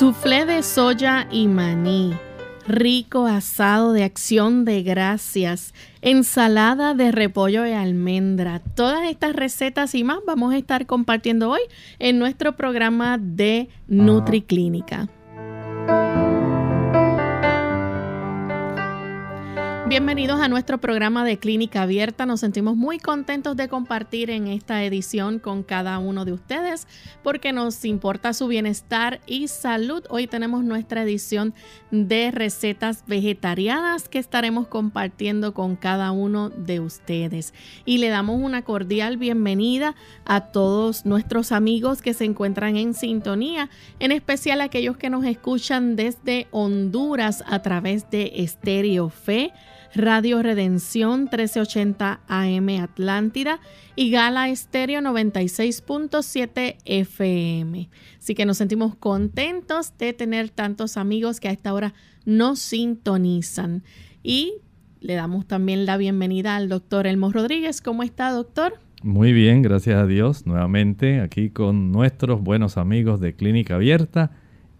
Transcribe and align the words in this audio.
Suflé 0.00 0.46
de 0.46 0.62
soya 0.62 1.28
y 1.30 1.46
maní, 1.46 2.14
rico 2.66 3.26
asado 3.26 3.92
de 3.92 4.02
acción 4.02 4.64
de 4.64 4.82
gracias, 4.82 5.74
ensalada 6.00 6.94
de 6.94 7.12
repollo 7.12 7.66
y 7.66 7.72
almendra. 7.72 8.60
Todas 8.60 9.10
estas 9.10 9.36
recetas 9.36 9.94
y 9.94 10.02
más 10.02 10.20
vamos 10.26 10.54
a 10.54 10.56
estar 10.56 10.86
compartiendo 10.86 11.50
hoy 11.50 11.60
en 11.98 12.18
nuestro 12.18 12.56
programa 12.56 13.18
de 13.18 13.68
NutriClínica. 13.88 15.10
Bienvenidos 19.90 20.40
a 20.40 20.46
nuestro 20.46 20.78
programa 20.78 21.24
de 21.24 21.40
Clínica 21.40 21.82
Abierta. 21.82 22.24
Nos 22.24 22.38
sentimos 22.38 22.76
muy 22.76 23.00
contentos 23.00 23.56
de 23.56 23.66
compartir 23.66 24.30
en 24.30 24.46
esta 24.46 24.84
edición 24.84 25.40
con 25.40 25.64
cada 25.64 25.98
uno 25.98 26.24
de 26.24 26.32
ustedes 26.32 26.86
porque 27.24 27.52
nos 27.52 27.84
importa 27.84 28.32
su 28.32 28.46
bienestar 28.46 29.20
y 29.26 29.48
salud. 29.48 30.04
Hoy 30.08 30.28
tenemos 30.28 30.62
nuestra 30.62 31.02
edición 31.02 31.54
de 31.90 32.30
recetas 32.30 33.02
vegetarianas 33.08 34.08
que 34.08 34.20
estaremos 34.20 34.68
compartiendo 34.68 35.54
con 35.54 35.74
cada 35.74 36.12
uno 36.12 36.50
de 36.50 36.78
ustedes. 36.78 37.52
Y 37.84 37.98
le 37.98 38.10
damos 38.10 38.40
una 38.40 38.62
cordial 38.62 39.16
bienvenida 39.16 39.96
a 40.24 40.52
todos 40.52 41.04
nuestros 41.04 41.50
amigos 41.50 42.00
que 42.00 42.14
se 42.14 42.26
encuentran 42.26 42.76
en 42.76 42.94
sintonía, 42.94 43.68
en 43.98 44.12
especial 44.12 44.60
aquellos 44.60 44.96
que 44.96 45.10
nos 45.10 45.24
escuchan 45.24 45.96
desde 45.96 46.46
Honduras 46.52 47.42
a 47.48 47.60
través 47.62 48.08
de 48.08 48.34
Estéreo 48.36 49.08
Fe 49.08 49.52
Radio 49.94 50.40
Redención 50.40 51.22
1380 51.22 52.20
AM 52.28 52.68
Atlántida 52.80 53.58
y 53.96 54.10
Gala 54.10 54.48
Estéreo 54.48 55.00
96.7 55.00 56.76
FM. 56.84 57.88
Así 58.18 58.34
que 58.34 58.46
nos 58.46 58.58
sentimos 58.58 58.94
contentos 58.94 59.96
de 59.98 60.12
tener 60.12 60.50
tantos 60.50 60.96
amigos 60.96 61.40
que 61.40 61.48
a 61.48 61.52
esta 61.52 61.74
hora 61.74 61.94
nos 62.24 62.60
sintonizan. 62.60 63.82
Y 64.22 64.54
le 65.00 65.14
damos 65.14 65.46
también 65.46 65.86
la 65.86 65.96
bienvenida 65.96 66.54
al 66.54 66.68
doctor 66.68 67.06
Elmo 67.08 67.32
Rodríguez. 67.32 67.80
¿Cómo 67.80 68.04
está, 68.04 68.30
doctor? 68.30 68.74
Muy 69.02 69.32
bien, 69.32 69.62
gracias 69.62 69.96
a 69.96 70.06
Dios. 70.06 70.46
Nuevamente 70.46 71.20
aquí 71.20 71.50
con 71.50 71.90
nuestros 71.90 72.42
buenos 72.42 72.76
amigos 72.76 73.18
de 73.18 73.34
Clínica 73.34 73.74
Abierta 73.74 74.30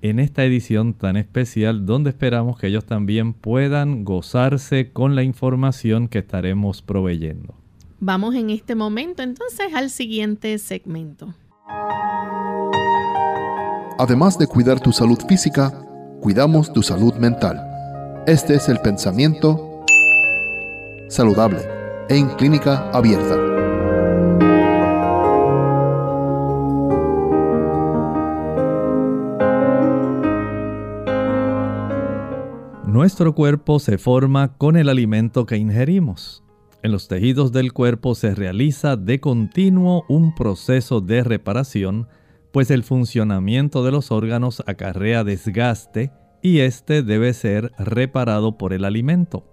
en 0.03 0.19
esta 0.19 0.45
edición 0.45 0.95
tan 0.95 1.17
especial 1.17 1.87
donde 1.87 2.11
esperamos 2.11 2.59
que 2.59 2.69
ellos 2.69 2.87
también 2.87 3.35
puedan 3.35 4.05
gozarse 4.05 4.93
con 4.93 5.15
la 5.15 5.23
información 5.23 6.09
que 6.09 6.19
estaremos 6.21 6.83
proveyendo. 6.83 7.55
Vamos 8.01 8.35
en 8.35 8.49
este 8.51 8.75
momento 8.75 9.23
entonces 9.23 9.75
al 9.75 9.91
siguiente 9.91 10.57
segmento. 10.59 11.35
Además 13.99 14.39
de 14.39 14.47
cuidar 14.47 14.81
tu 14.81 14.93
salud 14.93 15.19
física, 15.29 15.71
cuidamos 16.21 16.73
tu 16.73 16.83
salud 16.83 17.15
mental. 17.17 17.61
Este 18.27 18.55
es 18.55 18.71
el 18.71 18.79
pensamiento 18.79 19.85
saludable 21.09 21.59
en 22.09 22.29
clínica 22.37 22.91
abierta. 22.93 23.70
Nuestro 33.01 33.35
cuerpo 33.35 33.79
se 33.79 33.97
forma 33.97 34.59
con 34.59 34.77
el 34.77 34.91
alimento 34.91 35.47
que 35.47 35.57
ingerimos. 35.57 36.45
En 36.83 36.93
los 36.93 37.09
tejidos 37.09 37.51
del 37.51 37.73
cuerpo 37.73 38.15
se 38.15 38.35
realiza 38.35 38.99
de 38.99 39.21
continuo 39.21 40.05
un 40.11 40.35
proceso 40.35 41.01
de 41.01 41.25
reparación, 41.25 42.09
pues 42.53 42.71
el 42.71 42.83
funcionamiento 42.83 43.83
de 43.85 43.91
los 43.91 44.11
órganos 44.11 44.63
acarrea 44.67 45.25
desgaste 45.25 46.13
y 46.43 46.59
este 46.59 47.03
debe 47.03 47.33
ser 47.33 47.73
reparado 47.79 48.59
por 48.59 48.75
el 48.75 48.85
alimento. 48.85 49.47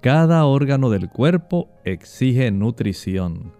Cada 0.00 0.44
órgano 0.44 0.88
del 0.88 1.08
cuerpo 1.08 1.70
exige 1.84 2.52
nutrición. 2.52 3.54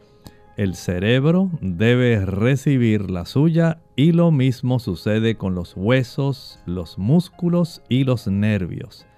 El 0.56 0.76
cerebro 0.76 1.50
debe 1.60 2.24
recibir 2.24 3.10
la 3.10 3.26
suya 3.26 3.80
y 3.96 4.12
lo 4.12 4.30
mismo 4.30 4.78
sucede 4.78 5.34
con 5.34 5.56
los 5.56 5.74
huesos, 5.76 6.60
los 6.66 6.98
músculos 6.98 7.82
y 7.88 8.04
los 8.04 8.28
nervios. 8.28 9.08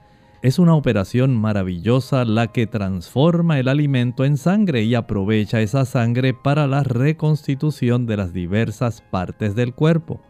Es 0.42 0.58
una 0.58 0.74
operación 0.74 1.34
maravillosa 1.34 2.24
la 2.24 2.48
que 2.48 2.66
transforma 2.66 3.58
el 3.58 3.68
alimento 3.68 4.24
en 4.24 4.36
sangre 4.36 4.82
y 4.82 4.94
aprovecha 4.94 5.60
esa 5.60 5.84
sangre 5.84 6.34
para 6.34 6.66
la 6.66 6.82
reconstitución 6.82 8.06
de 8.06 8.18
las 8.18 8.32
diversas 8.32 9.00
partes 9.00 9.54
del 9.54 9.74
cuerpo. 9.74 10.20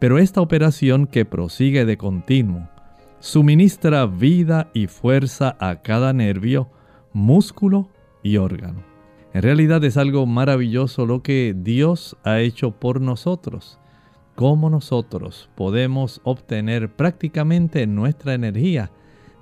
Pero 0.00 0.18
esta 0.18 0.40
operación 0.40 1.06
que 1.06 1.24
prosigue 1.24 1.84
de 1.84 1.96
continuo 1.96 2.68
suministra 3.24 4.04
vida 4.04 4.70
y 4.74 4.86
fuerza 4.86 5.56
a 5.58 5.80
cada 5.80 6.12
nervio, 6.12 6.68
músculo 7.14 7.88
y 8.22 8.36
órgano. 8.36 8.82
En 9.32 9.40
realidad 9.40 9.82
es 9.82 9.96
algo 9.96 10.26
maravilloso 10.26 11.06
lo 11.06 11.22
que 11.22 11.54
Dios 11.56 12.18
ha 12.22 12.40
hecho 12.40 12.72
por 12.72 13.00
nosotros. 13.00 13.78
Cómo 14.34 14.68
nosotros 14.68 15.48
podemos 15.54 16.20
obtener 16.24 16.94
prácticamente 16.94 17.86
nuestra 17.86 18.34
energía 18.34 18.90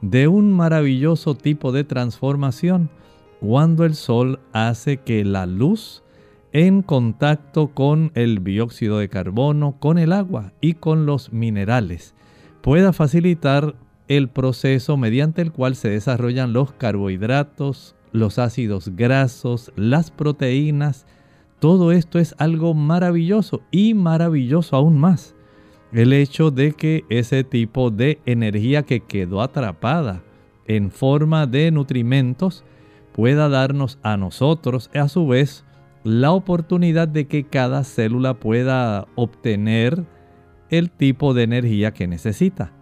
de 0.03 0.29
un 0.29 0.53
maravilloso 0.53 1.35
tipo 1.37 1.73
de 1.73 1.85
transformación 1.85 2.91
cuando 3.41 3.85
el 3.85 3.95
sol 3.95 4.41
hace 4.53 4.99
que 4.99 5.25
la 5.25 5.47
luz 5.47 6.03
en 6.53 6.83
contacto 6.83 7.69
con 7.69 8.13
el 8.15 8.45
dióxido 8.45 8.99
de 8.99 9.09
carbono, 9.09 9.77
con 9.79 9.99
el 9.99 10.13
agua 10.13 10.53
y 10.61 10.75
con 10.75 11.07
los 11.07 11.33
minerales 11.33 12.15
pueda 12.61 12.93
facilitar 12.93 13.75
el 14.09 14.29
proceso 14.29 14.97
mediante 14.97 15.41
el 15.41 15.53
cual 15.53 15.77
se 15.77 15.89
desarrollan 15.89 16.53
los 16.53 16.73
carbohidratos, 16.73 17.95
los 18.13 18.39
ácidos 18.39 18.91
grasos, 18.95 19.73
las 19.77 20.11
proteínas. 20.11 21.07
Todo 21.61 21.93
esto 21.93 22.19
es 22.19 22.35
algo 22.39 22.75
maravilloso 22.75 23.63
y 23.71 23.95
maravilloso 23.95 24.77
aún 24.77 24.99
más 24.99 25.35
el 25.93 26.13
hecho 26.13 26.51
de 26.51 26.73
que 26.73 27.05
ese 27.11 27.45
tipo 27.45 27.91
de 27.91 28.19
energía 28.25 28.83
que 28.83 29.01
quedó 29.01 29.43
atrapada 29.43 30.23
en 30.67 30.91
forma 30.91 31.47
de 31.47 31.71
nutrimentos 31.71 32.65
pueda 33.13 33.49
darnos 33.49 33.99
a 34.03 34.17
nosotros 34.17 34.91
a 34.95 35.09
su 35.09 35.27
vez 35.27 35.65
la 36.03 36.33
oportunidad 36.33 37.09
de 37.09 37.27
que 37.27 37.45
cada 37.45 37.85
célula 37.85 38.35
pueda 38.35 39.07
obtener 39.15 40.05
el 40.71 40.91
tipo 40.91 41.35
de 41.35 41.43
energía 41.43 41.93
que 41.93 42.07
necesita. 42.07 42.73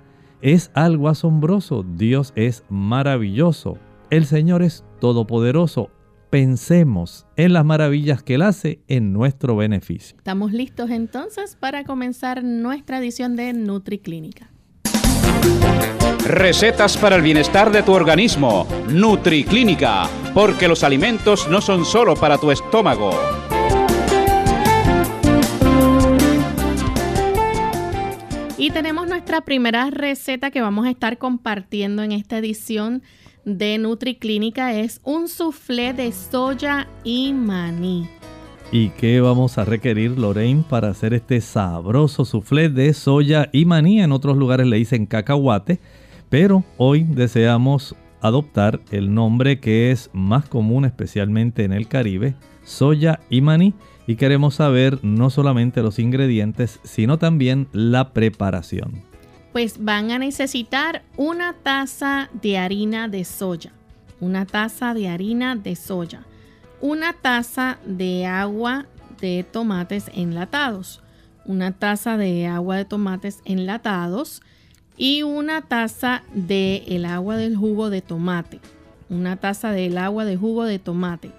Es 0.41 0.71
algo 0.75 1.09
asombroso, 1.09 1.85
Dios 1.97 2.33
es 2.37 2.65
maravilloso, 2.71 3.77
el 4.09 4.25
Señor 4.25 4.63
es 4.63 4.85
todopoderoso, 5.01 5.91
pensemos 6.31 7.27
en 7.37 7.53
las 7.53 7.65
maravillas 7.65 8.23
que 8.23 8.37
Él 8.37 8.43
hace 8.43 8.81
en 8.87 9.12
nuestro 9.12 9.56
beneficio. 9.56 10.17
Estamos 10.17 10.53
listos 10.53 10.91
entonces 10.91 11.56
para 11.59 11.85
comenzar 11.85 12.43
nuestra 12.44 12.99
edición 12.99 13.37
de 13.37 13.53
NutriClínica. 13.53 14.50
Recetas 16.25 16.97
para 16.97 17.17
el 17.17 17.23
bienestar 17.23 17.73
de 17.73 17.82
tu 17.82 17.93
organismo. 17.93 18.67
NutriClínica, 18.88 20.09
porque 20.32 20.69
los 20.69 20.85
alimentos 20.85 21.49
no 21.49 21.61
son 21.61 21.85
solo 21.85 22.15
para 22.15 22.38
tu 22.38 22.53
estómago. 22.53 23.11
Y 28.56 28.71
tenemos 28.71 29.09
nuestra 29.09 29.41
primera 29.41 29.91
receta 29.91 30.50
que 30.50 30.61
vamos 30.61 30.87
a 30.87 30.91
estar 30.91 31.17
compartiendo 31.17 32.03
en 32.03 32.12
esta 32.12 32.38
edición 32.38 33.03
de 33.45 33.79
NutriClínica 33.79 34.75
es 34.75 35.01
un 35.05 35.29
soufflé 35.29 35.93
de 35.93 36.13
soya 36.13 36.89
y 37.05 37.33
maní. 37.33 38.09
¿Y 38.73 38.91
qué 38.91 39.21
vamos 39.21 39.59
a 39.59 39.65
requerir, 39.65 40.19
Lorraine, 40.19 40.65
para 40.69 40.89
hacer 40.89 41.13
este 41.13 41.41
sabroso 41.41 42.25
soufflé 42.25 42.69
de 42.69 42.93
soya 42.95 43.49
y 43.53 43.65
maní? 43.65 44.01
En 44.01 44.13
otros 44.13 44.37
lugares 44.37 44.67
le 44.67 44.77
dicen 44.77 45.07
cacahuate, 45.07 45.81
pero 46.29 46.65
hoy 46.77 47.03
deseamos 47.03 47.97
adoptar 48.21 48.81
el 48.91 49.13
nombre 49.13 49.59
que 49.59 49.91
es 49.91 50.11
más 50.13 50.49
común 50.49 50.85
especialmente 50.85 51.65
en 51.65 51.73
el 51.73 51.89
Caribe, 51.89 52.35
soya 52.65 53.21
y 53.29 53.41
maní. 53.41 53.75
y 54.07 54.17
queremos 54.17 54.57
saber 54.57 54.99
no 55.03 55.31
solamente 55.31 55.83
los 55.83 56.01
ingredientes, 56.01 56.81
sino 56.83 57.19
también 57.19 57.69
la 57.73 58.13
preparación. 58.13 59.10
Pues 59.52 59.82
van 59.85 60.11
a 60.11 60.19
necesitar 60.19 61.02
una 61.17 61.55
taza 61.55 62.31
de 62.41 62.58
harina 62.58 63.08
de 63.08 63.25
soya, 63.25 63.73
una 64.20 64.47
taza 64.47 64.94
de 64.94 65.08
harina 65.08 65.56
de 65.56 65.75
soya, 65.75 66.25
una 66.81 67.12
taza 67.12 67.79
de 67.85 68.26
agua 68.26 68.87
de 69.20 69.44
tomates 69.44 70.11
enlatados, 70.14 71.02
una 71.44 71.73
taza 71.73 72.17
de 72.17 72.47
agua 72.47 72.76
de 72.76 72.85
tomates 72.85 73.41
enlatados 73.44 74.41
y 74.97 75.23
una 75.23 75.62
taza 75.62 76.23
de 76.32 76.85
el 76.87 77.05
agua 77.05 77.37
del 77.37 77.56
jugo 77.56 77.91
de 77.91 78.03
tomate, 78.03 78.61
una 79.08 79.37
taza 79.37 79.73
del 79.73 79.99
agua 79.99 80.25
de 80.25 80.37
jugo 80.37 80.64
de 80.64 80.79
tomate. 80.79 81.32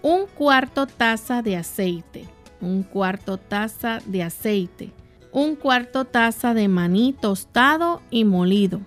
Un 0.00 0.26
cuarto 0.26 0.86
taza 0.86 1.42
de 1.42 1.56
aceite, 1.56 2.24
un 2.60 2.84
cuarto 2.84 3.36
taza 3.36 3.98
de 4.06 4.22
aceite, 4.22 4.92
un 5.32 5.56
cuarto 5.56 6.04
taza 6.04 6.54
de 6.54 6.68
maní 6.68 7.12
tostado 7.12 8.02
y 8.10 8.24
molido, 8.24 8.80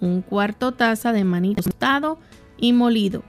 un 0.00 0.22
cuarto 0.22 0.72
taza 0.72 1.12
de 1.12 1.24
maní 1.24 1.54
tostado 1.54 2.18
y 2.56 2.72
molido, 2.72 3.22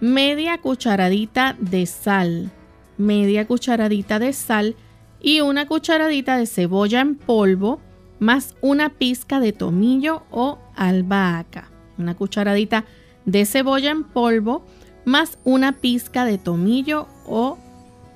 media 0.00 0.58
cucharadita 0.58 1.56
de 1.58 1.86
sal, 1.86 2.50
media 2.98 3.46
cucharadita 3.46 4.18
de 4.18 4.32
sal 4.32 4.76
y 5.20 5.40
una 5.40 5.66
cucharadita 5.66 6.36
de 6.36 6.46
cebolla 6.46 7.00
en 7.00 7.16
polvo, 7.16 7.80
más 8.18 8.54
una 8.60 8.90
pizca 8.90 9.40
de 9.40 9.52
tomillo 9.52 10.22
o 10.30 10.58
albahaca, 10.74 11.70
una 11.98 12.14
cucharadita 12.14 12.84
de 13.24 13.44
cebolla 13.44 13.90
en 13.90 14.04
polvo, 14.04 14.64
más 15.04 15.38
una 15.44 15.72
pizca 15.72 16.24
de 16.24 16.38
tomillo 16.38 17.06
o 17.26 17.58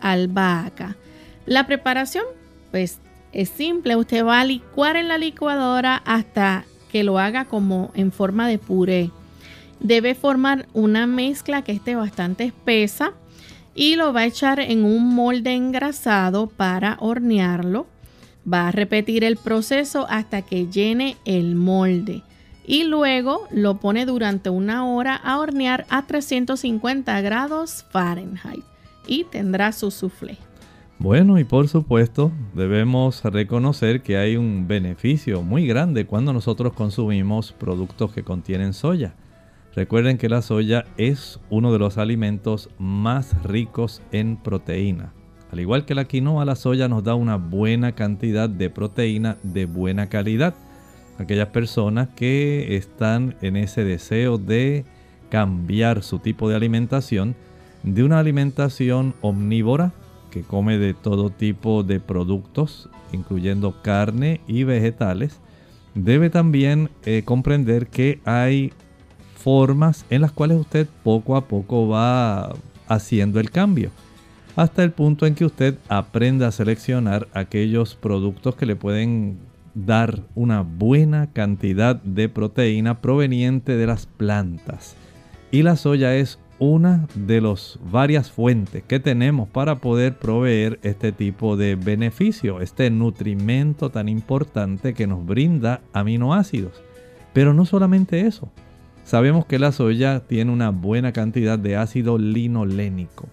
albahaca. 0.01 0.97
La 1.47 1.67
preparación, 1.67 2.25
pues 2.71 2.99
es 3.33 3.49
simple, 3.49 3.97
usted 3.97 4.25
va 4.25 4.41
a 4.41 4.45
licuar 4.45 4.97
en 4.97 5.09
la 5.09 5.19
licuadora 5.19 6.03
hasta 6.05 6.65
que 6.91 7.05
lo 7.05 7.19
haga 7.19 7.45
como 7.45 7.91
en 7.95 8.13
forma 8.13 8.49
de 8.49 8.59
puré. 8.59 9.11
Debe 9.79 10.15
formar 10.15 10.67
una 10.75 11.07
mezcla 11.07 11.63
que 11.63 11.73
esté 11.73 11.95
bastante 11.95 12.45
espesa 12.45 13.13
y 13.75 13.97
lo 13.97 14.13
va 14.13 14.21
a 14.21 14.27
echar 14.27 14.61
en 14.61 14.85
un 14.85 15.15
molde 15.15 15.55
engrasado 15.55 16.49
para 16.49 16.97
hornearlo. 17.01 17.87
Va 18.53 18.69
a 18.69 18.73
repetir 18.73 19.23
el 19.23 19.37
proceso 19.37 20.07
hasta 20.09 20.43
que 20.43 20.67
llene 20.67 21.17
el 21.25 21.55
molde 21.55 22.23
y 22.67 22.85
luego 22.85 23.47
lo 23.51 23.79
pone 23.79 24.07
durante 24.07 24.51
una 24.51 24.87
hora 24.87 25.17
a 25.17 25.39
hornear 25.39 25.87
a 25.89 26.07
350 26.07 27.21
grados 27.21 27.85
Fahrenheit 27.91 28.65
y 29.07 29.25
tendrá 29.25 29.73
su 29.73 29.91
soufflé. 29.91 30.50
Bueno, 31.03 31.39
y 31.39 31.45
por 31.45 31.67
supuesto 31.67 32.31
debemos 32.55 33.25
reconocer 33.25 34.03
que 34.03 34.19
hay 34.19 34.37
un 34.37 34.69
beneficio 34.69 35.41
muy 35.41 35.67
grande 35.67 36.05
cuando 36.05 36.35
nosotros 36.35 36.75
consumimos 36.75 37.53
productos 37.53 38.13
que 38.13 38.23
contienen 38.23 38.75
soya. 38.75 39.15
Recuerden 39.75 40.19
que 40.19 40.29
la 40.29 40.43
soya 40.43 40.85
es 40.99 41.41
uno 41.49 41.73
de 41.73 41.79
los 41.79 41.97
alimentos 41.97 42.69
más 42.79 43.43
ricos 43.45 44.03
en 44.13 44.37
proteína. 44.37 45.15
Al 45.51 45.61
igual 45.61 45.87
que 45.87 45.95
la 45.95 46.05
quinoa, 46.05 46.45
la 46.45 46.55
soya 46.55 46.87
nos 46.87 47.03
da 47.03 47.15
una 47.15 47.37
buena 47.37 47.93
cantidad 47.93 48.51
de 48.51 48.69
proteína 48.69 49.39
de 49.43 49.65
buena 49.65 50.11
calidad 50.11 50.55
aquellas 51.19 51.49
personas 51.49 52.11
que 52.11 52.77
están 52.77 53.37
en 53.41 53.57
ese 53.57 53.85
deseo 53.85 54.37
de 54.37 54.85
cambiar 55.31 56.03
su 56.03 56.19
tipo 56.19 56.51
de 56.51 56.57
alimentación 56.57 57.37
de 57.85 58.05
una 58.05 58.19
alimentación 58.19 59.15
omnívora 59.23 59.93
que 60.31 60.43
come 60.43 60.79
de 60.79 60.95
todo 60.95 61.31
tipo 61.31 61.83
de 61.83 62.01
productos, 62.01 62.89
incluyendo 63.13 63.83
carne 63.83 64.41
y 64.47 64.65
vegetales, 64.65 65.41
debe 65.95 66.31
también 66.31 66.91
eh, 67.05 67.23
comprender 67.25 67.89
que 67.89 68.21
hay 68.25 68.73
formas 69.37 70.05
en 70.11 70.23
las 70.23 70.33
cuales 70.33 70.59
usted 70.59 70.87
poco 71.03 71.37
a 71.37 71.47
poco 71.49 71.89
va 71.89 72.55
haciendo 72.89 73.41
el 73.41 73.51
cambio 73.51 73.91
hasta 74.57 74.83
el 74.83 74.93
punto 74.93 75.27
en 75.27 75.35
que 75.35 75.45
usted 75.45 75.77
aprenda 75.89 76.49
a 76.49 76.53
seleccionar 76.53 77.29
aquellos 77.33 77.95
productos 77.95 78.57
que 78.57 78.67
le 78.67 78.77
pueden 78.77 79.39
dar 79.75 80.21
una 80.35 80.63
buena 80.63 81.33
cantidad 81.33 81.97
de 81.97 82.29
proteína 82.29 83.01
proveniente 83.01 83.77
de 83.77 83.87
las 83.87 84.07
plantas. 84.07 84.97
Y 85.51 85.63
la 85.63 85.77
soya 85.77 86.15
es 86.17 86.39
una 86.61 87.09
de 87.17 87.41
las 87.41 87.81
varias 87.91 88.31
fuentes 88.31 88.85
que 88.85 89.01
tenemos 89.01 89.49
para 89.49 89.77
poder 89.77 90.17
proveer 90.17 90.79
este 90.83 91.11
tipo 91.11 91.57
de 91.57 91.75
beneficio, 91.75 92.61
este 92.61 92.89
nutrimento 92.91 93.91
tan 93.91 94.09
importante 94.09 94.95
que 94.95 95.09
nos 95.09 95.27
brinda 95.27 95.81
aminoácidos. 95.93 96.81
Pero 97.33 97.53
no 97.55 97.65
solamente 97.65 98.21
eso, 98.27 98.53
sabemos 99.03 99.47
que 99.47 99.59
la 99.59 99.73
soya 99.73 100.21
tiene 100.21 100.53
una 100.53 100.71
buena 100.71 101.13
cantidad 101.13 101.59
de 101.59 101.77
ácido 101.77 102.19
linolénico 102.19 103.27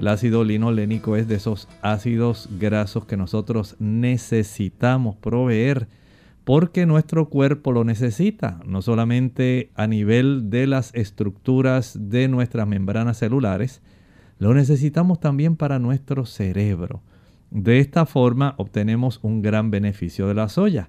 el 0.00 0.08
ácido 0.08 0.44
linolénico 0.44 1.16
es 1.16 1.28
de 1.28 1.34
esos 1.34 1.68
ácidos 1.82 2.48
grasos 2.58 3.04
que 3.04 3.18
nosotros 3.18 3.76
necesitamos 3.78 5.16
proveer 5.16 5.88
porque 6.50 6.84
nuestro 6.84 7.28
cuerpo 7.28 7.70
lo 7.70 7.84
necesita, 7.84 8.58
no 8.66 8.82
solamente 8.82 9.70
a 9.76 9.86
nivel 9.86 10.50
de 10.50 10.66
las 10.66 10.92
estructuras 10.96 11.96
de 11.96 12.26
nuestras 12.26 12.66
membranas 12.66 13.18
celulares, 13.18 13.82
lo 14.40 14.52
necesitamos 14.52 15.20
también 15.20 15.54
para 15.54 15.78
nuestro 15.78 16.26
cerebro. 16.26 17.02
De 17.52 17.78
esta 17.78 18.04
forma 18.04 18.56
obtenemos 18.56 19.20
un 19.22 19.42
gran 19.42 19.70
beneficio 19.70 20.26
de 20.26 20.34
la 20.34 20.48
soya. 20.48 20.88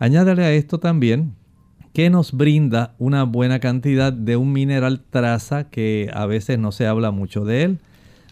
Añádale 0.00 0.44
a 0.44 0.52
esto 0.52 0.80
también 0.80 1.36
que 1.92 2.10
nos 2.10 2.32
brinda 2.32 2.96
una 2.98 3.22
buena 3.22 3.60
cantidad 3.60 4.12
de 4.12 4.36
un 4.36 4.52
mineral 4.52 5.04
traza 5.08 5.70
que 5.70 6.10
a 6.14 6.26
veces 6.26 6.58
no 6.58 6.72
se 6.72 6.88
habla 6.88 7.12
mucho 7.12 7.44
de 7.44 7.62
él 7.62 7.78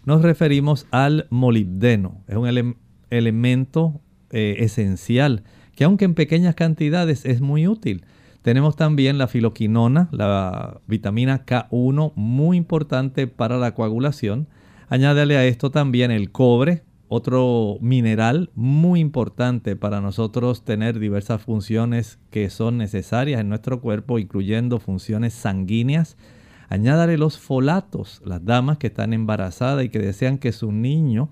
nos 0.06 0.23
referimos 0.23 0.88
al 0.91 1.29
molibdeno. 1.31 2.20
Es 2.27 2.35
un 2.35 2.77
elemento 3.11 4.00
eh, 4.31 4.56
esencial 4.59 5.44
que 5.76 5.85
aunque 5.85 6.05
en 6.05 6.15
pequeñas 6.15 6.55
cantidades 6.55 7.25
es 7.25 7.41
muy 7.41 7.67
útil. 7.67 8.05
Tenemos 8.43 8.77
también 8.77 9.17
la 9.17 9.27
filoquinona, 9.27 10.08
la 10.13 10.81
vitamina 10.87 11.46
K1, 11.46 12.13
muy 12.15 12.56
importante 12.56 13.27
para 13.27 13.56
la 13.56 13.75
coagulación. 13.75 14.49
Añádale 14.89 15.37
a 15.37 15.46
esto 15.46 15.70
también 15.70 16.10
el 16.10 16.31
cobre, 16.31 16.82
otro 17.08 17.79
mineral 17.81 18.51
muy 18.55 19.01
importante 19.01 19.77
para 19.77 20.01
nosotros 20.01 20.65
tener 20.65 20.99
diversas 20.99 21.41
funciones 21.41 22.19
que 22.31 22.51
son 22.51 22.77
necesarias 22.77 23.41
en 23.41 23.49
nuestro 23.49 23.81
cuerpo, 23.81 24.19
incluyendo 24.19 24.79
funciones 24.79 25.32
sanguíneas 25.32 26.17
Añádale 26.69 27.19
los 27.19 27.39
folatos, 27.39 28.20
las 28.25 28.44
damas 28.44 28.79
que 28.79 28.89
están 28.89 29.13
embarazadas 29.13 29.84
y 29.84 29.91
que 29.91 29.99
desean 29.99 30.39
que 30.39 30.53
su 30.53 30.72
niño 30.72 31.31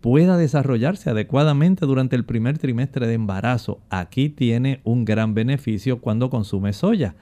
pueda 0.00 0.36
desarrollarse 0.36 1.10
adecuadamente 1.10 1.86
durante 1.86 2.16
el 2.16 2.24
primer 2.24 2.58
trimestre 2.58 3.06
de 3.06 3.14
embarazo. 3.14 3.80
Aquí 3.90 4.28
tiene 4.28 4.80
un 4.84 5.04
gran 5.04 5.34
beneficio 5.34 6.00
cuando 6.00 6.30
consume 6.30 6.72
soya. 6.72 7.14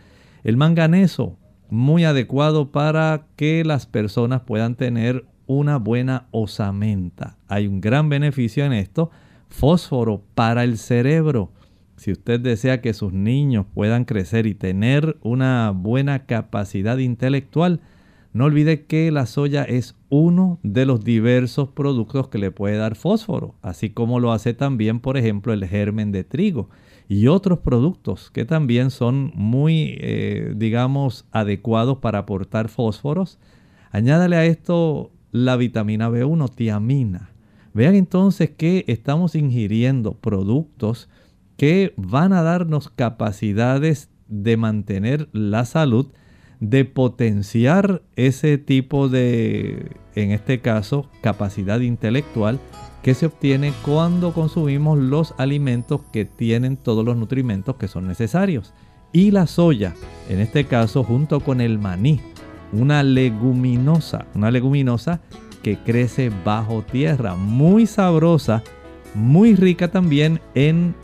El 0.44 0.56
manganeso, 0.56 1.36
muy 1.70 2.04
adecuado 2.04 2.70
para 2.70 3.26
que 3.36 3.64
las 3.64 3.86
personas 3.86 4.42
puedan 4.42 4.76
tener 4.76 5.26
una 5.46 5.78
buena 5.78 6.26
osamenta. 6.30 7.36
Hay 7.48 7.66
un 7.66 7.80
gran 7.80 8.08
beneficio 8.08 8.64
en 8.64 8.72
esto. 8.72 9.10
Fósforo 9.48 10.22
para 10.34 10.62
el 10.64 10.78
cerebro. 10.78 11.52
Si 11.96 12.12
usted 12.12 12.38
desea 12.38 12.80
que 12.80 12.94
sus 12.94 13.12
niños 13.12 13.66
puedan 13.74 14.04
crecer 14.04 14.46
y 14.46 14.54
tener 14.54 15.18
una 15.22 15.72
buena 15.74 16.26
capacidad 16.26 16.98
intelectual, 16.98 17.80
no 18.32 18.44
olvide 18.44 18.84
que 18.86 19.10
la 19.10 19.26
soya 19.26 19.64
es 19.64 19.96
uno 20.10 20.58
de 20.62 20.86
los 20.86 21.02
diversos 21.02 21.70
productos 21.70 22.28
que 22.28 22.38
le 22.38 22.50
puede 22.50 22.76
dar 22.76 22.94
fósforo, 22.94 23.54
así 23.62 23.90
como 23.90 24.20
lo 24.20 24.32
hace 24.32 24.54
también, 24.54 25.00
por 25.00 25.16
ejemplo, 25.16 25.52
el 25.52 25.66
germen 25.66 26.12
de 26.12 26.24
trigo 26.24 26.68
y 27.08 27.26
otros 27.28 27.60
productos 27.60 28.30
que 28.30 28.44
también 28.44 28.90
son 28.90 29.32
muy, 29.34 29.96
eh, 30.00 30.52
digamos, 30.56 31.26
adecuados 31.32 31.98
para 31.98 32.18
aportar 32.18 32.68
fósforos. 32.68 33.38
Añádale 33.90 34.36
a 34.36 34.44
esto 34.44 35.10
la 35.32 35.56
vitamina 35.56 36.10
B1, 36.10 36.54
tiamina. 36.54 37.30
Vean 37.72 37.94
entonces 37.94 38.50
que 38.50 38.84
estamos 38.88 39.34
ingiriendo 39.34 40.14
productos 40.14 41.08
que 41.56 41.94
van 41.96 42.32
a 42.32 42.42
darnos 42.42 42.90
capacidades 42.90 44.10
de 44.28 44.56
mantener 44.56 45.28
la 45.32 45.64
salud, 45.64 46.12
de 46.60 46.84
potenciar 46.84 48.02
ese 48.16 48.58
tipo 48.58 49.08
de, 49.08 49.92
en 50.14 50.32
este 50.32 50.60
caso, 50.60 51.08
capacidad 51.20 51.80
intelectual 51.80 52.58
que 53.02 53.14
se 53.14 53.26
obtiene 53.26 53.72
cuando 53.84 54.32
consumimos 54.32 54.98
los 54.98 55.34
alimentos 55.38 56.00
que 56.12 56.24
tienen 56.24 56.76
todos 56.76 57.04
los 57.04 57.16
nutrimentos 57.16 57.76
que 57.76 57.88
son 57.88 58.08
necesarios. 58.08 58.74
Y 59.12 59.30
la 59.30 59.46
soya, 59.46 59.94
en 60.28 60.40
este 60.40 60.64
caso 60.64 61.04
junto 61.04 61.40
con 61.40 61.60
el 61.60 61.78
maní, 61.78 62.20
una 62.72 63.02
leguminosa, 63.02 64.26
una 64.34 64.50
leguminosa 64.50 65.20
que 65.62 65.78
crece 65.78 66.30
bajo 66.44 66.82
tierra, 66.82 67.34
muy 67.34 67.86
sabrosa, 67.86 68.62
muy 69.14 69.54
rica 69.54 69.88
también 69.88 70.40
en 70.54 70.94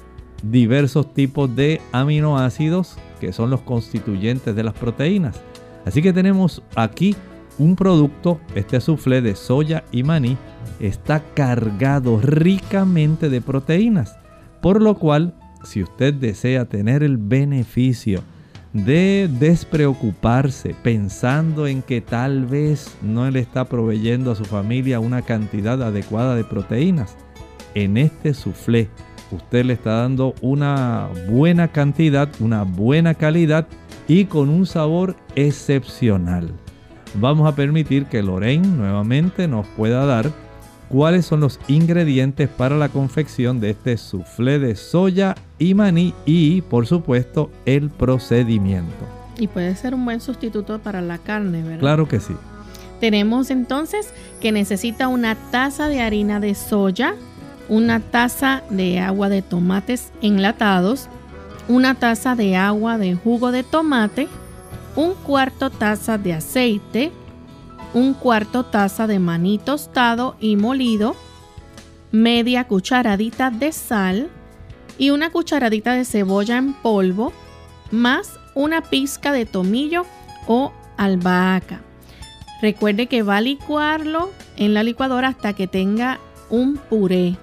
diversos 0.50 1.12
tipos 1.14 1.54
de 1.54 1.80
aminoácidos 1.92 2.96
que 3.20 3.32
son 3.32 3.50
los 3.50 3.60
constituyentes 3.62 4.54
de 4.54 4.62
las 4.62 4.74
proteínas. 4.74 5.40
Así 5.84 6.02
que 6.02 6.12
tenemos 6.12 6.62
aquí 6.74 7.14
un 7.58 7.76
producto, 7.76 8.40
este 8.54 8.80
soufflé 8.80 9.22
de 9.22 9.36
soya 9.36 9.84
y 9.92 10.02
maní, 10.02 10.36
está 10.80 11.22
cargado 11.34 12.20
ricamente 12.20 13.28
de 13.28 13.40
proteínas, 13.40 14.18
por 14.60 14.82
lo 14.82 14.96
cual 14.96 15.34
si 15.62 15.82
usted 15.82 16.14
desea 16.14 16.64
tener 16.66 17.02
el 17.02 17.16
beneficio 17.16 18.22
de 18.72 19.30
despreocuparse 19.38 20.74
pensando 20.82 21.68
en 21.68 21.80
que 21.80 22.00
tal 22.00 22.44
vez 22.44 22.96
no 23.02 23.30
le 23.30 23.38
está 23.38 23.66
proveyendo 23.66 24.32
a 24.32 24.34
su 24.34 24.44
familia 24.44 24.98
una 24.98 25.22
cantidad 25.22 25.80
adecuada 25.80 26.34
de 26.34 26.44
proteínas, 26.44 27.16
en 27.74 27.96
este 27.96 28.34
soufflé 28.34 28.88
usted 29.34 29.64
le 29.64 29.74
está 29.74 30.00
dando 30.00 30.34
una 30.40 31.08
buena 31.28 31.68
cantidad, 31.68 32.28
una 32.40 32.62
buena 32.62 33.14
calidad 33.14 33.66
y 34.08 34.26
con 34.26 34.48
un 34.48 34.66
sabor 34.66 35.16
excepcional. 35.34 36.52
Vamos 37.14 37.46
a 37.46 37.54
permitir 37.54 38.06
que 38.06 38.22
Lorraine 38.22 38.66
nuevamente 38.66 39.46
nos 39.46 39.66
pueda 39.68 40.04
dar 40.04 40.30
cuáles 40.88 41.26
son 41.26 41.40
los 41.40 41.60
ingredientes 41.68 42.48
para 42.48 42.76
la 42.76 42.88
confección 42.88 43.60
de 43.60 43.70
este 43.70 43.96
soufflé 43.96 44.58
de 44.58 44.74
soya 44.76 45.34
y 45.58 45.74
maní 45.74 46.14
y 46.26 46.62
por 46.62 46.86
supuesto 46.86 47.50
el 47.66 47.90
procedimiento. 47.90 49.06
Y 49.38 49.48
puede 49.48 49.74
ser 49.76 49.94
un 49.94 50.04
buen 50.04 50.20
sustituto 50.20 50.78
para 50.78 51.00
la 51.00 51.18
carne, 51.18 51.62
¿verdad? 51.62 51.80
Claro 51.80 52.08
que 52.08 52.20
sí. 52.20 52.34
Tenemos 53.00 53.50
entonces 53.50 54.12
que 54.40 54.52
necesita 54.52 55.08
una 55.08 55.34
taza 55.50 55.88
de 55.88 56.00
harina 56.00 56.40
de 56.40 56.54
soya, 56.54 57.14
una 57.68 58.00
taza 58.00 58.62
de 58.70 59.00
agua 59.00 59.28
de 59.28 59.42
tomates 59.42 60.12
enlatados, 60.22 61.08
una 61.68 61.94
taza 61.94 62.34
de 62.34 62.56
agua 62.56 62.98
de 62.98 63.14
jugo 63.14 63.52
de 63.52 63.62
tomate, 63.62 64.28
un 64.96 65.14
cuarto 65.14 65.70
taza 65.70 66.18
de 66.18 66.34
aceite, 66.34 67.12
un 67.94 68.14
cuarto 68.14 68.64
taza 68.64 69.06
de 69.06 69.18
maní 69.18 69.58
tostado 69.58 70.36
y 70.40 70.56
molido, 70.56 71.16
media 72.12 72.64
cucharadita 72.64 73.50
de 73.50 73.72
sal 73.72 74.28
y 74.98 75.10
una 75.10 75.30
cucharadita 75.30 75.94
de 75.94 76.04
cebolla 76.04 76.58
en 76.58 76.74
polvo, 76.74 77.32
más 77.90 78.38
una 78.54 78.82
pizca 78.82 79.32
de 79.32 79.46
tomillo 79.46 80.04
o 80.46 80.72
albahaca. 80.96 81.80
Recuerde 82.60 83.06
que 83.08 83.22
va 83.22 83.38
a 83.38 83.40
licuarlo 83.40 84.30
en 84.56 84.74
la 84.74 84.82
licuadora 84.82 85.28
hasta 85.28 85.52
que 85.52 85.66
tenga 85.66 86.18
un 86.50 86.76
puré. 86.76 87.36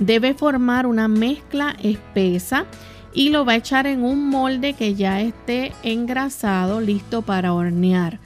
Debe 0.00 0.34
formar 0.34 0.86
una 0.86 1.08
mezcla 1.08 1.76
espesa 1.82 2.66
y 3.12 3.30
lo 3.30 3.44
va 3.44 3.52
a 3.52 3.56
echar 3.56 3.86
en 3.86 4.04
un 4.04 4.28
molde 4.28 4.74
que 4.74 4.94
ya 4.94 5.20
esté 5.20 5.72
engrasado, 5.82 6.80
listo 6.80 7.22
para 7.22 7.52
hornear. 7.52 8.20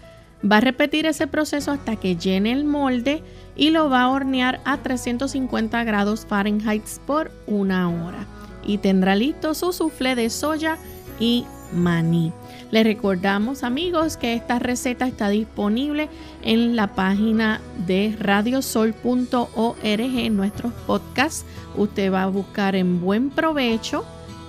Va 0.45 0.57
a 0.57 0.61
repetir 0.61 1.07
ese 1.07 1.27
proceso 1.27 1.71
hasta 1.71 1.97
que 1.97 2.17
llene 2.17 2.53
el 2.53 2.65
molde 2.65 3.23
y 3.57 3.71
lo 3.71 3.89
va 3.89 4.03
a 4.03 4.11
hornear 4.11 4.61
a 4.65 4.79
350 4.79 5.85
grados 5.85 6.27
Fahrenheit 6.27 6.85
por 7.07 7.31
una 7.47 7.89
hora. 7.89 8.27
Y 8.67 8.79
tendrá 8.79 9.15
listo 9.15 9.55
su 9.55 9.73
soufflé 9.73 10.15
de 10.15 10.31
soya 10.31 10.79
y 11.21 11.47
maní. 11.75 12.33
Les 12.71 12.85
recordamos 12.85 13.65
amigos 13.65 14.17
que 14.17 14.35
esta 14.35 14.59
receta 14.59 15.07
está 15.07 15.29
disponible 15.29 16.09
en 16.43 16.77
la 16.77 16.95
página 16.95 17.61
de 17.87 18.17
radiosol.org 18.19 20.31
nuestros 20.31 20.73
podcasts. 20.87 21.45
Usted 21.77 22.13
va 22.13 22.25
a 22.25 22.29
buscar 22.29 22.77
en 22.77 23.01
buen 23.01 23.31
provecho 23.31 24.05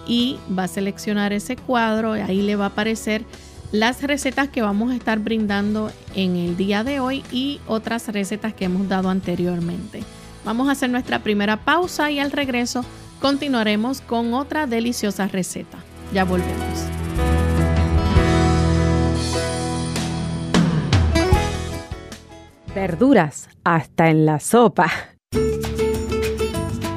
y 0.07 0.37
va 0.57 0.63
a 0.63 0.67
seleccionar 0.67 1.33
ese 1.33 1.55
cuadro 1.55 2.17
y 2.17 2.21
ahí 2.21 2.41
le 2.41 2.55
va 2.55 2.65
a 2.65 2.69
aparecer 2.69 3.25
las 3.71 4.03
recetas 4.03 4.49
que 4.49 4.61
vamos 4.61 4.91
a 4.91 4.95
estar 4.95 5.19
brindando 5.19 5.91
en 6.15 6.35
el 6.35 6.55
día 6.55 6.83
de 6.83 6.99
hoy 6.99 7.23
y 7.31 7.59
otras 7.67 8.07
recetas 8.09 8.53
que 8.53 8.65
hemos 8.65 8.87
dado 8.87 9.09
anteriormente. 9.09 10.03
Vamos 10.45 10.69
a 10.69 10.73
hacer 10.73 10.89
nuestra 10.89 11.19
primera 11.19 11.57
pausa 11.57 12.11
y 12.11 12.19
al 12.19 12.31
regreso 12.31 12.85
continuaremos 13.19 14.01
con 14.01 14.33
otra 14.33 14.67
deliciosa 14.67 15.27
receta. 15.27 15.79
Ya 16.13 16.23
volvemos. 16.23 17.02
Verduras, 22.75 23.49
hasta 23.63 24.09
en 24.09 24.25
la 24.25 24.39
sopa. 24.39 24.91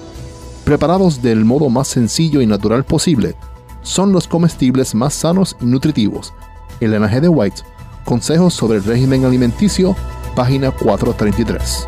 Preparados 0.66 1.22
del 1.22 1.44
modo 1.44 1.68
más 1.68 1.86
sencillo 1.86 2.40
y 2.40 2.46
natural 2.46 2.84
posible, 2.84 3.36
son 3.82 4.10
los 4.10 4.26
comestibles 4.26 4.96
más 4.96 5.14
sanos 5.14 5.56
y 5.60 5.64
nutritivos. 5.64 6.34
Elena 6.80 7.08
G. 7.08 7.20
de 7.20 7.28
White, 7.28 7.62
Consejos 8.04 8.54
sobre 8.54 8.78
el 8.78 8.84
régimen 8.84 9.24
alimenticio, 9.24 9.94
página 10.34 10.72
433. 10.72 11.86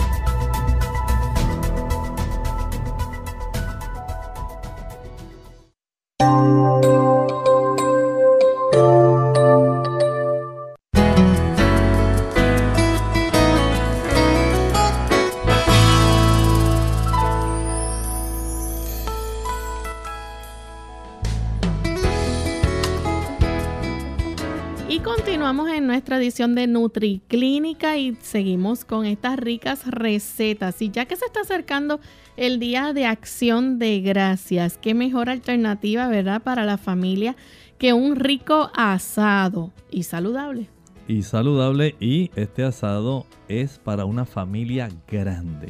De 26.36 26.66
NutriClínica 26.66 27.96
y 27.96 28.16
seguimos 28.20 28.84
con 28.84 29.06
estas 29.06 29.38
ricas 29.38 29.86
recetas. 29.86 30.82
Y 30.82 30.90
ya 30.90 31.06
que 31.06 31.16
se 31.16 31.24
está 31.24 31.40
acercando 31.40 32.00
el 32.36 32.60
Día 32.60 32.92
de 32.92 33.06
Acción 33.06 33.78
de 33.78 34.00
Gracias, 34.00 34.76
qué 34.76 34.92
mejor 34.92 35.30
alternativa, 35.30 36.06
¿verdad?, 36.08 36.42
para 36.42 36.66
la 36.66 36.76
familia 36.76 37.34
que 37.78 37.94
un 37.94 38.16
rico 38.16 38.70
asado 38.74 39.72
y 39.90 40.02
saludable. 40.02 40.68
Y 41.06 41.22
saludable 41.22 41.96
y 41.98 42.30
este 42.36 42.62
asado 42.62 43.24
es 43.48 43.78
para 43.78 44.04
una 44.04 44.26
familia 44.26 44.90
grande. 45.10 45.68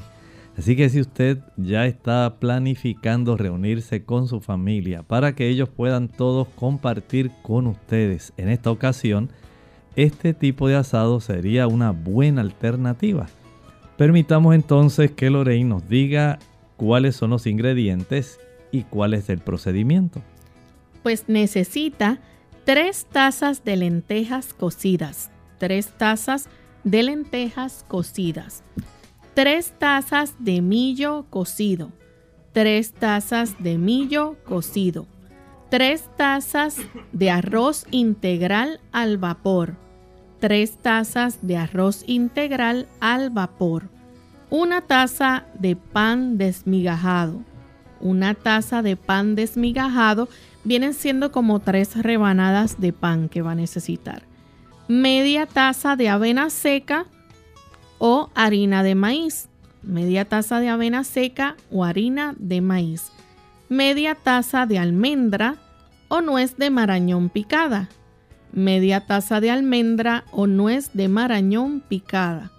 Así 0.57 0.75
que 0.75 0.89
si 0.89 1.01
usted 1.01 1.39
ya 1.57 1.87
está 1.87 2.41
planificando 2.41 3.37
reunirse 3.37 4.05
con 4.05 4.27
su 4.27 4.41
familia 4.41 5.05
para 5.05 5.37
que 5.37 5.49
ellos 5.49 5.69
puedan 5.69 6.09
todos 6.09 6.49
compartir 6.49 7.31
con 7.43 7.69
ustedes 7.69 8.33
en 8.37 8.49
esta 8.49 8.73
ocasión, 8.73 9.31
este 10.03 10.35
tipo 10.35 10.69
de 10.69 10.77
asado 10.77 11.21
sería 11.21 11.67
una 11.67 11.91
buena 11.91 12.41
alternativa. 12.41 13.27
Permitamos 13.97 14.55
entonces 14.55 15.11
que 15.11 15.31
Lorraine 15.31 15.69
nos 15.69 15.89
diga 15.89 16.39
cuáles 16.77 17.17
son 17.17 17.31
los 17.31 17.47
ingredientes 17.47 18.39
y 18.71 18.85
cuál 18.85 19.15
es 19.15 19.29
el 19.29 19.39
procedimiento. 19.39 20.23
Pues 21.03 21.25
necesita 21.29 22.21
tres 22.65 23.07
tazas 23.11 23.65
de 23.65 23.77
lentejas 23.77 24.55
cocidas. 24.55 25.31
Tres 25.59 25.89
tazas 25.97 26.49
de 26.85 27.03
lentejas 27.03 27.85
cocidas 27.89 28.63
3 29.39 29.75
tazas 29.79 30.35
de 30.41 30.61
millo 30.63 31.27
cocido, 31.31 31.93
3 32.55 32.93
tazas 32.95 33.63
de 33.63 33.79
millo 33.79 34.35
cocido, 34.43 35.07
3 35.71 36.11
tazas 36.17 36.79
de 37.13 37.31
arroz 37.31 37.87
integral 37.93 38.81
al 38.91 39.17
vapor, 39.17 39.77
3 40.41 40.71
tazas 40.79 41.39
de 41.43 41.57
arroz 41.57 42.05
integral 42.07 42.87
al 43.01 43.31
vapor, 43.31 43.89
una 44.51 44.81
taza 44.81 45.45
de 45.59 45.77
pan 45.77 46.39
desmigajado, 46.39 47.41
una 48.01 48.35
taza 48.35 48.83
de 48.83 48.97
pan 48.97 49.35
desmigajado 49.35 50.29
vienen 50.65 50.95
siendo 50.95 51.33
como 51.33 51.61
tres 51.61 51.97
rebanadas 51.97 52.81
de 52.81 52.93
pan 52.93 53.29
que 53.29 53.43
va 53.43 53.53
a 53.53 53.57
necesitar, 53.57 54.23
media 54.87 55.47
taza 55.47 55.97
de 55.97 56.09
avena 56.09 56.51
seca, 56.51 57.07
o 57.99 58.31
harina 58.35 58.83
de 58.83 58.95
maíz, 58.95 59.49
media 59.83 60.25
taza 60.25 60.61
de 60.61 60.69
avena 60.69 61.05
seca 61.05 61.57
o 61.71 61.85
harina 61.85 62.35
de 62.39 62.61
maíz, 62.61 63.11
media 63.69 64.15
taza 64.15 64.67
de 64.67 64.79
almendra 64.79 65.57
o 66.09 66.21
nuez 66.21 66.57
de 66.57 66.71
marañón 66.71 67.29
picada, 67.29 67.89
media 68.53 69.07
taza 69.07 69.41
de 69.41 69.51
almendra 69.51 70.25
o 70.31 70.47
nuez 70.47 70.91
de 70.95 71.09
marañón 71.09 71.81
picada, 71.81 72.51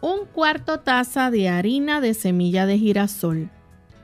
un 0.00 0.26
cuarto 0.32 0.80
taza 0.80 1.30
de 1.30 1.48
harina 1.48 2.00
de 2.00 2.14
semilla 2.14 2.66
de 2.66 2.78
girasol, 2.78 3.50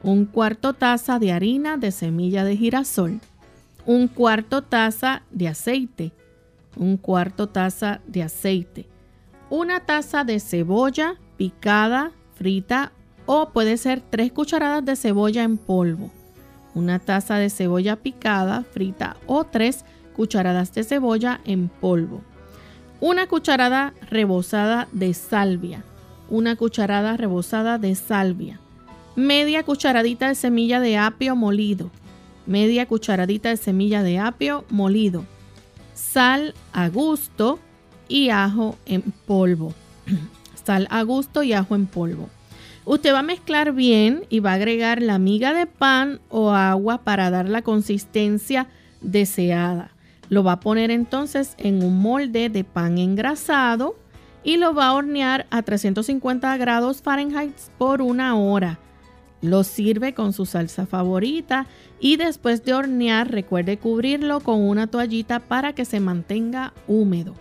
un 0.03 0.25
cuarto 0.25 0.73
taza 0.73 1.19
de 1.19 1.33
harina 1.33 1.77
de 1.77 1.93
semilla 1.93 2.45
de 2.45 2.57
girasol, 2.57 3.21
un 3.87 4.09
cuarto 4.09 4.63
taza 4.63 5.23
de 5.31 5.49
aceite, 5.49 6.13
un 6.77 6.97
cuarto 6.97 7.49
taza 7.49 8.01
de 8.07 8.23
aceite, 8.23 8.87
una 9.51 9.81
taza 9.81 10.25
de 10.25 10.41
cebolla 10.41 11.17
picada, 11.37 12.13
frita 12.35 12.93
o 13.27 13.51
puede 13.51 13.77
ser 13.77 14.01
tres 14.01 14.33
cucharadas 14.33 14.85
de 14.85 14.97
cebolla 14.97 15.43
en 15.43 15.59
polvo. 15.59 16.11
Una 16.75 16.99
taza 16.99 17.37
de 17.37 17.51
cebolla 17.51 17.97
picada, 17.97 18.63
frita 18.63 19.17
o 19.27 19.45
tres 19.45 19.85
cucharadas 20.21 20.75
de 20.75 20.85
cebolla 20.85 21.41
en 21.47 21.71
polvo. 21.71 22.21
Una 23.01 23.27
cucharada 23.27 23.95
rebozada 24.11 24.87
de 24.93 25.15
salvia. 25.15 25.83
Una 26.29 26.57
cucharada 26.57 27.17
rebozada 27.17 27.79
de 27.79 27.95
salvia. 27.95 28.61
Media 29.17 29.63
cucharadita 29.63 30.29
de 30.29 30.35
semilla 30.35 30.79
de 30.79 30.99
apio 30.99 31.37
molido. 31.37 31.91
Media 32.45 32.85
cucharadita 32.85 33.49
de 33.49 33.57
semilla 33.57 34.03
de 34.03 34.19
apio 34.19 34.67
molido. 34.69 35.25
Sal 35.95 36.53
a 36.75 36.91
gusto 36.91 37.59
y 38.07 38.29
ajo 38.29 38.77
en 38.85 39.15
polvo. 39.27 39.73
Sal 40.67 40.87
a 40.91 41.03
gusto 41.03 41.43
y 41.43 41.55
ajo 41.55 41.75
en 41.75 41.87
polvo. 41.87 42.29
Usted 42.85 43.15
va 43.15 43.21
a 43.21 43.23
mezclar 43.23 43.73
bien 43.73 44.27
y 44.29 44.41
va 44.41 44.51
a 44.51 44.57
agregar 44.57 45.01
la 45.01 45.19
miga 45.19 45.55
de 45.55 45.65
pan 45.65 46.21
o 46.29 46.51
agua 46.51 47.05
para 47.05 47.31
dar 47.31 47.49
la 47.49 47.63
consistencia 47.63 48.67
deseada. 49.01 49.93
Lo 50.31 50.45
va 50.45 50.53
a 50.53 50.61
poner 50.61 50.91
entonces 50.91 51.55
en 51.59 51.83
un 51.83 52.01
molde 52.01 52.49
de 52.49 52.65
pan 52.65 52.99
engrasado 52.99 53.97
y 54.43 54.57
lo 54.57 54.73
va 54.73 54.87
a 54.87 54.93
hornear 54.95 55.47
a 55.51 55.63
350 55.63 56.57
grados 56.57 57.03
Fahrenheit 57.03 57.55
por 57.77 58.01
una 58.01 58.37
hora. 58.37 58.79
Lo 59.43 59.65
sirve 59.65 60.15
con 60.15 60.33
su 60.33 60.47
salsa 60.47 60.87
favorita 60.87 61.67
y 61.99 62.17
después 62.17 62.65
de 62.65 62.75
hornear 62.75 63.31
recuerde 63.31 63.79
cubrirlo 63.79 64.41
con 64.41 64.61
una 64.61 64.87
toallita 64.87 65.41
para 65.41 65.75
que 65.75 65.85
se 65.85 65.99
mantenga 65.99 66.75
húmedo. 66.87 67.35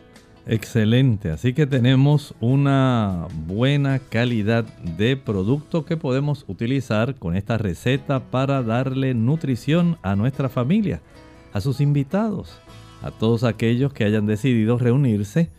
Excelente, 0.47 1.29
así 1.29 1.53
que 1.53 1.67
tenemos 1.67 2.33
una 2.39 3.27
buena 3.45 3.99
calidad 3.99 4.63
de 4.97 5.15
producto 5.15 5.85
que 5.85 5.95
podemos 5.95 6.43
utilizar 6.47 7.13
con 7.15 7.35
esta 7.35 7.59
receta 7.59 8.19
para 8.31 8.63
darle 8.63 9.13
nutrición 9.13 9.99
a 10.01 10.15
nuestra 10.15 10.49
familia, 10.49 11.01
a 11.53 11.61
sus 11.61 11.81
invitados, 11.81 12.57
a 13.01 13.11
todos 13.11 13.43
aquellos 13.43 13.93
que 13.93 14.03
hayan 14.03 14.25
decidido 14.25 14.77
reunirse 14.77 15.49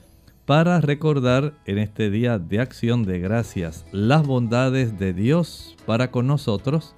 para 0.47 0.81
recordar 0.81 1.55
en 1.65 1.79
este 1.79 2.11
día 2.11 2.39
de 2.39 2.61
acción 2.61 3.05
de 3.05 3.21
gracias 3.21 3.87
las 3.93 4.27
bondades 4.27 4.99
de 4.99 5.13
Dios 5.13 5.77
para 5.87 6.11
con 6.11 6.27
nosotros, 6.27 6.95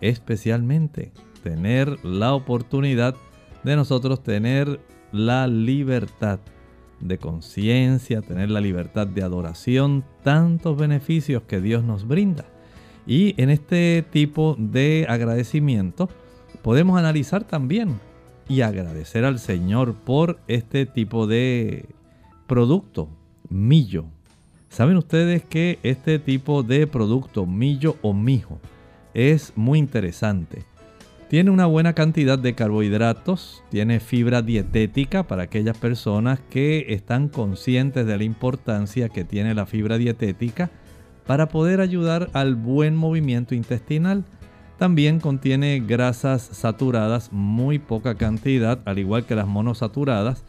especialmente 0.00 1.12
tener 1.42 2.04
la 2.04 2.34
oportunidad 2.34 3.16
de 3.64 3.76
nosotros 3.76 4.22
tener 4.22 4.80
la 5.12 5.46
libertad 5.46 6.40
de 7.00 7.18
conciencia, 7.18 8.22
tener 8.22 8.50
la 8.50 8.60
libertad 8.60 9.06
de 9.06 9.22
adoración, 9.22 10.04
tantos 10.22 10.76
beneficios 10.76 11.42
que 11.42 11.60
Dios 11.60 11.84
nos 11.84 12.06
brinda. 12.06 12.44
Y 13.06 13.40
en 13.42 13.50
este 13.50 14.04
tipo 14.10 14.56
de 14.58 15.06
agradecimiento 15.08 16.08
podemos 16.62 16.98
analizar 16.98 17.44
también 17.44 17.98
y 18.48 18.62
agradecer 18.62 19.24
al 19.24 19.38
Señor 19.38 19.94
por 19.94 20.38
este 20.48 20.86
tipo 20.86 21.26
de 21.26 21.86
producto, 22.46 23.08
millo. 23.48 24.06
Saben 24.68 24.96
ustedes 24.96 25.44
que 25.44 25.78
este 25.82 26.18
tipo 26.18 26.62
de 26.62 26.86
producto, 26.86 27.46
millo 27.46 27.96
o 28.02 28.14
mijo, 28.14 28.58
es 29.14 29.52
muy 29.56 29.78
interesante 29.78 30.64
tiene 31.32 31.50
una 31.50 31.64
buena 31.64 31.94
cantidad 31.94 32.38
de 32.38 32.54
carbohidratos, 32.54 33.64
tiene 33.70 34.00
fibra 34.00 34.42
dietética 34.42 35.22
para 35.22 35.44
aquellas 35.44 35.78
personas 35.78 36.40
que 36.50 36.84
están 36.90 37.28
conscientes 37.28 38.06
de 38.06 38.18
la 38.18 38.24
importancia 38.24 39.08
que 39.08 39.24
tiene 39.24 39.54
la 39.54 39.64
fibra 39.64 39.96
dietética 39.96 40.68
para 41.26 41.48
poder 41.48 41.80
ayudar 41.80 42.28
al 42.34 42.54
buen 42.54 42.94
movimiento 42.94 43.54
intestinal. 43.54 44.24
También 44.82 45.20
contiene 45.20 45.78
grasas 45.78 46.42
saturadas, 46.42 47.30
muy 47.30 47.78
poca 47.78 48.16
cantidad, 48.16 48.80
al 48.84 48.98
igual 48.98 49.24
que 49.24 49.36
las 49.36 49.46
monosaturadas. 49.46 50.42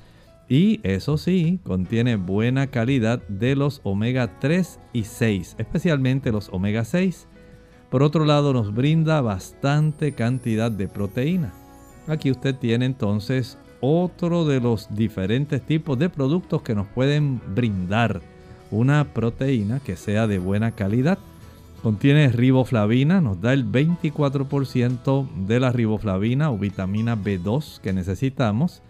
Y 0.50 0.80
eso 0.82 1.19
sí, 1.19 1.60
contiene 1.62 2.15
buena 2.15 2.65
calidad 2.65 3.22
de 3.28 3.56
los 3.56 3.80
omega 3.84 4.39
3 4.39 4.80
y 4.91 5.04
6, 5.04 5.54
especialmente 5.60 6.32
los 6.32 6.50
omega 6.50 6.84
6 6.84 7.28
por 7.91 8.02
otro 8.02 8.26
lado, 8.26 8.54
nos 8.54 8.74
brinda 8.74 9.22
bastante 9.22 10.13
cantidad 10.13 10.72
de 10.72 10.88
proteína. 10.88 11.54
Aquí 12.08 12.32
usted 12.32 12.56
tiene 12.56 12.86
entonces 12.86 13.60
otro 13.82 14.46
de 14.46 14.60
los 14.60 14.96
diferentes 14.96 15.62
tipos 15.62 16.00
de 16.00 16.10
productos 16.10 16.63
que 16.63 16.74
nos 16.74 16.88
pueden 16.88 17.39
brindar 17.54 18.19
una 18.72 19.13
proteína 19.13 19.80
que 19.80 19.96
sea 19.96 20.26
de 20.26 20.39
buena 20.39 20.72
calidad. 20.72 21.19
Contiene 21.84 22.30
riboflavina, 22.30 23.19
nos 23.19 23.41
da 23.41 23.52
el 23.52 23.69
24% 23.69 25.28
de 25.46 25.60
la 25.60 25.69
riboflavina 25.74 26.50
o 26.50 26.58
vitamina 26.58 27.17
B2 27.17 27.82
que 27.82 27.91
necesitamos. 27.91 28.82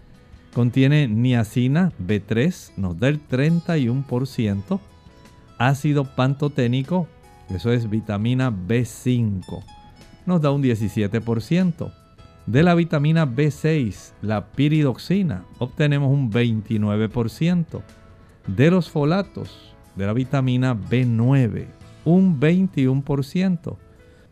Contiene 0.54 1.08
niacina 1.08 1.92
B3, 2.00 2.74
nos 2.78 3.00
da 3.00 3.08
el 3.08 3.28
31%. 3.28 4.80
Ácido 5.58 6.04
pantoténico, 6.04 7.08
eso 7.50 7.72
es 7.72 7.90
vitamina 7.90 8.52
B5, 8.52 9.64
nos 10.28 10.42
da 10.42 10.52
un 10.52 10.62
17%. 10.62 11.92
De 12.46 12.62
la 12.62 12.76
vitamina 12.76 13.26
B6, 13.26 14.12
la 14.22 14.52
piridoxina, 14.52 15.46
obtenemos 15.58 16.12
un 16.12 16.32
29%. 16.32 17.82
De 18.46 18.70
los 18.70 18.92
folatos, 18.92 19.74
de 19.96 20.06
la 20.06 20.14
vitamina 20.14 20.76
B9, 20.76 21.66
un 22.06 22.40
21%. 22.40 23.78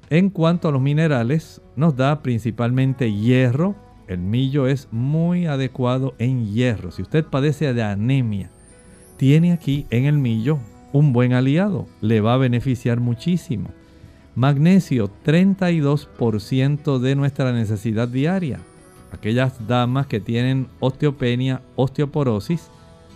En 0.10 0.30
cuanto 0.30 0.68
a 0.68 0.72
los 0.72 0.82
minerales, 0.82 1.62
nos 1.76 1.96
da 1.96 2.22
principalmente 2.22 3.14
hierro, 3.14 3.76
El 4.08 4.20
millo 4.20 4.68
es 4.68 4.90
muy 4.92 5.46
adecuado 5.46 6.16
en 6.18 6.52
hierro. 6.52 6.92
Si 6.92 7.02
usted 7.02 7.24
padece 7.24 7.74
de 7.74 7.82
anemia, 7.82 8.52
tiene 9.16 9.54
aquí 9.54 9.86
en 9.90 10.04
el 10.04 10.18
millo 10.18 10.60
un 10.92 11.14
buen 11.14 11.32
aliado. 11.32 11.88
Le 12.02 12.20
va 12.20 12.34
a 12.34 12.38
beneficiar 12.38 13.00
muchísimo. 13.00 13.70
Magnesio, 14.36 15.10
32% 15.24 17.00
de 17.00 17.16
nuestra 17.16 17.54
necesidad 17.54 18.10
diaria. 18.10 18.60
Aquellas 19.14 19.68
damas 19.68 20.08
que 20.08 20.20
tienen 20.20 20.68
osteopenia, 20.82 21.62
osteoporosis, 21.76 22.70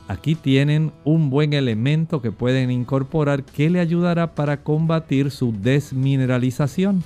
aquí 0.08 0.36
tienen 0.36 0.92
un 1.04 1.30
buen 1.30 1.54
elemento 1.54 2.22
que 2.22 2.32
pueden 2.32 2.72
incorporar 2.72 3.44
que 3.44 3.70
le 3.70 3.80
ayudará 3.80 4.36
para 4.36 4.64
combatir 4.64 5.32
su 5.32 5.52
desmineralización. 5.52 7.04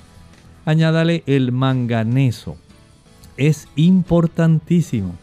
Añádale 0.65 1.23
el 1.25 1.51
manganeso 1.51 2.57
es 3.39 3.69
importantísimo, 3.77 5.15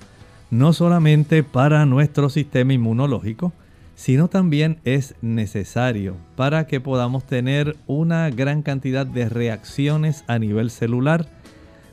no 0.50 0.72
solamente 0.72 1.42
para 1.42 1.84
nuestro 1.84 2.30
sistema 2.30 2.72
inmunológico, 2.72 3.52
sino 3.94 4.28
también 4.28 4.78
es 4.84 5.14
necesario 5.20 6.16
para 6.34 6.66
que 6.66 6.80
podamos 6.80 7.24
tener 7.24 7.76
una 7.86 8.30
gran 8.30 8.62
cantidad 8.62 9.04
de 9.06 9.28
reacciones 9.28 10.24
a 10.28 10.38
nivel 10.38 10.70
celular. 10.70 11.26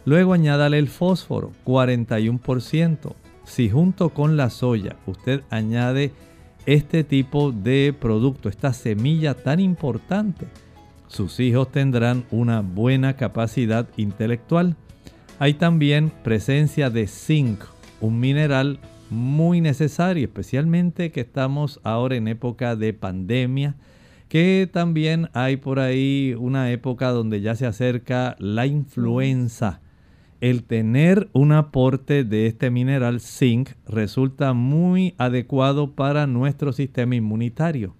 Luego 0.05 0.31
añádale 0.33 0.79
el 0.79 0.87
fósforo, 0.87 1.51
41%. 1.65 3.15
Si 3.43 3.69
junto 3.69 4.09
con 4.09 4.37
la 4.37 4.49
soya 4.49 4.95
usted 5.05 5.41
añade 5.49 6.11
este 6.65 7.03
tipo 7.03 7.51
de 7.51 7.93
producto, 7.99 8.49
esta 8.49 8.73
semilla 8.73 9.33
tan 9.33 9.59
importante, 9.59 10.47
sus 11.07 11.39
hijos 11.39 11.71
tendrán 11.71 12.25
una 12.31 12.61
buena 12.61 13.15
capacidad 13.15 13.87
intelectual. 13.97 14.75
Hay 15.39 15.55
también 15.55 16.11
presencia 16.23 16.89
de 16.89 17.07
zinc, 17.07 17.63
un 18.01 18.19
mineral 18.19 18.79
muy 19.09 19.61
necesario, 19.61 20.25
especialmente 20.25 21.11
que 21.11 21.21
estamos 21.21 21.79
ahora 21.83 22.15
en 22.15 22.27
época 22.27 22.75
de 22.75 22.93
pandemia, 22.93 23.75
que 24.27 24.67
también 24.71 25.29
hay 25.33 25.57
por 25.57 25.79
ahí 25.79 26.35
una 26.39 26.71
época 26.71 27.09
donde 27.09 27.41
ya 27.41 27.55
se 27.55 27.67
acerca 27.67 28.35
la 28.39 28.65
influenza. 28.65 29.82
El 30.43 30.65
tener 30.65 31.29
un 31.31 31.53
aporte 31.53 32.25
de 32.25 32.47
este 32.47 32.69
mineral 32.69 33.21
zinc 33.21 33.69
resulta 33.87 34.51
muy 34.51 35.15
adecuado 35.17 35.91
para 35.91 36.27
nuestro 36.27 36.73
sistema 36.73 37.15
inmunitario. 37.15 37.95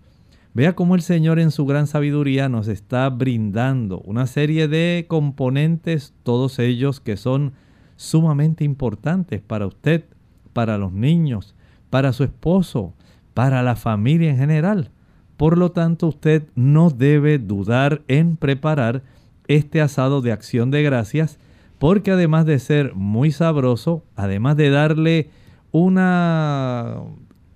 Vea 0.53 0.75
cómo 0.75 0.95
el 0.95 1.01
Señor 1.01 1.39
en 1.39 1.51
su 1.51 1.65
gran 1.65 1.88
sabiduría 1.88 2.49
nos 2.49 2.67
está 2.67 3.10
brindando 3.10 4.01
una 4.01 4.27
serie 4.27 4.67
de 4.67 5.06
componentes, 5.08 6.13
todos 6.23 6.60
ellos 6.60 6.99
que 6.99 7.15
son 7.15 7.53
sumamente 7.95 8.65
importantes 8.65 9.39
para 9.39 9.65
usted, 9.65 10.03
para 10.51 10.77
los 10.77 10.91
niños, 10.91 11.56
para 11.89 12.12
su 12.12 12.25
esposo, 12.25 12.93
para 13.34 13.63
la 13.63 13.77
familia 13.77 14.32
en 14.32 14.38
general. 14.38 14.91
Por 15.38 15.58
lo 15.58 15.71
tanto, 15.71 16.08
usted 16.08 16.43
no 16.56 16.89
debe 16.89 17.39
dudar 17.39 18.01
en 18.10 18.36
preparar 18.36 19.01
este 19.47 19.79
asado 19.79 20.21
de 20.21 20.34
acción 20.34 20.71
de 20.71 20.84
gracias, 20.84 21.39
porque 21.84 22.12
además 22.12 22.46
de 22.46 22.60
ser 22.60 22.96
muy 22.96 23.32
sabroso, 23.32 24.06
además 24.15 24.56
de 24.56 24.69
darle 24.69 25.32
una 25.74 27.02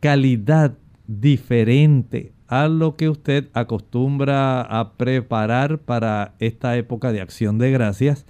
calidad 0.02 0.78
diferente 1.08 2.34
a 2.50 2.68
lo 2.68 2.98
que 2.98 3.08
usted 3.08 3.48
acostumbra 3.54 4.60
a 4.60 4.98
preparar 4.98 5.80
para 5.80 6.34
esta 6.40 6.76
época 6.76 7.14
de 7.14 7.22
acción 7.22 7.58
de 7.58 7.72
gracias, 7.72 8.26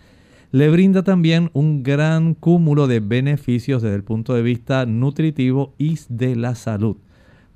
le 0.51 0.69
brinda 0.69 1.01
también 1.01 1.49
un 1.53 1.81
gran 1.81 2.35
cúmulo 2.35 2.85
de 2.85 2.99
beneficios 2.99 3.81
desde 3.81 3.95
el 3.95 4.03
punto 4.03 4.35
de 4.35 4.43
vista 4.43 4.85
nutritivo 4.85 5.73
y 5.79 5.97
de 6.09 6.35
la 6.35 6.53
salud. 6.53 6.97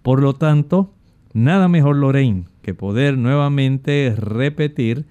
Por 0.01 0.19
lo 0.19 0.33
tanto, 0.33 0.95
nada 1.33 1.67
mejor 1.67 1.95
Lorraine 1.95 2.45
que 2.63 2.73
poder 2.73 3.19
nuevamente 3.19 4.15
repetir 4.17 5.05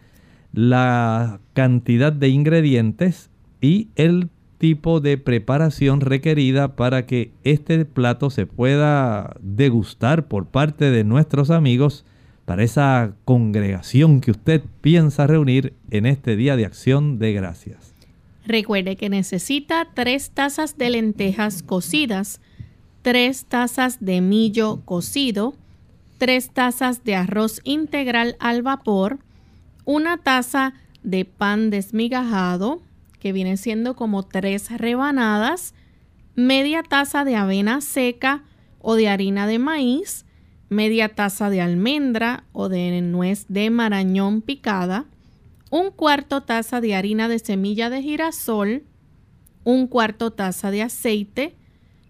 la 0.53 1.41
cantidad 1.53 2.13
de 2.13 2.29
ingredientes 2.29 3.31
y 3.61 3.89
el 3.97 4.29
tipo 4.59 5.01
de 5.01 5.17
preparación 5.17 6.01
requerida 6.01 6.77
para 6.77 7.07
que 7.07 7.33
este 7.45 7.85
plato 7.87 8.31
se 8.31 8.47
pueda 8.47 9.37
degustar 9.41 10.29
por 10.29 10.47
parte 10.47 10.91
de 10.91 11.03
nuestros 11.03 11.51
amigos 11.51 12.05
para 12.45 12.63
esa 12.63 13.15
congregación 13.25 14.21
que 14.21 14.33
usted 14.33 14.63
piensa 14.81 15.27
reunir 15.27 15.73
en 15.91 16.05
este 16.05 16.37
día 16.37 16.57
de 16.57 16.67
acción 16.67 17.19
de 17.19 17.33
gracias. 17.33 17.95
Recuerde 18.45 18.97
que 18.97 19.09
necesita 19.09 19.87
tres 19.95 20.31
tazas 20.33 20.77
de 20.77 20.91
lentejas 20.91 21.63
cocidas, 21.63 22.41
tres 23.03 23.47
tazas 23.47 24.05
de 24.05 24.21
millo 24.21 24.81
cocido, 24.85 25.55
tres 26.19 26.51
tazas 26.51 27.05
de 27.05 27.15
arroz 27.15 27.61
integral 27.65 28.37
al 28.41 28.63
vapor, 28.63 29.21
una 29.91 30.19
taza 30.19 30.75
de 31.03 31.25
pan 31.25 31.69
desmigajado, 31.69 32.81
que 33.19 33.33
viene 33.33 33.57
siendo 33.57 33.97
como 33.97 34.23
tres 34.23 34.71
rebanadas, 34.71 35.75
media 36.37 36.85
taza 36.85 37.25
de 37.25 37.35
avena 37.35 37.81
seca 37.81 38.45
o 38.79 38.95
de 38.95 39.09
harina 39.09 39.49
de 39.49 39.59
maíz, 39.59 40.27
media 40.69 41.09
taza 41.09 41.51
de 41.51 41.61
almendra 41.61 42.45
o 42.53 42.69
de 42.69 43.01
nuez 43.03 43.47
de 43.49 43.69
marañón 43.71 44.43
picada, 44.43 45.07
un 45.71 45.91
cuarto 45.91 46.45
taza 46.45 46.81
de 46.81 46.95
harina 46.95 47.27
de 47.29 47.41
semilla 47.41 47.91
de 47.91 48.01
girasol, 48.01 48.85
un 49.65 49.89
cuarto 49.89 50.31
taza 50.31 50.71
de 50.71 50.83
aceite, 50.83 51.57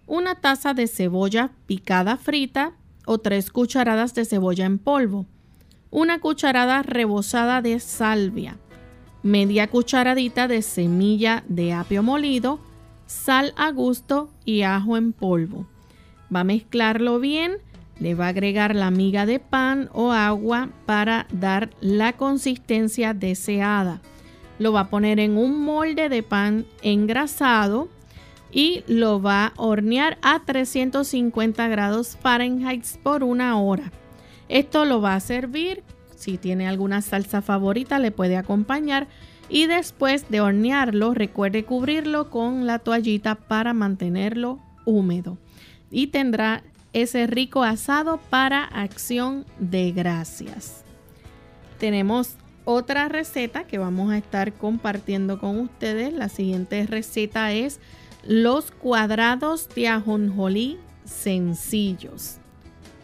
una 0.05 0.35
taza 0.35 0.75
de 0.75 0.85
cebolla 0.85 1.49
picada 1.65 2.17
frita 2.17 2.73
o 3.07 3.17
tres 3.17 3.49
cucharadas 3.49 4.13
de 4.13 4.25
cebolla 4.25 4.67
en 4.67 4.77
polvo, 4.77 5.25
una 5.91 6.19
cucharada 6.19 6.81
rebozada 6.81 7.61
de 7.61 7.79
salvia, 7.79 8.57
media 9.23 9.67
cucharadita 9.67 10.47
de 10.47 10.61
semilla 10.61 11.43
de 11.47 11.73
apio 11.73 12.01
molido, 12.01 12.59
sal 13.05 13.53
a 13.57 13.71
gusto 13.71 14.31
y 14.45 14.61
ajo 14.61 14.95
en 14.95 15.11
polvo. 15.11 15.67
Va 16.33 16.39
a 16.39 16.45
mezclarlo 16.45 17.19
bien, 17.19 17.57
le 17.99 18.15
va 18.15 18.27
a 18.27 18.29
agregar 18.29 18.73
la 18.73 18.89
miga 18.89 19.25
de 19.25 19.39
pan 19.39 19.89
o 19.93 20.11
agua 20.11 20.69
para 20.85 21.27
dar 21.31 21.69
la 21.81 22.13
consistencia 22.13 23.13
deseada. 23.13 24.01
Lo 24.59 24.71
va 24.71 24.81
a 24.81 24.89
poner 24.89 25.19
en 25.19 25.37
un 25.37 25.63
molde 25.63 26.07
de 26.07 26.23
pan 26.23 26.65
engrasado 26.81 27.89
y 28.51 28.83
lo 28.87 29.21
va 29.21 29.47
a 29.47 29.53
hornear 29.57 30.17
a 30.21 30.39
350 30.45 31.67
grados 31.67 32.17
Fahrenheit 32.21 32.85
por 33.03 33.23
una 33.23 33.59
hora. 33.59 33.91
Esto 34.51 34.83
lo 34.83 34.99
va 34.99 35.15
a 35.15 35.19
servir 35.21 35.81
si 36.17 36.37
tiene 36.37 36.67
alguna 36.67 37.01
salsa 37.01 37.41
favorita 37.41 37.99
le 37.99 38.11
puede 38.11 38.35
acompañar 38.35 39.07
y 39.47 39.65
después 39.65 40.29
de 40.29 40.41
hornearlo 40.41 41.13
recuerde 41.13 41.63
cubrirlo 41.63 42.29
con 42.29 42.67
la 42.67 42.79
toallita 42.79 43.35
para 43.35 43.73
mantenerlo 43.73 44.59
húmedo 44.85 45.37
y 45.89 46.07
tendrá 46.07 46.63
ese 46.91 47.27
rico 47.27 47.63
asado 47.63 48.19
para 48.29 48.65
acción 48.65 49.45
de 49.57 49.93
gracias. 49.93 50.83
Tenemos 51.79 52.35
otra 52.65 53.07
receta 53.07 53.63
que 53.63 53.77
vamos 53.77 54.11
a 54.11 54.17
estar 54.17 54.51
compartiendo 54.51 55.39
con 55.39 55.59
ustedes. 55.61 56.13
La 56.13 56.27
siguiente 56.27 56.85
receta 56.87 57.53
es 57.53 57.79
los 58.27 58.71
cuadrados 58.71 59.69
de 59.73 59.87
ajonjolí 59.87 60.77
sencillos. 61.05 62.40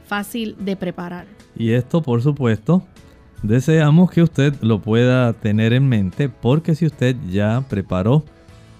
Fácil 0.07 0.55
de 0.59 0.75
preparar. 0.75 1.27
Y 1.55 1.71
esto, 1.71 2.01
por 2.01 2.21
supuesto, 2.21 2.83
Deseamos 3.43 4.09
que 4.09 4.23
usted 4.23 4.55
lo 4.61 4.81
pueda 4.81 5.31
tener 5.33 5.73
en 5.73 5.87
mente 5.87 6.27
porque 6.27 6.73
si 6.73 6.87
usted 6.87 7.15
ya 7.29 7.63
preparó, 7.69 8.23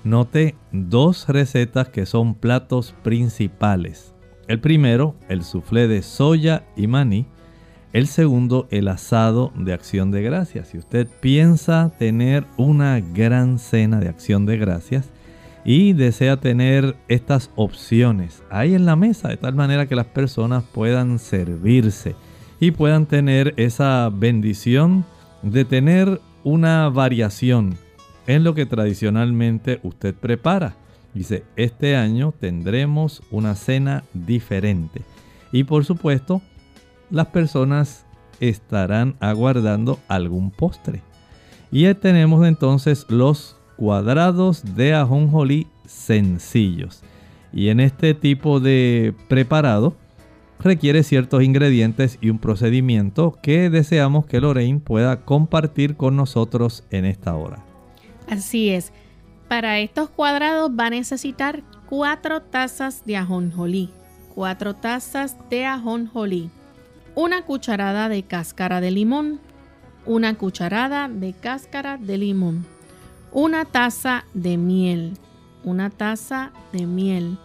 note 0.04 0.56
dos 0.72 1.28
recetas 1.30 1.90
que 1.90 2.06
son 2.06 2.34
platos 2.34 2.96
principales. 3.04 4.16
El 4.48 4.60
primero, 4.60 5.16
el 5.30 5.44
soufflé 5.44 5.88
de 5.88 6.02
soya 6.02 6.64
y 6.76 6.88
maní. 6.88 7.28
El 7.94 8.08
segundo, 8.08 8.68
el 8.72 8.88
asado 8.88 9.52
de 9.56 9.74
acción 9.74 10.12
de 10.12 10.24
gracias. 10.24 10.70
Si 10.70 10.78
usted 10.78 11.08
piensa 11.20 11.92
tener 11.98 12.46
una 12.58 13.00
gran 13.00 13.60
cena 13.60 14.00
de 14.00 14.10
acción 14.10 14.46
de 14.46 14.58
gracias 14.58 15.10
y 15.68 15.92
desea 15.92 16.38
tener 16.38 16.96
estas 17.10 17.52
opciones 17.58 18.42
ahí 18.50 18.74
en 18.74 18.86
la 18.86 18.96
mesa 18.96 19.28
de 19.28 19.36
tal 19.36 19.54
manera 19.54 19.86
que 19.86 19.98
las 19.98 20.06
personas 20.06 20.64
puedan 20.64 21.20
servirse 21.20 22.16
y 22.62 22.72
puedan 22.72 23.06
tener 23.06 23.54
esa 23.58 24.10
bendición 24.10 25.06
de 25.44 25.66
tener 25.66 26.22
una 26.46 26.88
variación 26.88 27.76
en 28.28 28.46
lo 28.46 28.56
que 28.56 28.66
tradicionalmente 28.66 29.82
usted 29.84 30.16
prepara. 30.16 30.78
Dice, 31.14 31.44
este 31.58 31.98
año 31.98 32.34
tendremos 32.40 33.22
una 33.30 33.54
cena 33.56 34.06
diferente. 34.14 35.02
Y 35.52 35.66
por 35.66 35.84
supuesto, 35.84 36.42
las 37.10 37.28
personas 37.28 38.06
estarán 38.40 39.18
aguardando 39.20 40.00
algún 40.08 40.50
postre. 40.50 41.02
Y 41.72 41.94
tenemos 41.96 42.48
entonces 42.48 43.06
los 43.10 43.57
cuadrados 43.78 44.76
de 44.76 44.94
ajonjolí 44.94 45.68
sencillos. 45.86 47.04
Y 47.54 47.70
en 47.70 47.80
este 47.80 48.14
tipo 48.14 48.60
de 48.60 49.14
preparado 49.30 49.96
requiere 50.60 51.04
ciertos 51.04 51.44
ingredientes 51.44 52.18
y 52.20 52.30
un 52.30 52.40
procedimiento 52.40 53.38
que 53.42 53.70
deseamos 53.70 54.26
que 54.26 54.42
Lorraine 54.42 54.80
pueda 54.80 55.22
compartir 55.22 55.96
con 55.96 56.16
nosotros 56.16 56.84
en 56.90 57.06
esta 57.06 57.36
hora. 57.36 57.64
Así 58.28 58.70
es. 58.70 58.92
Para 59.48 59.80
estos 59.80 60.10
cuadrados 60.10 60.72
va 60.78 60.88
a 60.88 60.90
necesitar 60.90 61.64
4 61.90 62.42
tazas 62.42 63.06
de 63.06 63.16
ajonjolí. 63.16 63.92
4 64.36 64.76
tazas 64.76 65.38
de 65.50 65.66
ajonjolí. 65.66 66.50
Una 67.16 67.44
cucharada 67.44 68.10
de 68.10 68.24
cáscara 68.24 68.82
de 68.82 68.92
limón. 68.92 69.40
Una 70.06 70.34
cucharada 70.34 71.08
de 71.08 71.34
cáscara 71.34 71.98
de 71.98 72.18
limón. 72.18 72.66
Una 73.40 73.66
taza 73.66 74.26
de 74.34 74.58
miel. 74.58 75.14
Una 75.64 75.92
taza 75.92 76.52
de 76.74 76.88
miel 76.88 77.38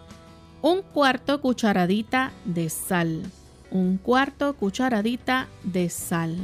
un 0.62 0.81
cuarto 0.81 1.42
cucharadita 1.42 2.33
de 2.46 2.70
sal. 2.70 3.24
Un 3.70 3.98
cuarto 3.98 4.55
cucharadita 4.55 5.48
de 5.64 5.90
sal. 5.90 6.35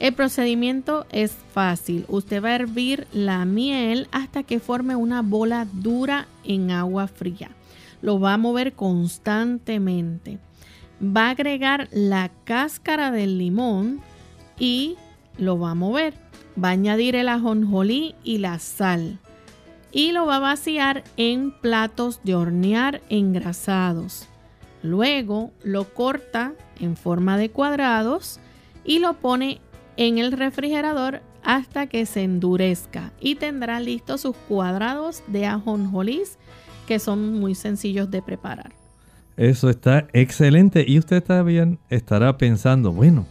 El 0.00 0.12
procedimiento 0.12 1.06
es 1.12 1.34
fácil. 1.54 2.04
Usted 2.08 2.44
va 2.44 2.48
a 2.48 2.56
hervir 2.56 3.06
la 3.14 3.46
miel 3.46 4.06
hasta 4.12 4.42
que 4.42 4.60
forme 4.60 4.96
una 4.96 5.22
bola 5.22 5.66
dura 5.72 6.26
en 6.44 6.70
agua 6.70 7.08
fría. 7.08 7.52
Lo 8.02 8.20
va 8.20 8.34
a 8.34 8.38
mover 8.38 8.74
constantemente. 8.74 10.40
Va 11.02 11.28
a 11.28 11.30
agregar 11.30 11.88
la 11.90 12.30
cáscara 12.44 13.12
del 13.12 13.38
limón 13.38 14.02
y 14.58 14.96
lo 15.38 15.58
va 15.58 15.70
a 15.70 15.74
mover. 15.74 16.27
Va 16.62 16.68
a 16.68 16.72
añadir 16.72 17.14
el 17.14 17.28
ajonjolí 17.28 18.14
y 18.24 18.38
la 18.38 18.58
sal 18.58 19.18
y 19.90 20.12
lo 20.12 20.26
va 20.26 20.36
a 20.36 20.40
vaciar 20.40 21.04
en 21.16 21.50
platos 21.50 22.20
de 22.24 22.34
hornear 22.34 23.00
engrasados. 23.08 24.28
Luego 24.82 25.50
lo 25.62 25.92
corta 25.92 26.54
en 26.78 26.96
forma 26.96 27.36
de 27.36 27.50
cuadrados 27.50 28.38
y 28.84 28.98
lo 28.98 29.14
pone 29.14 29.60
en 29.96 30.18
el 30.18 30.32
refrigerador 30.32 31.22
hasta 31.42 31.86
que 31.86 32.06
se 32.06 32.22
endurezca 32.22 33.12
y 33.20 33.36
tendrá 33.36 33.80
listos 33.80 34.20
sus 34.20 34.36
cuadrados 34.36 35.22
de 35.26 35.46
ajonjolís 35.46 36.38
que 36.86 36.98
son 36.98 37.38
muy 37.38 37.54
sencillos 37.54 38.10
de 38.10 38.22
preparar. 38.22 38.72
Eso 39.36 39.70
está 39.70 40.08
excelente 40.12 40.84
y 40.86 40.98
usted 40.98 41.22
también 41.22 41.78
estará 41.90 42.36
pensando, 42.38 42.92
bueno, 42.92 43.26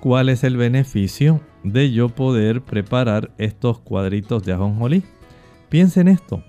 ¿cuál 0.00 0.28
es 0.28 0.44
el 0.44 0.56
beneficio 0.56 1.40
de 1.72 1.90
yo 1.92 2.08
poder 2.08 2.62
preparar 2.62 3.32
estos 3.38 3.80
cuadritos 3.80 4.44
de 4.44 4.52
ajonjolí? 4.52 5.02
Piense 5.68 6.00
en 6.00 6.08
esto. 6.08 6.42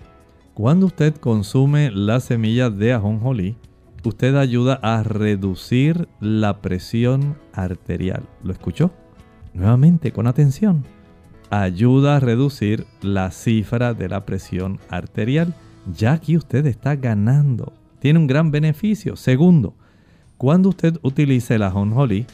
Cuando 0.53 0.85
usted 0.85 1.15
consume 1.15 1.91
la 1.91 2.19
semilla 2.19 2.69
de 2.69 2.93
ajonjolí, 2.93 3.57
usted 4.03 4.35
ayuda 4.35 4.79
a 4.81 5.03
reducir 5.03 6.07
la 6.19 6.61
presión 6.61 7.35
arterial. 7.53 8.23
¿Lo 8.43 8.51
escuchó? 8.53 8.91
Nuevamente, 9.53 10.11
con 10.11 10.27
atención. 10.27 10.85
Ayuda 11.49 12.17
a 12.17 12.19
reducir 12.19 12.85
la 13.01 13.31
cifra 13.31 13.93
de 13.93 14.09
la 14.09 14.25
presión 14.25 14.79
arterial, 14.89 15.53
ya 15.95 16.19
que 16.19 16.37
usted 16.37 16.65
está 16.65 16.95
ganando. 16.95 17.73
Tiene 17.99 18.19
un 18.19 18.27
gran 18.27 18.51
beneficio. 18.51 19.15
Segundo, 19.15 19.75
cuando 20.37 20.69
usted 20.69 20.97
utilice 21.01 21.55
el 21.55 21.63
ajonjolí, 21.63 22.25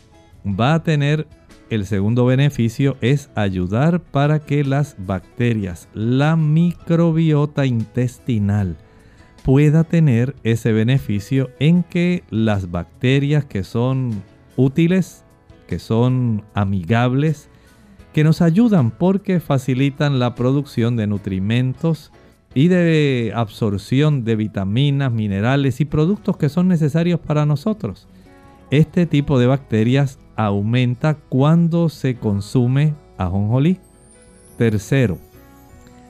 va 0.45 0.73
a 0.73 0.83
tener 0.83 1.27
el 1.69 1.85
segundo 1.85 2.25
beneficio 2.25 2.97
es 3.01 3.29
ayudar 3.35 4.01
para 4.01 4.39
que 4.39 4.63
las 4.63 4.95
bacterias, 4.97 5.87
la 5.93 6.35
microbiota 6.35 7.65
intestinal, 7.65 8.77
pueda 9.43 9.83
tener 9.83 10.35
ese 10.43 10.71
beneficio 10.71 11.49
en 11.59 11.83
que 11.83 12.23
las 12.29 12.71
bacterias 12.71 13.45
que 13.45 13.63
son 13.63 14.23
útiles, 14.55 15.23
que 15.67 15.79
son 15.79 16.43
amigables, 16.53 17.49
que 18.13 18.23
nos 18.23 18.41
ayudan 18.41 18.91
porque 18.91 19.39
facilitan 19.39 20.19
la 20.19 20.35
producción 20.35 20.95
de 20.95 21.07
nutrimentos 21.07 22.11
y 22.53 22.67
de 22.67 23.33
absorción 23.35 24.23
de 24.23 24.35
vitaminas, 24.35 25.11
minerales 25.11 25.81
y 25.81 25.85
productos 25.85 26.37
que 26.37 26.49
son 26.49 26.67
necesarios 26.67 27.19
para 27.19 27.45
nosotros. 27.45 28.07
Este 28.69 29.05
tipo 29.05 29.39
de 29.39 29.47
bacterias 29.47 30.19
aumenta 30.35 31.15
cuando 31.15 31.89
se 31.89 32.15
consume 32.15 32.93
ajonjolí. 33.17 33.79
Tercero, 34.57 35.17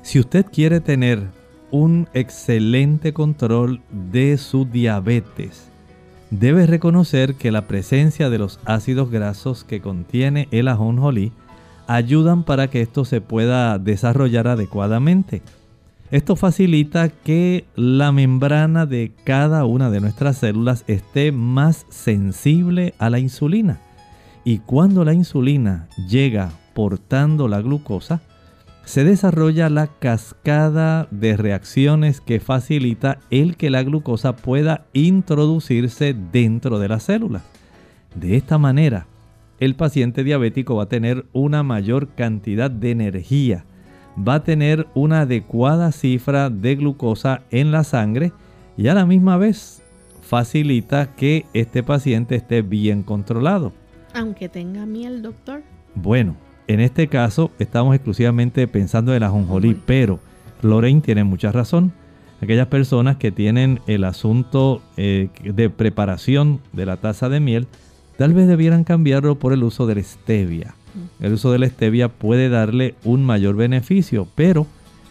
si 0.02 0.20
usted 0.20 0.46
quiere 0.52 0.80
tener 0.80 1.24
un 1.72 2.08
excelente 2.14 3.14
control 3.14 3.82
de 3.90 4.38
su 4.38 4.66
diabetes, 4.66 5.70
debe 6.30 6.68
reconocer 6.68 7.36
que 7.36 7.52
la 7.52 7.68
presencia 7.68 8.30
de 8.30 8.38
los 8.38 8.60
ácidos 8.66 9.10
grasos 9.10 9.64
que 9.64 9.82
contiene 9.82 10.48
el 10.52 10.68
ajonjolí 10.68 11.32
ayudan 11.88 12.44
para 12.44 12.70
que 12.70 12.82
esto 12.82 13.06
se 13.06 13.22
pueda 13.22 13.78
desarrollar 13.80 14.48
adecuadamente. 14.48 15.42
Esto 16.12 16.36
facilita 16.36 17.10
que 17.10 17.66
la 17.76 18.12
membrana 18.12 18.86
de 18.86 19.12
cada 19.24 19.66
una 19.66 19.90
de 19.90 20.00
nuestras 20.00 20.38
células 20.38 20.84
esté 20.88 21.32
más 21.32 21.86
sensible 21.90 22.94
a 23.00 23.10
la 23.10 23.20
insulina. 23.20 23.80
Y 24.46 24.60
cuando 24.60 25.06
la 25.06 25.14
insulina 25.14 25.88
llega 26.10 26.52
portando 26.74 27.48
la 27.48 27.62
glucosa, 27.62 28.22
se 28.86 29.06
desarrolla 29.06 29.70
la 29.70 29.88
cascada 29.88 31.08
de 31.10 31.38
reacciones 31.38 32.20
que 32.20 32.42
facilita 32.42 33.20
el 33.30 33.56
que 33.56 33.70
la 33.70 33.84
glucosa 33.84 34.36
pueda 34.36 34.86
introducirse 34.92 36.14
dentro 36.14 36.80
de 36.80 36.90
las 36.90 37.04
células. 37.04 37.44
De 38.16 38.36
esta 38.36 38.58
manera, 38.58 39.08
el 39.60 39.76
paciente 39.76 40.26
diabético 40.26 40.76
va 40.76 40.84
a 40.84 40.90
tener 40.90 41.26
una 41.32 41.64
mayor 41.64 42.10
cantidad 42.10 42.70
de 42.70 42.92
energía, 42.92 43.66
va 44.18 44.36
a 44.36 44.44
tener 44.44 44.88
una 44.94 45.22
adecuada 45.22 45.94
cifra 45.94 46.50
de 46.50 46.76
glucosa 46.76 47.44
en 47.50 47.72
la 47.72 47.86
sangre 47.86 48.34
y 48.76 48.90
a 48.90 48.94
la 48.94 49.06
misma 49.06 49.38
vez 49.38 49.82
facilita 50.22 51.16
que 51.16 51.46
este 51.54 51.84
paciente 51.84 52.36
esté 52.36 52.62
bien 52.62 53.04
controlado. 53.04 53.72
Aunque 54.14 54.50
tenga 54.50 54.86
miel, 54.86 55.22
doctor. 55.22 55.64
Bueno, 55.96 56.36
en 56.68 56.80
este 56.80 57.08
caso 57.08 57.52
estamos 57.60 57.96
exclusivamente 57.96 58.68
pensando 58.68 59.14
en 59.14 59.22
la 59.22 59.28
ajonjolí, 59.28 59.80
pero 59.86 60.20
Lorraine 60.62 61.02
tiene 61.02 61.24
mucha 61.24 61.52
razón. 61.52 61.92
Aquellas 62.42 62.68
personas 62.68 63.18
que 63.18 63.32
tienen 63.32 63.80
el 63.88 64.04
asunto 64.04 64.82
eh, 64.98 65.30
de 65.44 65.70
preparación 65.70 66.60
de 66.74 66.86
la 66.86 66.98
taza 66.98 67.30
de 67.30 67.40
miel, 67.40 67.68
tal 68.18 68.34
vez 68.34 68.48
debieran 68.48 68.84
cambiarlo 68.84 69.40
por 69.40 69.54
el 69.54 69.64
uso 69.64 69.88
de 69.88 69.96
la 69.96 70.04
stevia. 70.04 70.76
Mm. 70.94 71.24
El 71.26 71.34
uso 71.34 71.52
de 71.52 71.60
la 71.60 71.68
stevia 71.68 72.10
puede 72.10 72.50
darle 72.50 72.96
un 73.04 73.24
mayor 73.26 73.56
beneficio, 73.56 74.28
pero 74.36 74.68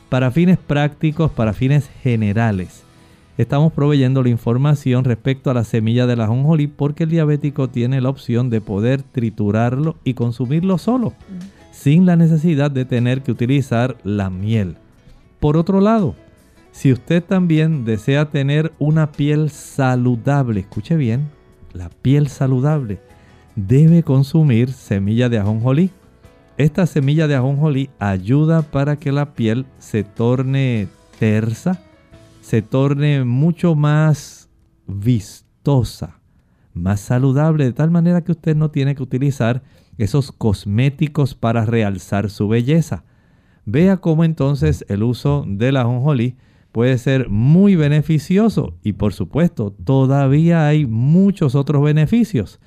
para 0.08 0.30
fines 0.30 0.58
prácticos, 0.58 1.30
para 1.30 1.54
fines 1.54 1.90
generales, 2.02 2.84
estamos 3.38 3.72
proveyendo 3.72 4.22
la 4.22 4.28
información 4.28 5.04
respecto 5.04 5.50
a 5.50 5.54
la 5.54 5.64
semilla 5.64 6.06
de 6.06 6.16
la 6.16 6.24
ajonjolí 6.24 6.66
porque 6.66 7.04
el 7.04 7.10
diabético 7.10 7.68
tiene 7.68 8.00
la 8.00 8.10
opción 8.10 8.50
de 8.50 8.60
poder 8.60 9.02
triturarlo 9.02 9.96
y 10.04 10.14
consumirlo 10.14 10.78
solo, 10.78 11.14
sin 11.70 12.06
la 12.06 12.16
necesidad 12.16 12.70
de 12.70 12.84
tener 12.84 13.22
que 13.22 13.32
utilizar 13.32 13.96
la 14.04 14.30
miel. 14.30 14.76
Por 15.40 15.56
otro 15.56 15.80
lado, 15.80 16.14
si 16.72 16.92
usted 16.92 17.22
también 17.22 17.84
desea 17.84 18.30
tener 18.30 18.72
una 18.78 19.12
piel 19.12 19.50
saludable, 19.50 20.60
escuche 20.60 20.96
bien, 20.96 21.30
la 21.72 21.90
piel 21.90 22.28
saludable, 22.28 23.00
debe 23.56 24.02
consumir 24.02 24.72
semilla 24.72 25.28
de 25.28 25.38
ajonjolí. 25.38 25.90
Esta 26.56 26.86
semilla 26.86 27.28
de 27.28 27.34
ajonjolí 27.34 27.90
ayuda 27.98 28.62
para 28.62 28.96
que 28.96 29.12
la 29.12 29.34
piel 29.34 29.66
se 29.78 30.04
torne 30.04 30.88
tersa, 31.18 31.80
se 32.42 32.60
torne 32.60 33.24
mucho 33.24 33.74
más 33.74 34.50
vistosa, 34.86 36.20
más 36.74 37.00
saludable, 37.00 37.64
de 37.64 37.72
tal 37.72 37.90
manera 37.90 38.22
que 38.22 38.32
usted 38.32 38.56
no 38.56 38.70
tiene 38.70 38.94
que 38.94 39.02
utilizar 39.02 39.62
esos 39.96 40.32
cosméticos 40.32 41.34
para 41.34 41.64
realzar 41.64 42.30
su 42.30 42.48
belleza. 42.48 43.04
Vea 43.64 43.98
cómo 43.98 44.24
entonces 44.24 44.84
el 44.88 45.04
uso 45.04 45.44
de 45.46 45.70
la 45.70 45.82
ajonjolí 45.82 46.36
puede 46.72 46.98
ser 46.98 47.28
muy 47.28 47.76
beneficioso 47.76 48.74
y 48.82 48.94
por 48.94 49.12
supuesto 49.12 49.70
todavía 49.84 50.66
hay 50.66 50.84
muchos 50.84 51.54
otros 51.54 51.84
beneficios. 51.84 52.58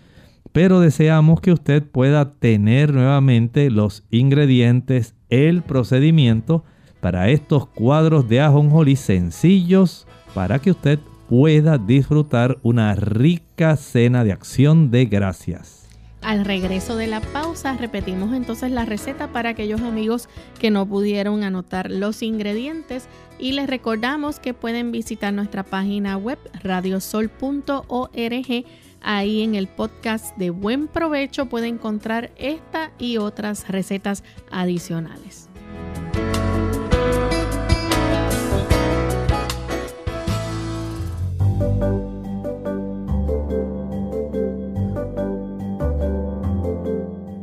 Pero 0.54 0.80
deseamos 0.80 1.42
que 1.42 1.52
usted 1.52 1.84
pueda 1.84 2.36
tener 2.36 2.94
nuevamente 2.94 3.70
los 3.70 4.06
ingredientes, 4.10 5.16
el 5.30 5.64
procedimiento 5.64 6.64
para 7.06 7.30
estos 7.30 7.68
cuadros 7.68 8.28
de 8.28 8.42
ajonjolí 8.42 8.96
sencillos 8.96 10.08
para 10.34 10.58
que 10.58 10.72
usted 10.72 10.98
pueda 11.30 11.78
disfrutar 11.78 12.58
una 12.64 12.96
rica 12.96 13.76
cena 13.76 14.24
de 14.24 14.32
acción 14.32 14.90
de 14.90 15.06
gracias. 15.06 15.88
Al 16.24 16.46
regreso 16.46 16.96
de 16.96 17.06
la 17.06 17.22
pausa 17.22 17.78
repetimos 17.78 18.34
entonces 18.34 18.72
la 18.72 18.86
receta 18.86 19.28
para 19.28 19.50
aquellos 19.50 19.82
amigos 19.82 20.30
que 20.60 20.72
no 20.72 20.88
pudieron 20.88 21.44
anotar 21.44 21.92
los 21.92 22.24
ingredientes 22.24 23.08
y 23.38 23.52
les 23.52 23.68
recordamos 23.68 24.40
que 24.40 24.56
pueden 24.56 24.92
visitar 24.92 25.32
nuestra 25.32 25.62
página 25.62 26.18
web 26.18 26.40
radiosol.org. 26.64 28.66
Ahí 29.04 29.44
en 29.44 29.54
el 29.54 29.68
podcast 29.68 30.36
de 30.38 30.50
Buen 30.50 30.88
Provecho 30.88 31.46
puede 31.46 31.68
encontrar 31.68 32.32
esta 32.36 32.90
y 32.98 33.18
otras 33.18 33.68
recetas 33.68 34.24
adicionales. 34.50 35.50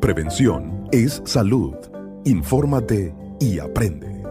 Prevención 0.01 0.89
es 0.93 1.23
salud. 1.25 1.75
Infórmate 2.25 3.15
y 3.41 3.59
aprende. 3.61 4.23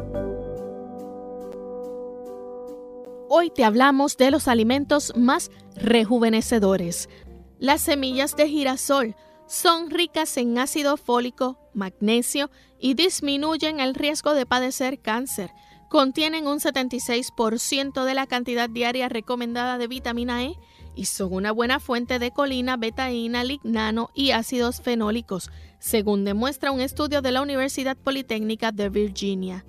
Hoy 3.29 3.49
te 3.49 3.63
hablamos 3.63 4.17
de 4.17 4.29
los 4.29 4.47
alimentos 4.47 5.13
más 5.15 5.49
rejuvenecedores. 5.75 7.09
Las 7.57 7.81
semillas 7.81 8.35
de 8.35 8.47
girasol 8.47 9.15
son 9.47 9.89
ricas 9.89 10.37
en 10.37 10.59
ácido 10.59 10.97
fólico, 10.97 11.57
magnesio 11.73 12.51
y 12.79 12.93
disminuyen 12.93 13.79
el 13.79 13.95
riesgo 13.95 14.33
de 14.33 14.45
padecer 14.45 14.99
cáncer. 14.99 15.51
Contienen 15.91 16.47
un 16.47 16.62
76% 16.62 18.06
de 18.06 18.13
la 18.13 18.25
cantidad 18.25 18.69
diaria 18.69 19.10
recomendada 19.10 19.77
de 19.77 19.89
vitamina 19.89 20.45
E 20.45 20.56
y 20.95 21.04
son 21.04 21.34
una 21.34 21.51
buena 21.51 21.82
fuente 21.82 22.17
de 22.17 22.32
colina, 22.32 22.77
betaína, 22.77 23.43
lignano 23.43 24.10
y 24.13 24.32
ácidos 24.32 24.80
fenólicos, 24.80 25.51
según 25.80 26.23
demuestra 26.23 26.71
un 26.71 26.80
estudio 26.80 27.21
de 27.21 27.34
la 27.34 27.41
Universidad 27.41 27.97
Politécnica 27.97 28.71
de 28.71 28.88
Virginia. 28.88 29.65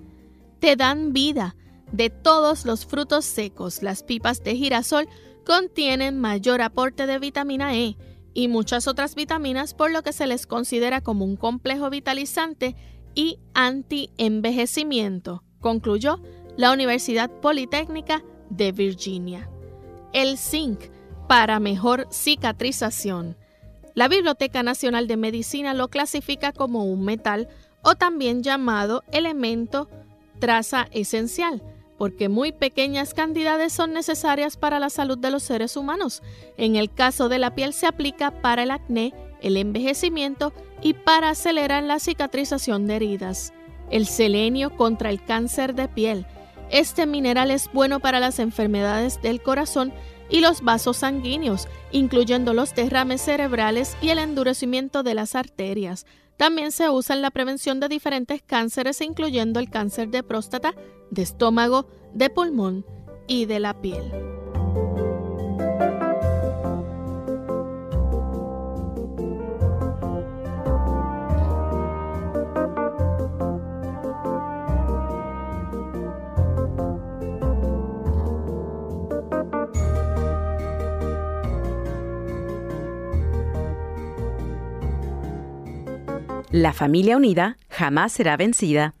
Te 0.59 0.77
dan 0.77 1.11
vida. 1.11 1.57
De 1.91 2.09
todos 2.09 2.63
los 2.63 2.85
frutos 2.85 3.25
secos, 3.25 3.83
las 3.83 4.01
pipas 4.01 4.41
de 4.45 4.55
girasol 4.55 5.09
contienen 5.45 6.21
mayor 6.21 6.61
aporte 6.61 7.05
de 7.05 7.19
vitamina 7.19 7.75
E 7.75 7.97
y 8.33 8.47
muchas 8.47 8.87
otras 8.87 9.15
vitaminas, 9.15 9.73
por 9.73 9.91
lo 9.91 10.03
que 10.03 10.13
se 10.13 10.25
les 10.25 10.47
considera 10.47 11.01
como 11.01 11.25
un 11.25 11.35
complejo 11.35 11.89
vitalizante 11.89 12.77
y 13.13 13.39
anti-envejecimiento, 13.53 15.43
concluyó 15.63 16.19
la 16.55 16.71
Universidad 16.71 17.31
Politécnica 17.31 18.21
de 18.51 18.71
Virginia. 18.71 19.49
El 20.11 20.37
zinc 20.37 20.79
para 21.27 21.59
mejor 21.59 22.07
cicatrización. 22.11 23.35
La 23.95 24.07
Biblioteca 24.07 24.61
Nacional 24.61 25.07
de 25.07 25.17
Medicina 25.17 25.73
lo 25.73 25.87
clasifica 25.87 26.51
como 26.51 26.83
un 26.85 27.03
metal 27.03 27.47
o 27.81 27.95
también 27.95 28.43
llamado 28.43 29.03
elemento 29.11 29.89
traza 30.39 30.87
esencial, 30.91 31.63
porque 31.97 32.27
muy 32.29 32.51
pequeñas 32.51 33.13
cantidades 33.13 33.71
son 33.71 33.93
necesarias 33.93 34.57
para 34.57 34.79
la 34.79 34.89
salud 34.89 35.17
de 35.17 35.31
los 35.31 35.43
seres 35.43 35.77
humanos. 35.77 36.21
En 36.57 36.75
el 36.75 36.93
caso 36.93 37.29
de 37.29 37.39
la 37.39 37.55
piel 37.55 37.73
se 37.73 37.87
aplica 37.87 38.41
para 38.41 38.63
el 38.63 38.71
acné, 38.71 39.13
el 39.41 39.57
envejecimiento 39.57 40.53
y 40.81 40.93
para 40.93 41.29
acelerar 41.29 41.83
la 41.83 41.99
cicatrización 41.99 42.87
de 42.87 42.95
heridas. 42.97 43.53
El 43.93 44.07
selenio 44.07 44.75
contra 44.75 45.11
el 45.11 45.23
cáncer 45.23 45.75
de 45.75 45.87
piel. 45.87 46.25
Este 46.71 47.05
mineral 47.05 47.51
es 47.51 47.69
bueno 47.71 47.99
para 47.99 48.19
las 48.19 48.39
enfermedades 48.39 49.21
del 49.21 49.43
corazón 49.43 49.93
y 50.31 50.39
los 50.39 50.63
vasos 50.63 50.97
sanguíneos, 50.97 51.67
incluyendo 51.91 52.55
los 52.55 52.73
derrames 52.73 53.21
cerebrales 53.21 53.95
y 54.01 54.09
el 54.09 54.17
endurecimiento 54.17 55.03
de 55.03 55.13
las 55.13 55.35
arterias. 55.35 56.07
También 56.37 56.71
se 56.71 56.89
usa 56.89 57.15
en 57.15 57.21
la 57.21 57.29
prevención 57.29 57.79
de 57.79 57.87
diferentes 57.87 58.41
cánceres, 58.41 58.99
incluyendo 58.99 59.59
el 59.59 59.69
cáncer 59.69 60.09
de 60.09 60.23
próstata, 60.23 60.73
de 61.11 61.21
estómago, 61.21 61.87
de 62.15 62.31
pulmón 62.31 62.87
y 63.27 63.45
de 63.45 63.59
la 63.59 63.79
piel. 63.79 64.11
La 86.53 86.71
familia 86.71 87.17
unida 87.17 87.57
jamás 87.67 88.11
será 88.11 88.37
vencida. 88.37 88.93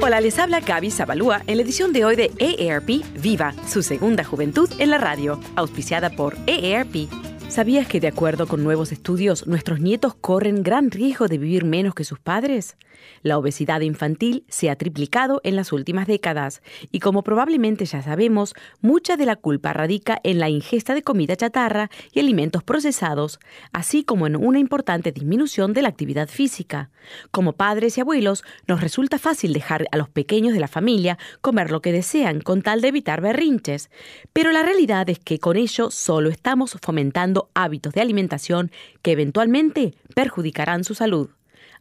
Hola, 0.00 0.20
les 0.20 0.38
habla 0.38 0.60
Gaby 0.60 0.92
Zabalúa 0.92 1.42
en 1.48 1.56
la 1.56 1.64
edición 1.64 1.92
de 1.92 2.04
hoy 2.04 2.14
de 2.14 2.30
EARP 2.38 3.02
Viva, 3.20 3.52
su 3.66 3.82
segunda 3.82 4.22
juventud 4.22 4.70
en 4.78 4.90
la 4.90 4.98
radio, 4.98 5.40
auspiciada 5.56 6.10
por 6.10 6.36
EARP. 6.46 7.08
¿Sabías 7.54 7.86
que 7.86 8.00
de 8.00 8.08
acuerdo 8.08 8.48
con 8.48 8.64
nuevos 8.64 8.90
estudios, 8.90 9.46
nuestros 9.46 9.78
nietos 9.78 10.16
corren 10.16 10.64
gran 10.64 10.90
riesgo 10.90 11.28
de 11.28 11.38
vivir 11.38 11.64
menos 11.64 11.94
que 11.94 12.02
sus 12.02 12.18
padres? 12.18 12.76
La 13.22 13.38
obesidad 13.38 13.80
infantil 13.80 14.44
se 14.48 14.70
ha 14.70 14.76
triplicado 14.76 15.40
en 15.44 15.54
las 15.54 15.72
últimas 15.72 16.08
décadas 16.08 16.62
y 16.90 16.98
como 16.98 17.22
probablemente 17.22 17.84
ya 17.84 18.02
sabemos, 18.02 18.54
mucha 18.80 19.16
de 19.16 19.26
la 19.26 19.36
culpa 19.36 19.72
radica 19.72 20.18
en 20.24 20.40
la 20.40 20.48
ingesta 20.48 20.94
de 20.94 21.02
comida 21.02 21.36
chatarra 21.36 21.90
y 22.12 22.18
alimentos 22.18 22.64
procesados, 22.64 23.38
así 23.72 24.02
como 24.02 24.26
en 24.26 24.34
una 24.34 24.58
importante 24.58 25.12
disminución 25.12 25.74
de 25.74 25.82
la 25.82 25.88
actividad 25.88 26.28
física. 26.28 26.90
Como 27.30 27.52
padres 27.52 27.96
y 27.96 28.00
abuelos, 28.00 28.42
nos 28.66 28.80
resulta 28.80 29.18
fácil 29.18 29.52
dejar 29.52 29.86
a 29.92 29.96
los 29.96 30.08
pequeños 30.08 30.54
de 30.54 30.60
la 30.60 30.68
familia 30.68 31.18
comer 31.40 31.70
lo 31.70 31.82
que 31.82 31.92
desean 31.92 32.40
con 32.40 32.62
tal 32.62 32.80
de 32.80 32.88
evitar 32.88 33.20
berrinches, 33.20 33.90
pero 34.32 34.50
la 34.50 34.62
realidad 34.62 35.08
es 35.08 35.20
que 35.20 35.38
con 35.38 35.56
ello 35.56 35.90
solo 35.90 36.30
estamos 36.30 36.76
fomentando 36.82 37.43
hábitos 37.54 37.92
de 37.92 38.00
alimentación 38.00 38.70
que 39.02 39.12
eventualmente 39.12 39.94
perjudicarán 40.14 40.84
su 40.84 40.94
salud. 40.94 41.30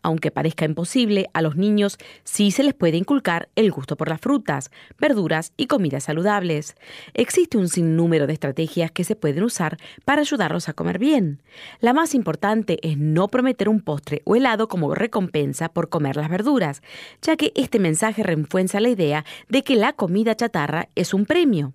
Aunque 0.04 0.32
parezca 0.32 0.66
imposible, 0.66 1.30
a 1.34 1.42
los 1.42 1.56
niños 1.56 1.98
sí 2.26 2.52
se 2.52 2.64
les 2.64 2.74
puede 2.74 2.98
inculcar 2.98 3.48
el 3.56 3.72
gusto 3.72 3.96
por 3.96 4.10
las 4.10 4.20
frutas, 4.20 4.70
verduras 5.00 5.54
y 5.56 5.68
comidas 5.68 6.04
saludables. 6.04 6.76
Existe 7.14 7.58
un 7.58 7.70
sinnúmero 7.70 8.28
de 8.28 8.34
estrategias 8.34 8.92
que 8.92 9.06
se 9.06 9.16
pueden 9.16 9.44
usar 9.44 9.78
para 10.04 10.22
ayudarlos 10.22 10.68
a 10.68 10.74
comer 10.74 11.00
bien. 11.00 11.42
La 11.80 11.94
más 11.94 12.14
importante 12.14 12.80
es 12.86 12.98
no 12.98 13.30
prometer 13.30 13.70
un 13.70 13.80
postre 13.80 14.22
o 14.26 14.36
helado 14.36 14.68
como 14.68 14.94
recompensa 14.94 15.70
por 15.70 15.88
comer 15.88 16.18
las 16.18 16.30
verduras, 16.30 16.82
ya 17.22 17.38
que 17.38 17.54
este 17.56 17.80
mensaje 17.80 18.24
refuerza 18.24 18.82
la 18.82 18.90
idea 18.90 19.24
de 19.48 19.64
que 19.64 19.78
la 19.78 19.94
comida 19.94 20.36
chatarra 20.36 20.90
es 20.96 21.14
un 21.14 21.26
premio. 21.26 21.74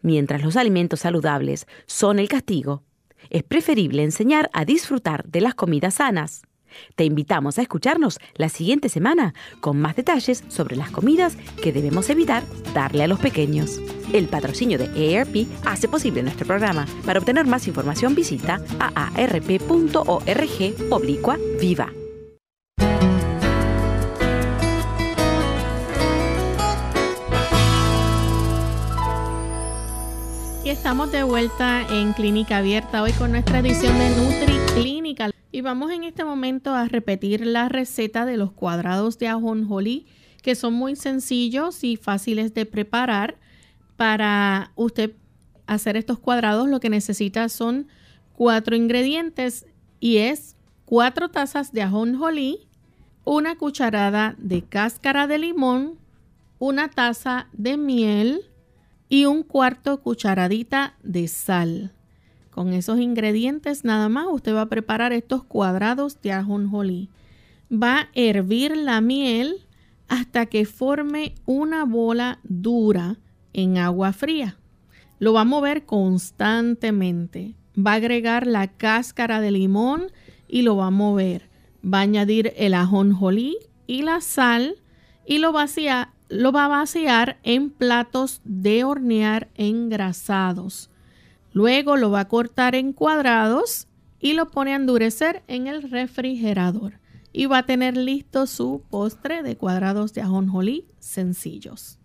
Mientras 0.00 0.42
los 0.42 0.56
alimentos 0.56 1.00
saludables 1.00 1.66
son 1.84 2.18
el 2.18 2.28
castigo, 2.28 2.85
es 3.30 3.42
preferible 3.42 4.02
enseñar 4.02 4.50
a 4.52 4.64
disfrutar 4.64 5.24
de 5.24 5.40
las 5.40 5.54
comidas 5.54 5.94
sanas. 5.94 6.42
Te 6.94 7.04
invitamos 7.04 7.58
a 7.58 7.62
escucharnos 7.62 8.18
la 8.34 8.48
siguiente 8.48 8.88
semana 8.88 9.34
con 9.60 9.80
más 9.80 9.96
detalles 9.96 10.44
sobre 10.48 10.76
las 10.76 10.90
comidas 10.90 11.36
que 11.62 11.72
debemos 11.72 12.10
evitar 12.10 12.42
darle 12.74 13.04
a 13.04 13.08
los 13.08 13.18
pequeños. 13.18 13.80
El 14.12 14.28
patrocinio 14.28 14.78
de 14.78 15.18
AARP 15.18 15.46
hace 15.64 15.88
posible 15.88 16.22
nuestro 16.22 16.46
programa. 16.46 16.86
Para 17.04 17.18
obtener 17.18 17.46
más 17.46 17.66
información 17.66 18.14
visita 18.14 18.60
aarp.org 18.78 20.06
oblicua 20.90 21.38
viva. 21.60 21.92
Estamos 30.70 31.12
de 31.12 31.22
vuelta 31.22 31.86
en 31.94 32.12
Clínica 32.12 32.56
Abierta 32.56 33.00
hoy 33.00 33.12
con 33.12 33.30
nuestra 33.30 33.60
edición 33.60 33.96
de 34.00 34.10
Nutri 34.10 34.58
Clínica. 34.74 35.30
Y 35.52 35.60
vamos 35.60 35.92
en 35.92 36.02
este 36.02 36.24
momento 36.24 36.74
a 36.74 36.86
repetir 36.86 37.46
la 37.46 37.68
receta 37.68 38.26
de 38.26 38.36
los 38.36 38.50
cuadrados 38.50 39.16
de 39.18 39.28
ajonjolí, 39.28 40.06
que 40.42 40.56
son 40.56 40.74
muy 40.74 40.96
sencillos 40.96 41.84
y 41.84 41.96
fáciles 41.96 42.52
de 42.52 42.66
preparar. 42.66 43.36
Para 43.96 44.72
usted 44.74 45.12
hacer 45.68 45.96
estos 45.96 46.18
cuadrados 46.18 46.68
lo 46.68 46.80
que 46.80 46.90
necesita 46.90 47.48
son 47.48 47.86
cuatro 48.32 48.74
ingredientes 48.74 49.66
y 50.00 50.16
es 50.16 50.56
cuatro 50.84 51.28
tazas 51.28 51.72
de 51.72 51.82
ajonjolí, 51.82 52.66
una 53.22 53.54
cucharada 53.54 54.34
de 54.36 54.62
cáscara 54.62 55.28
de 55.28 55.38
limón, 55.38 55.96
una 56.58 56.90
taza 56.90 57.46
de 57.52 57.76
miel 57.76 58.42
y 59.08 59.26
un 59.26 59.42
cuarto 59.42 60.00
cucharadita 60.02 60.96
de 61.02 61.28
sal. 61.28 61.92
Con 62.50 62.72
esos 62.72 62.98
ingredientes 62.98 63.84
nada 63.84 64.08
más 64.08 64.26
usted 64.30 64.54
va 64.54 64.62
a 64.62 64.68
preparar 64.68 65.12
estos 65.12 65.44
cuadrados 65.44 66.20
de 66.22 66.32
ajonjolí. 66.32 67.10
Va 67.70 67.98
a 68.00 68.08
hervir 68.14 68.76
la 68.76 69.00
miel 69.00 69.66
hasta 70.08 70.46
que 70.46 70.64
forme 70.64 71.34
una 71.44 71.84
bola 71.84 72.38
dura 72.44 73.18
en 73.52 73.78
agua 73.78 74.12
fría. 74.12 74.56
Lo 75.18 75.32
va 75.32 75.42
a 75.42 75.44
mover 75.44 75.84
constantemente. 75.84 77.54
Va 77.76 77.92
a 77.92 77.96
agregar 77.96 78.46
la 78.46 78.68
cáscara 78.68 79.40
de 79.40 79.50
limón 79.50 80.10
y 80.48 80.62
lo 80.62 80.76
va 80.76 80.86
a 80.86 80.90
mover. 80.90 81.48
Va 81.84 81.98
a 81.98 82.02
añadir 82.02 82.52
el 82.56 82.74
ajonjolí 82.74 83.58
y 83.86 84.02
la 84.02 84.20
sal 84.20 84.76
y 85.26 85.38
lo, 85.38 85.52
vacía, 85.52 86.14
lo 86.28 86.52
va 86.52 86.64
a 86.64 86.68
vaciar 86.68 87.38
en 87.42 87.70
platos 87.70 88.40
de 88.44 88.84
hornear 88.84 89.48
engrasados. 89.54 90.90
Luego 91.52 91.96
lo 91.96 92.10
va 92.10 92.20
a 92.20 92.28
cortar 92.28 92.74
en 92.74 92.92
cuadrados 92.92 93.86
y 94.20 94.32
lo 94.34 94.50
pone 94.50 94.72
a 94.72 94.76
endurecer 94.76 95.42
en 95.48 95.66
el 95.66 95.90
refrigerador. 95.90 96.94
Y 97.32 97.46
va 97.46 97.58
a 97.58 97.66
tener 97.66 97.96
listo 97.96 98.46
su 98.46 98.82
postre 98.90 99.42
de 99.42 99.56
cuadrados 99.56 100.14
de 100.14 100.22
ajonjolí 100.22 100.86
sencillos. 100.98 101.98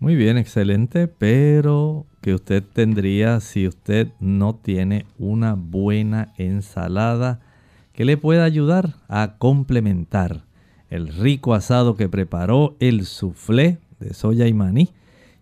Muy 0.00 0.14
bien, 0.14 0.36
excelente, 0.36 1.08
pero 1.08 2.06
que 2.20 2.34
usted 2.34 2.62
tendría 2.62 3.40
si 3.40 3.66
usted 3.66 4.08
no 4.20 4.54
tiene 4.54 5.06
una 5.18 5.54
buena 5.54 6.32
ensalada 6.36 7.40
que 7.92 8.04
le 8.04 8.16
pueda 8.16 8.44
ayudar 8.44 8.94
a 9.08 9.38
complementar 9.38 10.47
el 10.90 11.08
rico 11.08 11.54
asado 11.54 11.96
que 11.96 12.08
preparó, 12.08 12.76
el 12.80 13.04
soufflé 13.04 13.78
de 14.00 14.14
soya 14.14 14.46
y 14.46 14.54
maní. 14.54 14.90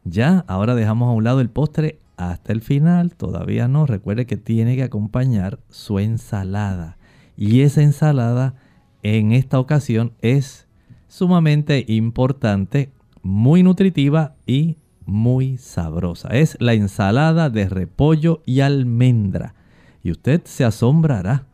Ya, 0.05 0.45
ahora 0.49 0.75
dejamos 0.75 1.09
a 1.09 1.13
un 1.13 1.25
lado 1.25 1.41
el 1.41 1.51
postre 1.51 1.99
hasta 2.17 2.53
el 2.53 2.63
final, 2.63 3.15
todavía 3.15 3.69
no. 3.69 3.87
Recuerde 3.87 4.27
que 4.27 4.37
tiene 4.37 4.77
que 4.77 4.83
acompañar 4.83 5.59
su 5.69 5.99
ensalada. 5.99 6.97
Y 7.37 7.61
esa 7.61 7.83
ensalada 7.83 8.55
en 9.03 9.33
esta 9.33 9.59
ocasión 9.59 10.13
es 10.21 10.67
sumamente 11.09 11.85
importante, 11.89 12.91
muy 13.23 13.63
nutritiva 13.63 14.35
y 14.47 14.77
muy 15.05 15.59
sabrosa. 15.59 16.29
Es 16.29 16.57
la 16.61 16.75
ensalada 16.75 17.51
de 17.51 17.69
repollo 17.69 18.43
y 18.47 18.61
almendra. 18.61 19.55
Y 20.03 20.11
usted 20.11 20.43
se 20.45 20.65
asombrará 20.65 21.47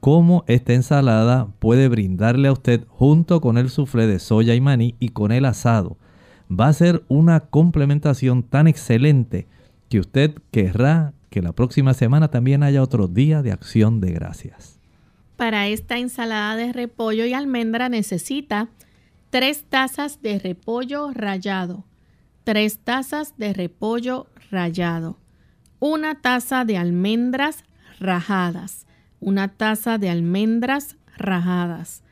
cómo 0.00 0.44
esta 0.46 0.72
ensalada 0.72 1.48
puede 1.58 1.88
brindarle 1.88 2.48
a 2.48 2.52
usted 2.52 2.84
junto 2.88 3.40
con 3.40 3.58
el 3.58 3.70
suflé 3.70 4.06
de 4.06 4.18
soya 4.18 4.54
y 4.54 4.60
maní 4.60 4.96
y 4.98 5.10
con 5.10 5.30
el 5.30 5.44
asado. 5.44 5.98
Va 6.50 6.68
a 6.68 6.72
ser 6.72 7.04
una 7.08 7.40
complementación 7.40 8.42
tan 8.42 8.66
excelente 8.66 9.46
que 9.88 10.00
usted 10.00 10.34
querrá 10.50 11.12
que 11.28 11.42
la 11.42 11.52
próxima 11.52 11.94
semana 11.94 12.28
también 12.28 12.62
haya 12.62 12.82
otro 12.82 13.06
día 13.06 13.42
de 13.42 13.52
acción 13.52 14.00
de 14.00 14.12
gracias. 14.12 14.80
Para 15.36 15.68
esta 15.68 15.98
ensalada 15.98 16.56
de 16.56 16.72
repollo 16.72 17.24
y 17.24 17.34
almendra 17.34 17.88
necesita 17.88 18.68
3 19.30 19.64
tazas 19.68 20.20
de 20.22 20.38
repollo 20.38 21.12
rallado, 21.12 21.84
3 22.44 22.78
tazas 22.78 23.34
de 23.36 23.52
repollo 23.52 24.26
rallado, 24.50 25.18
una 25.78 26.20
taza 26.20 26.64
de 26.64 26.76
almendras 26.76 27.64
rajadas, 28.00 28.86
una 29.20 29.48
taza 29.48 29.98
de 29.98 30.10
almendras 30.10 30.96
rajadas, 31.16 32.02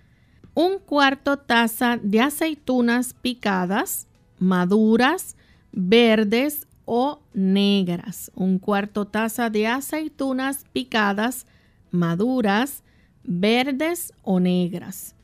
un 0.55 0.79
cuarto 0.79 1.39
taza 1.39 1.99
de 2.03 2.21
aceitunas 2.21 3.15
picadas, 3.15 4.07
maduras, 4.39 5.37
verdes 5.73 6.67
o 6.85 7.21
negras, 7.33 8.31
un 8.35 8.59
cuarto 8.59 9.07
taza 9.07 9.51
de 9.51 9.67
aceitunas 9.67 10.65
picadas, 10.73 11.47
maduras, 11.91 12.83
verdes 13.25 14.13
o 14.23 14.41
negras, 14.41 15.15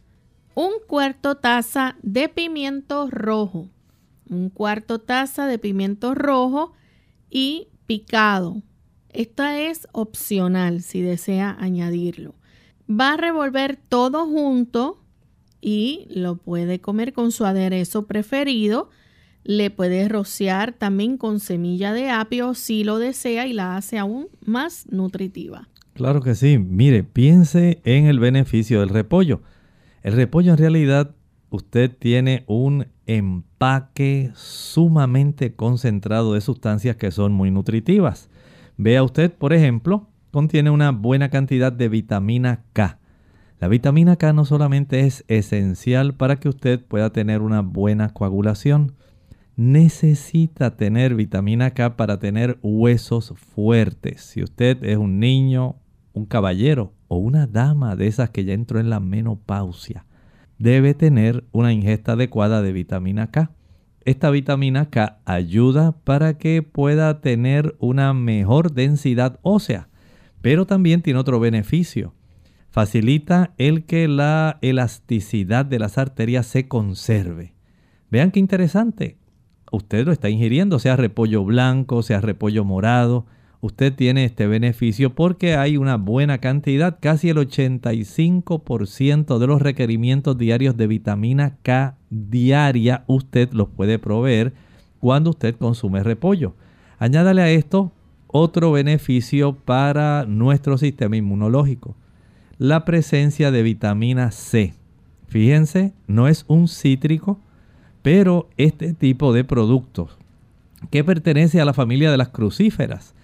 un 0.54 0.72
cuarto 0.86 1.36
taza 1.36 1.96
de 2.02 2.28
pimiento 2.28 3.08
rojo, 3.10 3.68
un 4.28 4.50
cuarto 4.50 5.00
taza 5.00 5.46
de 5.46 5.58
pimiento 5.58 6.14
rojo 6.14 6.72
y 7.30 7.68
picado, 7.86 8.62
esta 9.14 9.60
es 9.60 9.88
opcional 9.92 10.82
si 10.82 11.00
desea 11.00 11.56
añadirlo. 11.58 12.34
Va 12.90 13.14
a 13.14 13.16
revolver 13.16 13.78
todo 13.88 14.26
junto 14.26 15.00
y 15.60 16.06
lo 16.10 16.36
puede 16.36 16.80
comer 16.80 17.12
con 17.12 17.32
su 17.32 17.46
aderezo 17.46 18.06
preferido. 18.06 18.90
Le 19.44 19.70
puede 19.70 20.08
rociar 20.08 20.72
también 20.72 21.16
con 21.16 21.40
semilla 21.40 21.92
de 21.92 22.10
apio 22.10 22.54
si 22.54 22.84
lo 22.84 22.98
desea 22.98 23.46
y 23.46 23.52
la 23.52 23.76
hace 23.76 23.98
aún 23.98 24.28
más 24.44 24.86
nutritiva. 24.90 25.68
Claro 25.94 26.20
que 26.20 26.34
sí. 26.34 26.58
Mire, 26.58 27.04
piense 27.04 27.80
en 27.84 28.06
el 28.06 28.18
beneficio 28.18 28.80
del 28.80 28.88
repollo. 28.88 29.42
El 30.02 30.14
repollo 30.14 30.52
en 30.52 30.58
realidad 30.58 31.14
usted 31.50 31.90
tiene 31.96 32.44
un 32.46 32.88
empaque 33.06 34.32
sumamente 34.34 35.54
concentrado 35.54 36.34
de 36.34 36.40
sustancias 36.40 36.96
que 36.96 37.10
son 37.10 37.32
muy 37.32 37.50
nutritivas. 37.50 38.28
Vea 38.76 39.02
usted, 39.02 39.32
por 39.32 39.52
ejemplo, 39.52 40.08
contiene 40.30 40.70
una 40.70 40.90
buena 40.90 41.28
cantidad 41.28 41.72
de 41.72 41.88
vitamina 41.88 42.64
K. 42.72 42.98
La 43.60 43.68
vitamina 43.68 44.16
K 44.16 44.32
no 44.32 44.44
solamente 44.44 45.00
es 45.00 45.24
esencial 45.28 46.14
para 46.14 46.36
que 46.36 46.48
usted 46.48 46.84
pueda 46.84 47.10
tener 47.10 47.40
una 47.40 47.62
buena 47.62 48.10
coagulación, 48.10 48.94
necesita 49.56 50.76
tener 50.76 51.14
vitamina 51.14 51.70
K 51.70 51.96
para 51.96 52.18
tener 52.18 52.58
huesos 52.62 53.32
fuertes. 53.36 54.22
Si 54.22 54.42
usted 54.42 54.82
es 54.82 54.96
un 54.96 55.20
niño, 55.20 55.76
un 56.12 56.26
caballero 56.26 56.92
o 57.08 57.16
una 57.16 57.46
dama 57.46 57.94
de 57.94 58.08
esas 58.08 58.30
que 58.30 58.44
ya 58.44 58.54
entró 58.54 58.80
en 58.80 58.90
la 58.90 58.98
menopausia, 58.98 60.04
debe 60.58 60.94
tener 60.94 61.44
una 61.52 61.72
ingesta 61.72 62.12
adecuada 62.12 62.60
de 62.60 62.72
vitamina 62.72 63.30
K. 63.30 63.52
Esta 64.04 64.30
vitamina 64.30 64.90
K 64.90 65.20
ayuda 65.24 65.92
para 66.04 66.36
que 66.36 66.62
pueda 66.62 67.22
tener 67.22 67.74
una 67.78 68.12
mejor 68.12 68.72
densidad 68.72 69.38
ósea, 69.40 69.88
pero 70.42 70.66
también 70.66 71.00
tiene 71.00 71.18
otro 71.18 71.40
beneficio. 71.40 72.12
Facilita 72.68 73.54
el 73.56 73.86
que 73.86 74.06
la 74.08 74.58
elasticidad 74.60 75.64
de 75.64 75.78
las 75.78 75.96
arterias 75.96 76.46
se 76.46 76.68
conserve. 76.68 77.54
Vean 78.10 78.30
qué 78.30 78.40
interesante. 78.40 79.16
Usted 79.72 80.04
lo 80.04 80.12
está 80.12 80.28
ingiriendo, 80.28 80.78
sea 80.78 80.96
repollo 80.96 81.42
blanco, 81.44 82.02
sea 82.02 82.20
repollo 82.20 82.62
morado, 82.64 83.24
usted 83.64 83.94
tiene 83.94 84.26
este 84.26 84.46
beneficio 84.46 85.14
porque 85.14 85.56
hay 85.56 85.78
una 85.78 85.96
buena 85.96 86.36
cantidad, 86.36 86.98
casi 87.00 87.30
el 87.30 87.38
85% 87.38 89.38
de 89.38 89.46
los 89.46 89.62
requerimientos 89.62 90.36
diarios 90.36 90.76
de 90.76 90.86
vitamina 90.86 91.56
K 91.62 91.96
diaria 92.10 93.04
usted 93.06 93.54
los 93.54 93.70
puede 93.70 93.98
proveer 93.98 94.52
cuando 95.00 95.30
usted 95.30 95.56
consume 95.56 96.02
repollo. 96.02 96.54
Añádale 96.98 97.40
a 97.40 97.48
esto 97.48 97.90
otro 98.26 98.70
beneficio 98.70 99.54
para 99.54 100.26
nuestro 100.26 100.76
sistema 100.76 101.16
inmunológico, 101.16 101.96
la 102.58 102.84
presencia 102.84 103.50
de 103.50 103.62
vitamina 103.62 104.30
C. 104.30 104.74
Fíjense, 105.26 105.94
no 106.06 106.28
es 106.28 106.44
un 106.48 106.68
cítrico, 106.68 107.40
pero 108.02 108.50
este 108.58 108.92
tipo 108.92 109.32
de 109.32 109.42
productos 109.42 110.18
que 110.90 111.02
pertenece 111.02 111.62
a 111.62 111.64
la 111.64 111.72
familia 111.72 112.10
de 112.10 112.18
las 112.18 112.28
crucíferas 112.28 113.14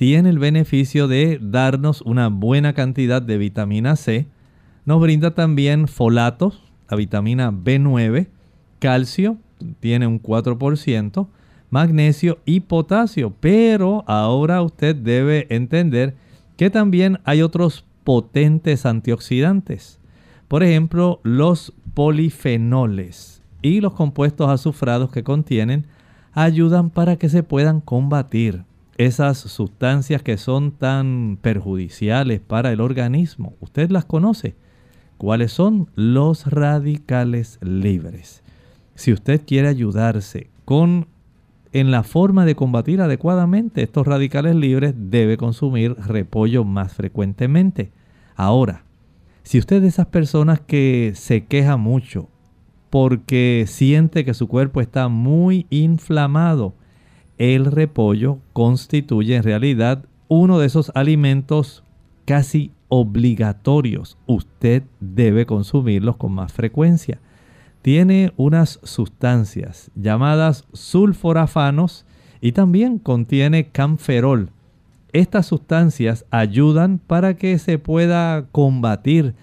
tiene 0.00 0.30
el 0.30 0.38
beneficio 0.38 1.08
de 1.08 1.38
darnos 1.42 2.00
una 2.00 2.28
buena 2.28 2.72
cantidad 2.72 3.20
de 3.20 3.36
vitamina 3.36 3.96
C. 3.96 4.28
Nos 4.86 4.98
brinda 4.98 5.34
también 5.34 5.88
folatos, 5.88 6.62
la 6.88 6.96
vitamina 6.96 7.52
B9, 7.52 8.28
calcio, 8.78 9.36
tiene 9.80 10.06
un 10.06 10.22
4%, 10.22 11.28
magnesio 11.68 12.38
y 12.46 12.60
potasio. 12.60 13.34
Pero 13.40 14.02
ahora 14.06 14.62
usted 14.62 14.96
debe 14.96 15.46
entender 15.50 16.16
que 16.56 16.70
también 16.70 17.18
hay 17.24 17.42
otros 17.42 17.84
potentes 18.02 18.86
antioxidantes. 18.86 20.00
Por 20.48 20.62
ejemplo, 20.62 21.20
los 21.24 21.74
polifenoles 21.92 23.42
y 23.60 23.82
los 23.82 23.92
compuestos 23.92 24.48
azufrados 24.48 25.12
que 25.12 25.24
contienen 25.24 25.84
ayudan 26.32 26.88
para 26.88 27.16
que 27.16 27.28
se 27.28 27.42
puedan 27.42 27.82
combatir 27.82 28.64
esas 29.06 29.38
sustancias 29.38 30.22
que 30.22 30.36
son 30.36 30.72
tan 30.72 31.38
perjudiciales 31.40 32.40
para 32.40 32.70
el 32.70 32.82
organismo. 32.82 33.54
Usted 33.58 33.88
las 33.88 34.04
conoce. 34.04 34.56
¿Cuáles 35.16 35.52
son? 35.52 35.88
Los 35.94 36.46
radicales 36.46 37.58
libres. 37.62 38.42
Si 38.96 39.10
usted 39.10 39.40
quiere 39.46 39.68
ayudarse 39.68 40.50
con 40.66 41.06
en 41.72 41.90
la 41.90 42.02
forma 42.02 42.44
de 42.44 42.54
combatir 42.54 43.00
adecuadamente 43.00 43.82
estos 43.82 44.06
radicales 44.06 44.54
libres, 44.54 44.92
debe 44.94 45.38
consumir 45.38 45.94
repollo 45.94 46.64
más 46.64 46.92
frecuentemente. 46.92 47.92
Ahora, 48.36 48.84
si 49.44 49.58
usted 49.58 49.76
es 49.76 49.82
de 49.82 49.88
esas 49.88 50.06
personas 50.08 50.60
que 50.60 51.12
se 51.14 51.46
queja 51.46 51.78
mucho 51.78 52.28
porque 52.90 53.64
siente 53.66 54.26
que 54.26 54.34
su 54.34 54.46
cuerpo 54.46 54.82
está 54.82 55.08
muy 55.08 55.66
inflamado, 55.70 56.74
el 57.40 57.64
repollo 57.64 58.38
constituye 58.52 59.34
en 59.34 59.42
realidad 59.42 60.04
uno 60.28 60.58
de 60.58 60.66
esos 60.66 60.92
alimentos 60.94 61.82
casi 62.26 62.70
obligatorios. 62.88 64.18
Usted 64.26 64.82
debe 65.00 65.46
consumirlos 65.46 66.18
con 66.18 66.32
más 66.32 66.52
frecuencia. 66.52 67.18
Tiene 67.80 68.34
unas 68.36 68.78
sustancias 68.82 69.90
llamadas 69.94 70.66
sulforafanos 70.74 72.04
y 72.42 72.52
también 72.52 72.98
contiene 72.98 73.68
camferol. 73.68 74.50
Estas 75.14 75.46
sustancias 75.46 76.26
ayudan 76.30 76.98
para 76.98 77.36
que 77.36 77.58
se 77.58 77.78
pueda 77.78 78.48
combatir 78.52 79.34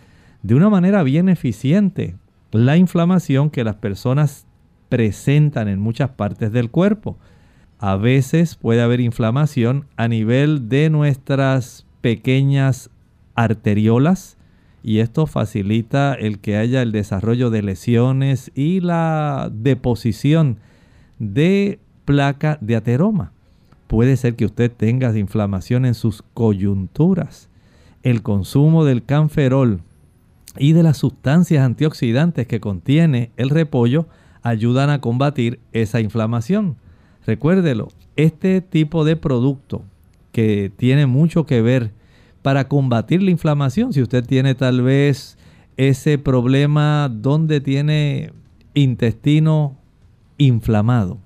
de 0.43 0.53
una 0.53 0.69
manera 0.69 1.01
bien 1.01 1.29
eficiente 1.29 2.15
la 2.51 2.77
inflamación 2.77 3.49
que 3.49 3.63
las 3.63 3.77
personas 3.77 4.45
presentan 4.87 5.67
en 5.67 5.79
muchas 5.79 6.11
partes 6.11 6.51
del 6.51 6.69
cuerpo. 6.69 7.17
A 7.79 7.95
veces 7.95 8.55
puede 8.55 8.81
haber 8.81 8.99
inflamación 8.99 9.85
a 9.97 10.07
nivel 10.07 10.67
de 10.67 10.89
nuestras 10.89 11.85
pequeñas 12.01 12.89
arteriolas 13.35 14.37
y 14.81 14.99
esto 14.99 15.27
facilita 15.27 16.15
el 16.15 16.39
que 16.39 16.57
haya 16.57 16.81
el 16.81 16.91
desarrollo 16.91 17.49
de 17.49 17.61
lesiones 17.61 18.51
y 18.55 18.79
la 18.79 19.51
deposición 19.53 20.57
de 21.19 21.79
placa 22.05 22.57
de 22.61 22.77
ateroma. 22.77 23.31
Puede 23.87 24.17
ser 24.17 24.35
que 24.35 24.45
usted 24.45 24.71
tenga 24.71 25.15
inflamación 25.17 25.85
en 25.85 25.93
sus 25.93 26.23
coyunturas. 26.33 27.49
El 28.01 28.23
consumo 28.23 28.85
del 28.85 29.03
canferol 29.03 29.81
y 30.57 30.73
de 30.73 30.81
las 30.83 30.97
sustancias 30.97 31.63
antioxidantes 31.63 32.47
que 32.47 32.59
contiene 32.59 33.31
el 33.37 33.49
repollo 33.49 34.07
ayudan 34.41 34.89
a 34.89 34.99
combatir 34.99 35.59
esa 35.73 35.99
inflamación. 35.99 36.77
Recuérdelo, 37.27 37.89
este 38.15 38.61
tipo 38.61 39.03
de 39.03 39.17
producto 39.17 39.83
que 40.31 40.71
tiene 40.77 41.07
mucho 41.07 41.45
que 41.45 41.61
ver 41.61 41.91
para 42.41 42.69
combatir 42.69 43.21
la 43.21 43.31
inflamación, 43.31 43.91
si 43.91 44.01
usted 44.01 44.25
tiene 44.25 44.55
tal 44.55 44.81
vez 44.81 45.37
ese 45.75 46.17
problema 46.17 47.09
donde 47.13 47.59
tiene 47.59 48.31
intestino 48.73 49.75
inflamado 50.37 51.17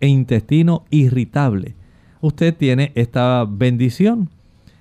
e 0.00 0.08
intestino 0.08 0.86
irritable, 0.88 1.74
usted 2.22 2.56
tiene 2.56 2.92
esta 2.94 3.44
bendición. 3.46 4.30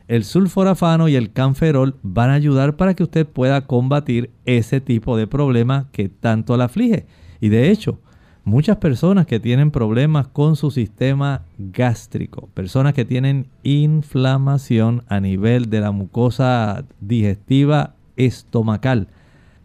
El 0.08 0.24
sulforafano 0.24 1.10
y 1.10 1.16
el 1.16 1.34
canferol 1.34 1.96
van 2.04 2.30
a 2.30 2.36
ayudar 2.36 2.78
para 2.78 2.94
que 2.94 3.04
usted 3.04 3.28
pueda 3.28 3.68
combatir 3.68 4.30
ese 4.46 4.80
tipo 4.80 5.18
de 5.18 5.28
problema 5.28 5.90
que 5.92 6.08
tanto 6.08 6.56
la 6.56 6.66
aflige. 6.66 7.06
Y 7.42 7.50
de 7.50 7.70
hecho, 7.70 8.00
muchas 8.44 8.78
personas 8.78 9.26
que 9.26 9.40
tienen 9.40 9.72
problemas 9.72 10.28
con 10.28 10.56
su 10.56 10.72
sistema 10.72 11.44
gástrico, 11.58 12.50
personas 12.54 12.94
que 12.94 13.06
tienen 13.06 13.48
inflamación 13.64 15.04
a 15.08 15.20
nivel 15.20 15.70
de 15.70 15.82
la 15.82 15.92
mucosa 15.92 16.86
digestiva 17.00 17.96
estomacal, 18.16 19.08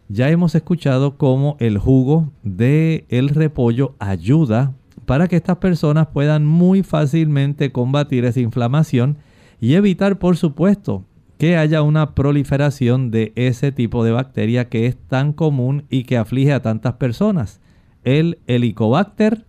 ya 0.07 0.29
hemos 0.29 0.55
escuchado 0.55 1.17
cómo 1.17 1.55
el 1.59 1.77
jugo 1.77 2.31
de 2.41 3.05
el 3.09 3.29
repollo 3.29 3.95
ayuda 3.99 4.73
para 5.05 5.27
que 5.27 5.35
estas 5.35 5.57
personas 5.57 6.07
puedan 6.07 6.45
muy 6.45 6.81
fácilmente 6.81 7.71
combatir 7.71 8.25
esa 8.25 8.39
inflamación 8.39 9.17
y 9.61 9.73
evitar, 9.75 10.17
por 10.17 10.37
supuesto, 10.37 11.03
que 11.37 11.57
haya 11.57 11.83
una 11.83 12.15
proliferación 12.15 13.11
de 13.11 13.33
ese 13.35 13.71
tipo 13.71 14.03
de 14.03 14.11
bacteria 14.11 14.67
que 14.67 14.87
es 14.87 14.97
tan 14.97 15.31
común 15.31 15.85
y 15.89 16.03
que 16.03 16.17
aflige 16.17 16.53
a 16.53 16.61
tantas 16.61 16.93
personas. 16.93 17.61
El 18.03 18.39
Helicobacter 18.47 19.45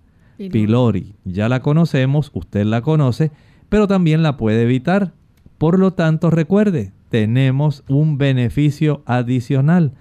pylori. 0.50 1.14
Ya 1.24 1.48
la 1.48 1.60
conocemos, 1.60 2.30
usted 2.34 2.64
la 2.64 2.80
conoce, 2.80 3.30
pero 3.68 3.86
también 3.86 4.22
la 4.22 4.36
puede 4.36 4.62
evitar. 4.62 5.12
Por 5.58 5.78
lo 5.78 5.92
tanto, 5.92 6.30
recuerde, 6.30 6.92
tenemos 7.10 7.84
un 7.88 8.16
beneficio 8.16 9.02
adicional. 9.04 9.92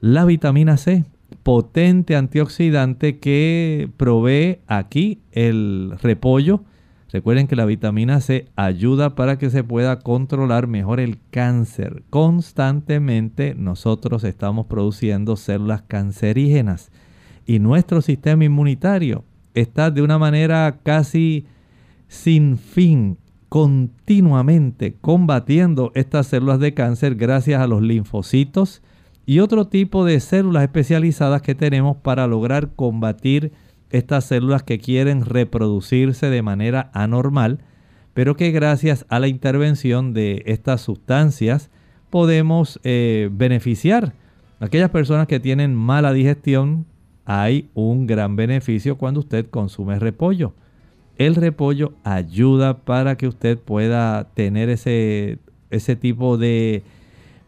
La 0.00 0.24
vitamina 0.24 0.76
C 0.76 1.04
potente 1.42 2.16
antioxidante 2.16 3.18
que 3.18 3.90
provee 3.96 4.60
aquí 4.66 5.20
el 5.32 5.94
repollo. 6.02 6.64
Recuerden 7.12 7.46
que 7.46 7.54
la 7.54 7.64
vitamina 7.64 8.20
C 8.20 8.48
ayuda 8.56 9.14
para 9.14 9.38
que 9.38 9.50
se 9.50 9.62
pueda 9.62 10.00
controlar 10.00 10.66
mejor 10.66 11.00
el 11.00 11.18
cáncer. 11.30 12.02
Constantemente 12.10 13.54
nosotros 13.54 14.24
estamos 14.24 14.66
produciendo 14.66 15.36
células 15.36 15.82
cancerígenas 15.82 16.90
y 17.46 17.58
nuestro 17.58 18.02
sistema 18.02 18.44
inmunitario 18.44 19.24
está 19.54 19.90
de 19.90 20.02
una 20.02 20.18
manera 20.18 20.80
casi 20.82 21.46
sin 22.08 22.58
fin, 22.58 23.18
continuamente 23.48 24.96
combatiendo 25.00 25.92
estas 25.94 26.26
células 26.26 26.58
de 26.58 26.74
cáncer 26.74 27.14
gracias 27.14 27.60
a 27.60 27.66
los 27.66 27.82
linfocitos, 27.82 28.82
y 29.26 29.38
otro 29.38 29.66
tipo 29.68 30.04
de 30.04 30.20
células 30.20 30.64
especializadas 30.64 31.40
que 31.40 31.54
tenemos 31.54 31.96
para 31.96 32.26
lograr 32.26 32.70
combatir 32.74 33.52
estas 33.90 34.24
células 34.24 34.62
que 34.62 34.78
quieren 34.78 35.24
reproducirse 35.24 36.28
de 36.28 36.42
manera 36.42 36.90
anormal, 36.92 37.60
pero 38.12 38.36
que 38.36 38.50
gracias 38.50 39.06
a 39.08 39.18
la 39.18 39.28
intervención 39.28 40.12
de 40.12 40.42
estas 40.46 40.80
sustancias 40.82 41.70
podemos 42.10 42.80
eh, 42.84 43.28
beneficiar. 43.32 44.14
Aquellas 44.60 44.90
personas 44.90 45.26
que 45.26 45.40
tienen 45.40 45.74
mala 45.74 46.12
digestión, 46.12 46.86
hay 47.24 47.68
un 47.74 48.06
gran 48.06 48.36
beneficio 48.36 48.96
cuando 48.96 49.20
usted 49.20 49.46
consume 49.46 49.98
repollo. 49.98 50.52
El 51.16 51.36
repollo 51.36 51.92
ayuda 52.02 52.78
para 52.78 53.16
que 53.16 53.28
usted 53.28 53.58
pueda 53.58 54.24
tener 54.34 54.68
ese, 54.68 55.38
ese 55.70 55.96
tipo 55.96 56.36
de 56.36 56.82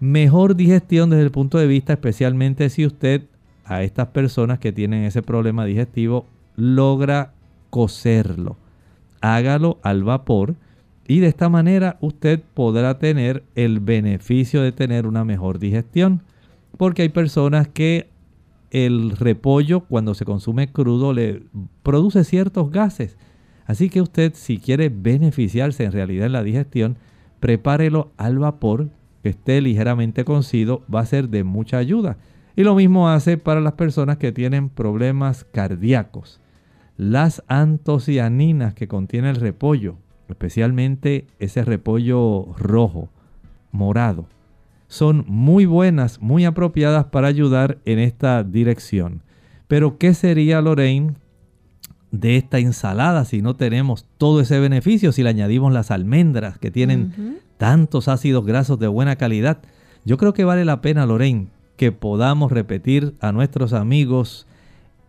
mejor 0.01 0.57
digestión 0.57 1.11
desde 1.11 1.25
el 1.25 1.31
punto 1.31 1.59
de 1.59 1.67
vista, 1.67 1.95
especialmente 1.95 2.71
si 2.71 2.87
usted 2.87 3.23
a 3.65 3.83
estas 3.83 4.09
personas 4.09 4.59
que 4.59 4.73
tienen 4.73 5.05
ese 5.05 5.23
problema 5.23 5.65
digestivo 5.65 6.27
logra 6.55 7.33
cocerlo. 7.71 8.57
Hágalo 9.21 9.79
al 9.83 10.05
vapor 10.05 10.55
y 11.09 11.21
de 11.21 11.29
esta 11.29 11.49
manera 11.49 11.99
usted 12.01 12.41
podrá 12.55 12.99
tener 12.99 13.43
el 13.55 13.81
beneficio 13.81 14.63
de 14.63 14.73
tener 14.73 15.07
una 15.07 15.25
mejor 15.25 15.59
digestión. 15.59 16.23
Porque 16.77 17.03
hay 17.03 17.09
personas 17.09 17.69
que 17.69 18.09
el 18.71 19.13
repollo 19.13 19.81
cuando 19.81 20.15
se 20.15 20.25
consume 20.25 20.73
crudo 20.73 21.13
le 21.13 21.43
produce 21.83 22.25
ciertos 22.25 22.71
gases. 22.71 23.17
Así 23.67 23.91
que 23.91 24.01
usted 24.01 24.33
si 24.35 24.59
quiere 24.59 24.89
beneficiarse 24.89 25.85
en 25.85 25.93
realidad 25.93 26.27
en 26.27 26.33
la 26.33 26.43
digestión, 26.43 26.99
prepárelo 27.41 28.13
al 28.17 28.39
vapor 28.39 28.91
que 29.23 29.31
esté 29.31 29.61
ligeramente 29.61 30.25
concido 30.25 30.83
va 30.93 31.01
a 31.01 31.07
ser 31.07 31.29
de 31.29 31.45
mucha 31.45 31.79
ayuda. 31.79 32.17
Y 32.55 32.63
lo 32.63 32.75
mismo 32.75 33.09
hace 33.09 33.37
para 33.37 33.61
las 33.61 33.75
personas 33.75 34.17
que 34.17 34.33
tienen 34.33 34.69
problemas 34.69 35.45
cardíacos. 35.45 36.41
Las 36.97 37.43
antocianinas 37.49 38.73
que 38.75 38.89
contiene 38.89 39.29
el 39.29 39.37
repollo, 39.37 39.97
especialmente 40.29 41.27
ese 41.39 41.65
repollo 41.65 42.55
rojo, 42.57 43.11
morado, 43.73 44.27
son 44.89 45.25
muy 45.27 45.67
buenas, 45.67 46.21
muy 46.21 46.45
apropiadas 46.45 47.07
para 47.07 47.29
ayudar 47.29 47.79
en 47.85 47.99
esta 47.99 48.43
dirección. 48.45 49.23
Pero 49.69 49.99
¿qué 49.99 50.15
sería, 50.15 50.61
Lorraine, 50.61 51.15
de 52.11 52.37
esta 52.37 52.59
ensalada 52.59 53.25
si 53.25 53.43
no 53.43 53.57
tenemos 53.57 54.07
todo 54.19 54.41
ese 54.41 54.59
beneficio, 54.59 55.13
si 55.13 55.23
le 55.23 55.29
añadimos 55.29 55.73
las 55.73 55.91
almendras 55.91 56.59
que 56.59 56.71
tienen 56.71 57.41
tantos 57.59 58.09
ácidos 58.09 58.45
grasos 58.45 58.79
de 58.79 58.89
buena 58.89 59.17
calidad. 59.17 59.59
Yo 60.05 60.17
creo 60.19 60.33
que 60.33 60.45
vale 60.45 60.65
la 60.65 60.81
pena, 60.81 61.07
Lorraine, 61.07 61.49
que 61.77 61.93
podamos 61.93 62.53
repetir 62.53 63.15
a 63.21 63.33
nuestros 63.33 63.73
amigos 63.73 64.47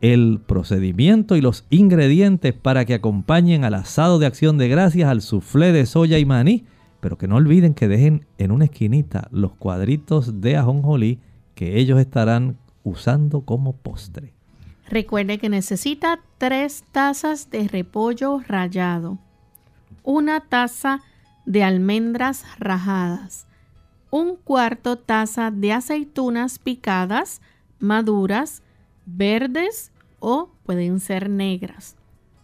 el 0.01 0.39
procedimiento 0.45 1.35
y 1.35 1.41
los 1.41 1.65
ingredientes 1.69 2.53
para 2.53 2.85
que 2.85 2.93
acompañen 2.93 3.63
al 3.63 3.73
asado 3.73 4.19
de 4.19 4.27
acción 4.27 4.57
de 4.57 4.67
gracias, 4.67 5.09
al 5.09 5.21
soufflé 5.21 5.71
de 5.71 5.85
soya 5.85 6.19
y 6.19 6.25
maní, 6.25 6.65
pero 6.99 7.17
que 7.17 7.27
no 7.27 7.35
olviden 7.35 7.73
que 7.73 7.87
dejen 7.87 8.25
en 8.37 8.51
una 8.51 8.65
esquinita 8.65 9.27
los 9.31 9.53
cuadritos 9.53 10.41
de 10.41 10.57
ajonjolí 10.57 11.19
que 11.55 11.77
ellos 11.77 11.99
estarán 11.99 12.57
usando 12.83 13.41
como 13.41 13.73
postre. 13.73 14.33
Recuerde 14.89 15.37
que 15.37 15.49
necesita 15.49 16.19
tres 16.37 16.85
tazas 16.91 17.49
de 17.49 17.67
repollo 17.67 18.39
rallado, 18.47 19.17
una 20.03 20.39
taza 20.39 21.01
de 21.45 21.63
almendras 21.63 22.45
rajadas, 22.59 23.47
un 24.11 24.37
cuarto 24.37 24.97
taza 24.97 25.51
de 25.51 25.73
aceitunas 25.73 26.59
picadas, 26.59 27.41
maduras, 27.79 28.63
verdes 29.05 29.91
o 30.19 30.51
pueden 30.63 30.99
ser 30.99 31.29
negras, 31.29 31.95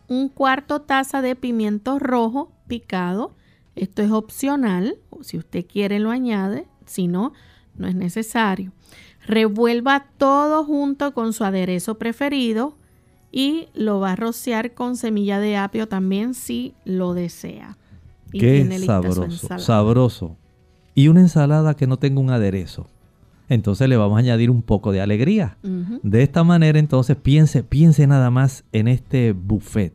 un 0.08 0.30
cuarto 0.30 0.82
taza 0.82 1.22
de 1.22 1.36
pimiento 1.36 2.00
rojo 2.00 2.52
picado, 2.68 3.34
esto 3.76 4.02
es 4.02 4.12
opcional, 4.12 4.98
o 5.10 5.24
si 5.24 5.38
usted 5.38 5.66
quiere 5.66 6.00
lo 6.00 6.12
añade, 6.12 6.68
si 6.86 7.08
no, 7.08 7.34
no 7.76 7.88
es 7.88 7.96
necesario. 7.96 8.72
Revuelva 9.26 10.08
todo 10.18 10.64
junto 10.64 11.14
con 11.14 11.34
su 11.34 11.44
aderezo 11.44 11.98
preferido 11.98 12.76
y 13.32 13.68
lo 13.74 14.00
va 14.00 14.12
a 14.12 14.16
rociar 14.16 14.74
con 14.74 14.96
semilla 14.96 15.40
de 15.40 15.58
apio 15.58 15.88
también 15.88 16.34
si 16.34 16.76
lo 16.86 17.14
desea. 17.14 17.78
Qué 18.32 18.80
sabroso, 18.86 19.60
sabroso. 19.60 20.38
Y 20.96 21.08
una 21.08 21.22
ensalada 21.22 21.76
que 21.76 21.88
no 21.88 21.98
tenga 21.98 22.20
un 22.20 22.30
aderezo. 22.30 22.88
Entonces 23.50 23.90
le 23.90 23.98
vamos 23.98 24.18
a 24.18 24.20
añadir 24.20 24.50
un 24.50 24.62
poco 24.62 24.92
de 24.92 25.02
alegría. 25.02 25.58
De 26.04 26.24
esta 26.24 26.44
manera, 26.44 26.80
entonces 26.80 27.16
piense, 27.16 27.64
piense 27.64 28.08
nada 28.08 28.30
más 28.30 28.64
en 28.72 28.88
este 28.88 29.34
buffet. 29.34 29.94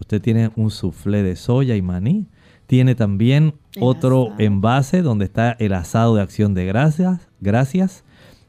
Usted 0.00 0.20
tiene 0.20 0.50
un 0.56 0.70
soufflé 0.70 1.22
de 1.22 1.36
soya 1.36 1.76
y 1.76 1.82
maní, 1.82 2.26
Tiene 2.66 2.94
también 2.94 3.54
otro 3.80 4.32
envase 4.38 5.02
donde 5.02 5.24
está 5.24 5.52
el 5.52 5.72
asado 5.72 6.14
de 6.14 6.22
acción 6.22 6.54
de 6.54 6.66
gracias, 6.66 7.28
gracias. 7.40 8.04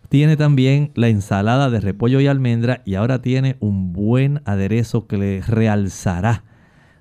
Tiene 0.09 0.38
también 0.38 0.91
la 0.95 1.09
ensalada 1.09 1.70
de 1.70 1.82
repollo 1.82 2.20
y 2.20 2.28
almendra 2.28 2.82
y 2.86 2.95
ahora 2.95 3.22
tiene 3.22 3.57
un 3.59 3.93
buen 3.93 4.41
aderezo 4.45 5.05
que 5.05 5.18
le 5.18 5.41
realzará 5.41 6.43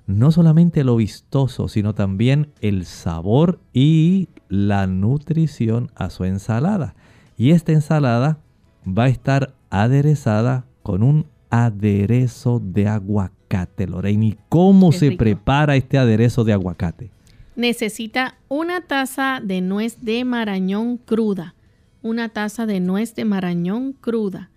no 0.07 0.31
solamente 0.31 0.85
lo 0.85 0.95
vistoso, 0.95 1.67
sino 1.67 1.93
también 1.93 2.53
el 2.61 2.85
sabor 2.85 3.59
y 3.73 4.29
la 4.47 4.87
nutrición 4.87 5.91
a 5.95 6.09
su 6.09 6.23
ensalada. 6.23 6.95
Y 7.37 7.51
esta 7.51 7.73
ensalada 7.73 8.39
va 8.87 9.03
a 9.03 9.09
estar 9.09 9.53
aderezada 9.69 10.65
con 10.81 11.03
un 11.03 11.27
aderezo 11.49 12.61
de 12.63 12.87
aguacate, 12.87 13.36
Lorraine. 13.87 14.25
¿Y 14.25 14.37
cómo 14.49 14.91
se 14.91 15.11
prepara 15.13 15.75
este 15.75 15.97
aderezo 15.97 16.43
de 16.43 16.53
aguacate? 16.53 17.11
Necesita 17.55 18.37
una 18.49 18.81
taza 18.81 19.41
de 19.43 19.61
nuez 19.61 19.97
de 20.01 20.23
marañón 20.25 20.97
cruda, 20.97 21.55
una 22.01 22.29
taza 22.29 22.65
de 22.65 22.79
nuez 22.79 23.15
de 23.15 23.25
marañón 23.25 23.93
cruda, 23.93 24.51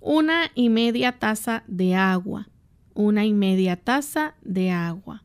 una 0.00 0.50
y 0.54 0.68
media 0.70 1.18
taza 1.18 1.64
de 1.66 1.94
agua, 1.94 2.48
una 2.94 3.26
y 3.26 3.32
media 3.34 3.76
taza 3.76 4.34
de 4.42 4.70
agua, 4.70 5.22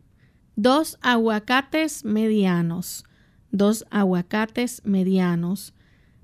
dos 0.55 0.97
aguacates 1.01 2.03
medianos, 2.03 3.05
dos 3.51 3.85
aguacates 3.89 4.81
medianos, 4.83 5.73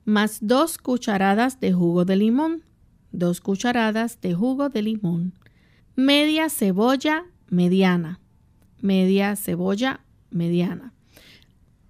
más 0.05 0.39
dos 0.41 0.77
cucharadas 0.77 1.59
de 1.59 1.71
jugo 1.71 2.03
de 2.03 2.17
limón, 2.17 2.63
dos 3.11 3.41
cucharadas 3.41 4.19
de 4.21 4.33
jugo 4.33 4.69
de 4.69 4.81
limón, 4.81 5.33
media 5.99 6.47
cebolla 6.47 7.25
mediana, 7.49 8.21
media 8.79 9.35
cebolla 9.35 9.99
mediana. 10.31 10.93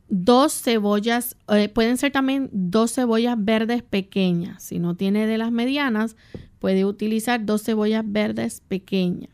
Dos 0.07 0.51
cebollas, 0.63 1.37
eh, 1.47 1.69
pueden 1.69 1.97
ser 1.97 2.11
también 2.11 2.49
dos 2.51 2.95
cebollas 2.95 3.35
verdes 3.37 3.83
pequeñas. 3.83 4.63
Si 4.63 4.79
no 4.79 4.95
tiene 4.95 5.27
de 5.27 5.37
las 5.37 5.51
medianas, 5.51 6.15
puede 6.57 6.85
utilizar 6.85 7.45
dos 7.45 7.61
cebollas 7.61 8.03
verdes 8.03 8.63
pequeñas. 8.67 9.29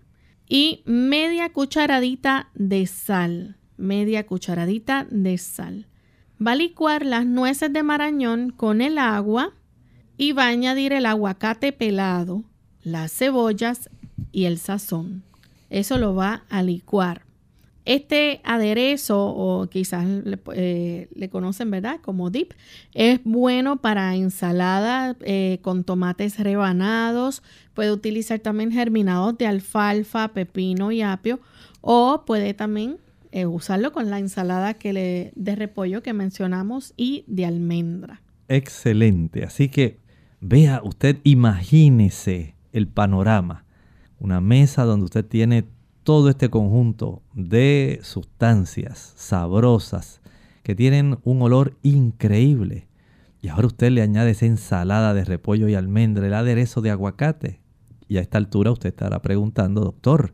Y 0.50 0.84
media 0.86 1.54
cucharadita 1.54 2.50
de 2.54 2.86
sal. 2.86 3.56
Media 3.78 4.26
cucharadita 4.26 5.08
de 5.10 5.38
sal. 5.38 5.88
Va 6.46 6.52
a 6.52 6.56
licuar 6.56 7.06
las 7.06 7.26
nueces 7.26 7.72
de 7.72 7.82
marañón 7.82 8.50
con 8.50 8.82
el 8.82 8.98
agua 8.98 9.54
y 10.18 10.34
va 10.34 10.44
a 10.44 10.50
añadir 10.50 10.92
el 10.92 11.06
aguacate 11.06 11.72
pelado, 11.72 12.44
las 12.84 13.14
cebollas 13.14 13.90
y 14.32 14.46
el 14.46 14.58
sazón. 14.58 15.24
Eso 15.70 15.98
lo 15.98 16.16
va 16.16 16.44
a 16.50 16.62
licuar. 16.62 17.24
Este 17.86 18.42
aderezo, 18.44 19.28
o 19.28 19.68
quizás 19.68 20.08
eh, 20.56 21.08
le, 21.14 21.30
conocen, 21.30 21.70
¿verdad? 21.70 22.00
Como 22.02 22.32
dip, 22.32 22.54
es 22.96 23.20
bueno 23.24 23.78
para 23.78 24.16
ensalada 24.16 25.16
eh, 25.22 25.60
con 25.62 25.84
tomates 25.84 26.40
rebanados. 26.40 27.44
Puede 27.76 27.92
utilizar 27.92 28.40
también 28.40 28.72
germinados 28.72 29.38
de 29.38 29.46
alfalfa, 29.46 30.30
pepino 30.30 30.92
y 30.92 31.04
apio. 31.04 31.40
O 31.82 32.24
puede 32.26 32.56
también 32.56 32.98
eh, 33.32 33.46
usarlo 33.46 33.92
con 33.92 34.10
la 34.10 34.18
ensalada 34.18 34.74
que 34.74 34.92
le, 34.92 35.32
de 35.36 35.56
repollo 35.56 36.02
que 36.02 36.14
mencionamos 36.14 36.94
y 36.98 37.24
de 37.28 37.46
almendra. 37.46 38.22
Excelente. 38.48 39.44
Así 39.44 39.70
que 39.70 40.00
vea, 40.42 40.82
usted 40.84 41.18
imagínese 41.24 42.56
el 42.72 42.88
panorama. 42.88 43.65
Una 44.20 44.42
mesa 44.42 44.84
donde 44.86 45.06
usted 45.06 45.26
tiene 45.26 45.66
todo 46.04 46.30
este 46.30 46.50
conjunto 46.50 47.24
de 47.34 48.00
sustancias 48.04 49.14
sabrosas 49.16 50.22
que 50.64 50.76
tienen 50.76 51.18
un 51.24 51.42
olor 51.42 51.78
increíble. 51.84 52.88
Y 53.42 53.50
ahora 53.50 53.68
usted 53.68 53.92
le 53.92 54.02
añade 54.02 54.32
esa 54.32 54.46
ensalada 54.46 55.14
de 55.14 55.26
repollo 55.26 55.68
y 55.68 55.76
almendra, 55.76 56.26
el 56.26 56.34
aderezo 56.34 56.82
de 56.82 56.92
aguacate. 56.92 57.60
Y 58.08 58.18
a 58.18 58.22
esta 58.22 58.38
altura 58.38 58.72
usted 58.72 58.90
estará 58.90 59.22
preguntando, 59.22 59.82
doctor, 59.82 60.34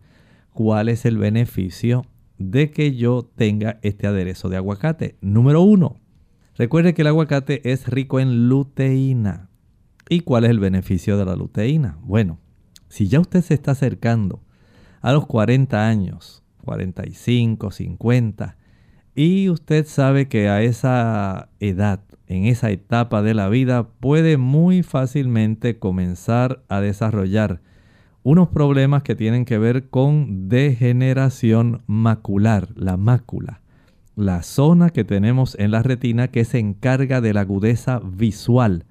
¿cuál 0.53 0.89
es 0.89 1.05
el 1.05 1.17
beneficio 1.17 2.05
de 2.38 2.71
que 2.71 2.95
yo 2.95 3.29
tenga 3.36 3.79
este 3.82 4.07
aderezo 4.07 4.49
de 4.49 4.57
aguacate? 4.57 5.15
Número 5.21 5.61
uno, 5.61 5.99
recuerde 6.55 6.93
que 6.93 7.01
el 7.01 7.07
aguacate 7.07 7.69
es 7.71 7.88
rico 7.88 8.19
en 8.19 8.49
luteína. 8.49 9.49
¿Y 10.09 10.21
cuál 10.21 10.43
es 10.43 10.49
el 10.49 10.59
beneficio 10.59 11.17
de 11.17 11.25
la 11.25 11.36
luteína? 11.36 11.97
Bueno, 12.01 12.39
si 12.91 13.07
ya 13.07 13.21
usted 13.21 13.41
se 13.41 13.53
está 13.53 13.71
acercando 13.71 14.41
a 14.99 15.13
los 15.13 15.25
40 15.25 15.87
años, 15.87 16.43
45, 16.65 17.71
50, 17.71 18.57
y 19.15 19.47
usted 19.47 19.87
sabe 19.87 20.27
que 20.27 20.49
a 20.49 20.61
esa 20.61 21.47
edad, 21.61 22.01
en 22.27 22.45
esa 22.45 22.69
etapa 22.69 23.21
de 23.21 23.33
la 23.33 23.47
vida, 23.47 23.87
puede 23.87 24.35
muy 24.35 24.83
fácilmente 24.83 25.79
comenzar 25.79 26.63
a 26.67 26.81
desarrollar 26.81 27.61
unos 28.23 28.49
problemas 28.49 29.03
que 29.03 29.15
tienen 29.15 29.45
que 29.45 29.57
ver 29.57 29.89
con 29.89 30.49
degeneración 30.49 31.83
macular, 31.87 32.67
la 32.75 32.97
mácula, 32.97 33.61
la 34.17 34.43
zona 34.43 34.89
que 34.89 35.05
tenemos 35.05 35.55
en 35.59 35.71
la 35.71 35.81
retina 35.81 36.27
que 36.27 36.43
se 36.43 36.59
encarga 36.59 37.21
de 37.21 37.33
la 37.33 37.41
agudeza 37.41 38.01
visual. 38.03 38.83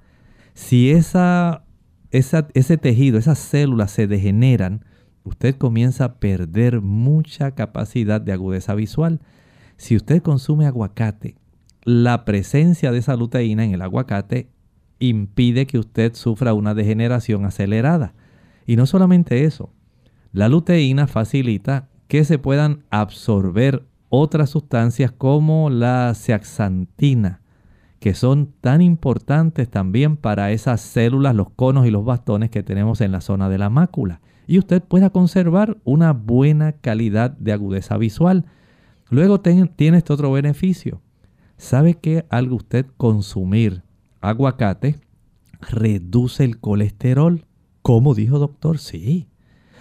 Si 0.54 0.90
esa, 0.90 1.64
ese 2.10 2.76
tejido, 2.76 3.18
esas 3.18 3.38
células 3.38 3.90
se 3.90 4.06
degeneran, 4.06 4.84
usted 5.24 5.56
comienza 5.56 6.04
a 6.04 6.14
perder 6.14 6.80
mucha 6.80 7.52
capacidad 7.52 8.20
de 8.20 8.32
agudeza 8.32 8.74
visual. 8.74 9.20
Si 9.76 9.96
usted 9.96 10.22
consume 10.22 10.66
aguacate, 10.66 11.36
la 11.84 12.24
presencia 12.24 12.92
de 12.92 12.98
esa 12.98 13.16
luteína 13.16 13.64
en 13.64 13.72
el 13.72 13.82
aguacate 13.82 14.48
impide 14.98 15.66
que 15.66 15.78
usted 15.78 16.14
sufra 16.14 16.52
una 16.52 16.74
degeneración 16.74 17.44
acelerada. 17.44 18.14
Y 18.66 18.76
no 18.76 18.86
solamente 18.86 19.44
eso, 19.44 19.72
la 20.32 20.48
luteína 20.48 21.06
facilita 21.06 21.88
que 22.06 22.24
se 22.24 22.38
puedan 22.38 22.84
absorber 22.90 23.86
otras 24.08 24.50
sustancias 24.50 25.12
como 25.12 25.70
la 25.70 26.12
zeaxantina, 26.14 27.39
que 28.00 28.14
son 28.14 28.52
tan 28.60 28.82
importantes 28.82 29.70
también 29.70 30.16
para 30.16 30.50
esas 30.50 30.80
células, 30.80 31.34
los 31.34 31.50
conos 31.50 31.86
y 31.86 31.90
los 31.90 32.04
bastones 32.04 32.50
que 32.50 32.62
tenemos 32.62 33.00
en 33.00 33.12
la 33.12 33.20
zona 33.20 33.48
de 33.48 33.58
la 33.58 33.70
mácula 33.70 34.20
y 34.50 34.58
usted 34.58 34.82
pueda 34.82 35.10
conservar 35.10 35.78
una 35.84 36.12
buena 36.12 36.72
calidad 36.72 37.30
de 37.30 37.52
agudeza 37.52 37.96
visual. 37.96 38.46
Luego 39.08 39.40
tiene 39.40 39.98
este 39.98 40.12
otro 40.12 40.32
beneficio. 40.32 41.00
¿Sabe 41.56 41.94
que 41.94 42.26
algo 42.30 42.56
usted 42.56 42.84
consumir 42.96 43.84
aguacate 44.20 44.98
reduce 45.60 46.42
el 46.42 46.58
colesterol? 46.58 47.46
¿Cómo 47.82 48.12
dijo 48.12 48.40
doctor? 48.40 48.78
Sí. 48.78 49.28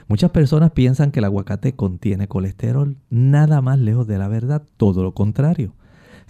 Muchas 0.08 0.30
personas 0.30 0.70
piensan 0.70 1.10
que 1.10 1.18
el 1.18 1.26
aguacate 1.26 1.76
contiene 1.76 2.28
colesterol. 2.28 2.96
Nada 3.10 3.64
más 3.64 3.80
lejos 3.80 4.06
de 4.06 4.20
la 4.20 4.28
verdad, 4.28 4.62
todo 4.78 5.02
lo 5.02 5.16
contrario. 5.16 5.74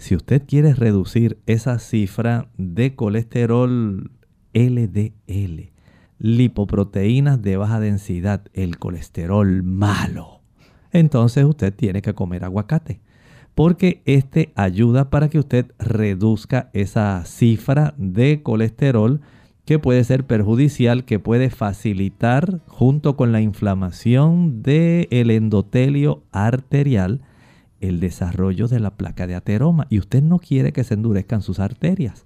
Si 0.00 0.16
usted 0.16 0.44
quiere 0.46 0.72
reducir 0.72 1.38
esa 1.44 1.78
cifra 1.78 2.48
de 2.56 2.94
colesterol 2.94 4.10
LDL, 4.54 5.72
lipoproteínas 6.18 7.42
de 7.42 7.58
baja 7.58 7.80
densidad, 7.80 8.46
el 8.54 8.78
colesterol 8.78 9.62
malo, 9.62 10.40
entonces 10.90 11.44
usted 11.44 11.74
tiene 11.74 12.00
que 12.00 12.14
comer 12.14 12.44
aguacate. 12.44 13.02
Porque 13.54 14.00
este 14.06 14.52
ayuda 14.54 15.10
para 15.10 15.28
que 15.28 15.38
usted 15.38 15.66
reduzca 15.78 16.70
esa 16.72 17.22
cifra 17.26 17.92
de 17.98 18.42
colesterol 18.42 19.20
que 19.66 19.78
puede 19.78 20.02
ser 20.04 20.24
perjudicial, 20.26 21.04
que 21.04 21.18
puede 21.18 21.50
facilitar 21.50 22.62
junto 22.68 23.16
con 23.16 23.32
la 23.32 23.42
inflamación 23.42 24.62
del 24.62 25.30
endotelio 25.30 26.22
arterial 26.32 27.20
el 27.80 28.00
desarrollo 28.00 28.68
de 28.68 28.80
la 28.80 28.96
placa 28.96 29.26
de 29.26 29.34
ateroma. 29.34 29.86
Y 29.90 29.98
usted 29.98 30.22
no 30.22 30.38
quiere 30.38 30.72
que 30.72 30.84
se 30.84 30.94
endurezcan 30.94 31.42
sus 31.42 31.58
arterias. 31.58 32.24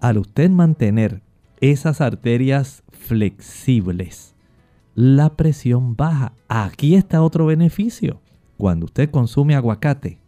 Al 0.00 0.18
usted 0.18 0.50
mantener 0.50 1.22
esas 1.60 2.00
arterias 2.00 2.82
flexibles, 2.90 4.34
la 4.94 5.36
presión 5.36 5.96
baja. 5.96 6.32
Aquí 6.48 6.94
está 6.94 7.22
otro 7.22 7.46
beneficio. 7.46 8.20
Cuando 8.56 8.86
usted 8.86 9.10
consume 9.10 9.54
aguacate, 9.54 10.18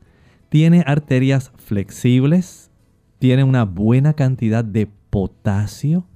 tiene 0.49 0.85
arterias 0.87 1.53
flexibles, 1.57 2.71
tiene 3.19 3.45
una 3.45 3.65
buena 3.65 4.15
cantidad 4.15 4.65
de 4.65 4.89
potasio 5.11 6.07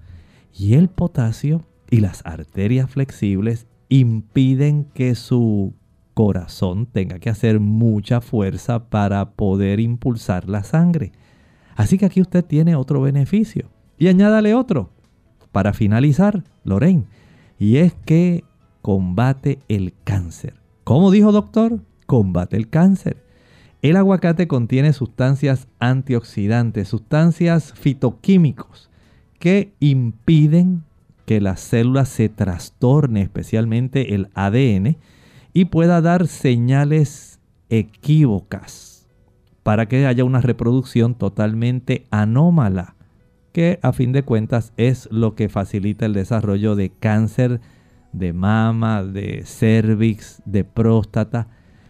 y 0.53 0.75
el 0.75 0.89
potasio 0.89 1.65
y 1.91 2.01
las 2.01 2.25
arterias 2.27 2.91
flexibles 2.91 3.67
impiden 3.89 4.85
que 4.95 5.15
su 5.15 5.75
corazón 6.19 6.87
tenga 6.87 7.21
que 7.21 7.31
hacer 7.31 7.61
mucha 7.61 8.21
fuerza 8.21 8.89
para 8.89 9.37
poder 9.37 9.79
impulsar 9.79 10.49
la 10.49 10.65
sangre. 10.65 11.13
Así 11.77 11.97
que 11.97 12.07
aquí 12.07 12.21
usted 12.21 12.45
tiene 12.45 12.75
otro 12.75 13.01
beneficio. 13.01 13.69
Y 13.99 14.09
añádale 14.09 14.53
otro 14.53 14.91
para 15.53 15.73
finalizar, 15.73 16.43
Lorraine, 16.65 17.05
y 17.57 17.77
es 17.77 17.95
que 18.05 18.43
combate 18.83 19.61
el 19.69 19.95
cáncer. 20.03 20.55
¿Cómo 20.83 21.13
dijo 21.13 21.31
doctor? 21.31 21.85
Combate 22.07 22.57
el 22.57 22.69
cáncer. 22.69 23.25
El 23.81 23.97
aguacate 23.97 24.49
contiene 24.49 24.93
sustancias 24.95 25.69
antioxidantes, 25.79 26.89
sustancias 26.89 27.75
fitoquímicos 27.75 28.91
que 29.39 29.73
impiden 29.79 30.83
que 31.27 31.41
las 31.41 31.61
células 31.61 32.09
se 32.09 32.29
trastorne, 32.29 33.23
especialmente 33.23 34.17
el 34.17 34.31
ADN, 34.35 34.97
y 35.59 35.65
pueda 35.65 36.01
dar 36.01 36.29
señales 36.29 37.41
equívocas 37.69 39.09
para 39.65 39.87
que 39.87 40.07
haya 40.07 40.23
una 40.23 40.41
reproducción 40.41 41.17
totalmente 41.17 42.07
anómala, 42.13 42.95
que 43.51 43.81
a 43.83 43.93
fin 43.93 44.13
de 44.13 44.23
cuentas 44.23 44.73
es 44.77 45.09
lo 45.11 45.35
que 45.35 45.49
facilita 45.49 46.07
el 46.07 46.13
desarrollo 46.13 46.77
de 46.77 46.91
cáncer 46.91 47.61
de 48.13 48.33
mama, 48.33 49.03
de 49.03 49.43
cervix, 49.47 50.41
de 50.45 50.63
próstata. 50.63 51.49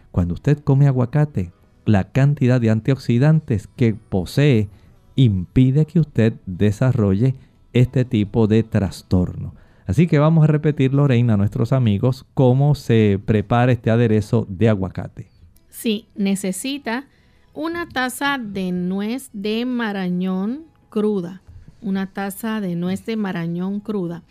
Cuando 0.09 0.33
usted 0.33 0.57
come 0.57 0.87
aguacate, 0.87 1.51
la 1.85 2.05
cantidad 2.11 2.59
de 2.59 2.71
antioxidantes 2.71 3.67
que 3.67 3.93
posee 3.93 4.67
impide 5.15 5.85
que 5.85 5.99
usted 5.99 6.33
desarrolle 6.47 7.35
este 7.73 8.03
tipo 8.03 8.47
de 8.47 8.63
trastorno. 8.63 9.53
Así 9.89 10.05
que 10.05 10.19
vamos 10.19 10.43
a 10.43 10.47
repetir, 10.47 10.93
Lorena, 10.93 11.33
a 11.33 11.37
nuestros 11.37 11.73
amigos 11.73 12.23
cómo 12.35 12.75
se 12.75 13.19
prepara 13.25 13.71
este 13.71 13.89
aderezo 13.89 14.45
de 14.47 14.69
aguacate. 14.69 15.31
Sí, 15.67 16.05
necesita 16.13 17.07
una 17.55 17.89
taza 17.89 18.37
de 18.37 18.71
nuez 18.71 19.31
de 19.33 19.65
marañón 19.65 20.65
cruda, 20.91 21.41
una 21.81 22.05
taza 22.05 22.61
de 22.61 22.75
nuez 22.75 23.03
de 23.07 23.17
marañón 23.17 23.79
cruda, 23.79 24.21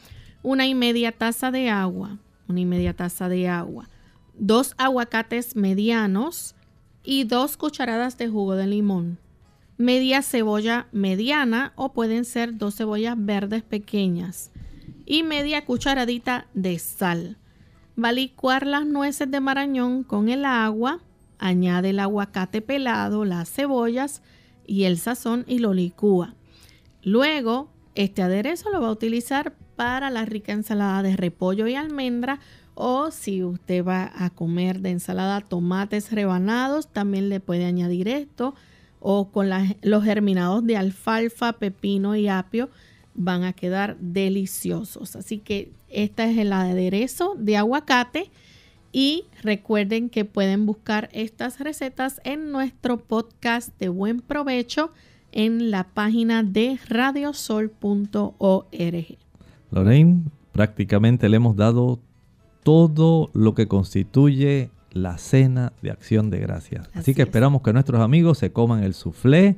una 0.45 0.65
y 0.65 0.77
media 0.77 1.11
taza 1.11 1.51
de 1.51 1.71
agua, 1.71 2.19
una 2.47 2.61
y 2.61 2.65
media 2.65 2.95
taza 2.95 3.29
de 3.29 3.49
agua, 3.49 3.89
dos 4.39 4.77
aguacates 4.79 5.57
medianos, 5.57 6.55
y 7.03 7.25
dos 7.25 7.57
cucharadas 7.57 8.17
de 8.17 8.29
jugo 8.29 8.55
de 8.55 8.69
limón. 8.69 9.19
Media 9.77 10.23
cebolla 10.23 10.87
mediana 10.93 11.73
o 11.75 11.93
pueden 11.93 12.25
ser 12.25 12.59
dos 12.59 12.77
cebollas 12.77 13.17
verdes 13.19 13.65
pequeñas. 13.65 14.53
Y 15.11 15.23
media 15.23 15.65
cucharadita 15.65 16.49
de 16.53 16.79
sal. 16.79 17.39
Va 17.99 18.11
a 18.11 18.13
licuar 18.13 18.67
las 18.67 18.85
nueces 18.85 19.31
de 19.31 19.41
marañón 19.41 20.03
con 20.03 20.29
el 20.29 20.45
agua. 20.45 21.01
Añade 21.39 21.91
el 21.91 21.99
aguacate 21.99 22.61
pelado, 22.61 23.25
las 23.25 23.51
cebollas 23.51 24.21
y 24.67 24.85
el 24.85 24.99
sazón 24.99 25.47
y 25.49 25.61
lo 25.61 25.73
licúa. 25.73 26.35
Luego, 27.03 27.71
este 27.95 28.21
aderezo 28.21 28.69
lo 28.71 28.83
va 28.83 28.89
a 28.89 28.93
utilizar 28.93 29.55
para 29.77 30.11
la 30.11 30.27
rica 30.27 30.53
ensalada 30.53 31.03
de 31.03 31.17
repollo 31.17 31.67
y 31.69 31.75
almendra 31.75 32.39
o 32.75 33.11
si 33.11 33.43
usted 33.43 33.83
va 33.83 34.13
a 34.15 34.29
comer 34.29 34.81
de 34.81 34.91
ensalada 34.91 35.41
tomates 35.41 36.13
rebanados, 36.13 36.87
también 36.87 37.31
le 37.31 37.41
puede 37.41 37.65
añadir 37.65 38.09
esto. 38.09 38.55
O 39.01 39.31
con 39.31 39.49
los 39.81 40.05
germinados 40.05 40.67
de 40.67 40.77
alfalfa, 40.77 41.55
pepino 41.55 42.15
y 42.15 42.29
apio 42.29 42.69
van 43.19 43.45
a 43.45 43.53
quedar 43.53 43.99
deliciosos. 43.99 45.17
Así 45.17 45.39
que 45.39 45.73
este 45.91 46.31
es 46.31 46.39
el 46.39 46.53
aderezo 46.53 47.35
de 47.37 47.57
aguacate. 47.57 48.31
Y 48.91 49.25
recuerden 49.43 50.09
que 50.09 50.25
pueden 50.25 50.65
buscar 50.65 51.11
estas 51.13 51.61
recetas 51.61 52.23
en 52.25 52.51
nuestro 52.51 52.97
podcast 52.97 53.79
de 53.79 53.91
buen 53.91 54.21
provecho 54.21 54.93
en 55.31 55.71
la 55.71 55.85
página 55.85 56.43
de 56.43 56.79
radiosol.org. 56.89 57.69
Lorraine, 59.71 60.23
prácticamente 60.53 61.29
le 61.29 61.37
hemos 61.37 61.55
dado 61.55 62.01
todo 62.63 63.31
lo 63.35 63.55
que 63.55 63.69
constituye 63.69 64.71
la 64.93 65.19
cena 65.19 65.75
de 65.83 65.91
acción 65.91 66.31
de 66.31 66.39
gracias. 66.39 66.89
Así, 66.95 67.15
que 67.15 67.23
esperamos 67.23 67.63
que 67.63 67.73
nuestros 67.73 68.01
amigos 68.01 68.39
se 68.39 68.53
coman 68.53 68.83
el 68.83 68.95
soufflé, 68.95 69.57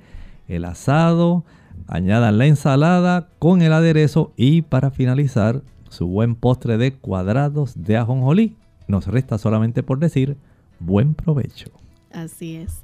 el 0.48 0.64
asado, 0.64 1.44
añadan 1.86 2.38
la 2.38 2.46
ensalada 2.46 3.28
con 3.38 3.62
el 3.62 3.72
aderezo 3.72 4.32
y 4.36 4.62
para 4.62 4.90
finalizar 4.90 5.62
su 5.88 6.06
buen 6.06 6.34
postre 6.34 6.78
de 6.78 6.94
cuadrados 6.94 7.74
de 7.82 7.96
ajonjolí. 7.96 8.56
Nos 8.88 9.06
resta 9.06 9.38
solamente 9.38 9.82
por 9.82 9.98
decir 9.98 10.36
buen 10.78 11.14
provecho. 11.14 11.70
Así 12.12 12.56
es. 12.56 12.82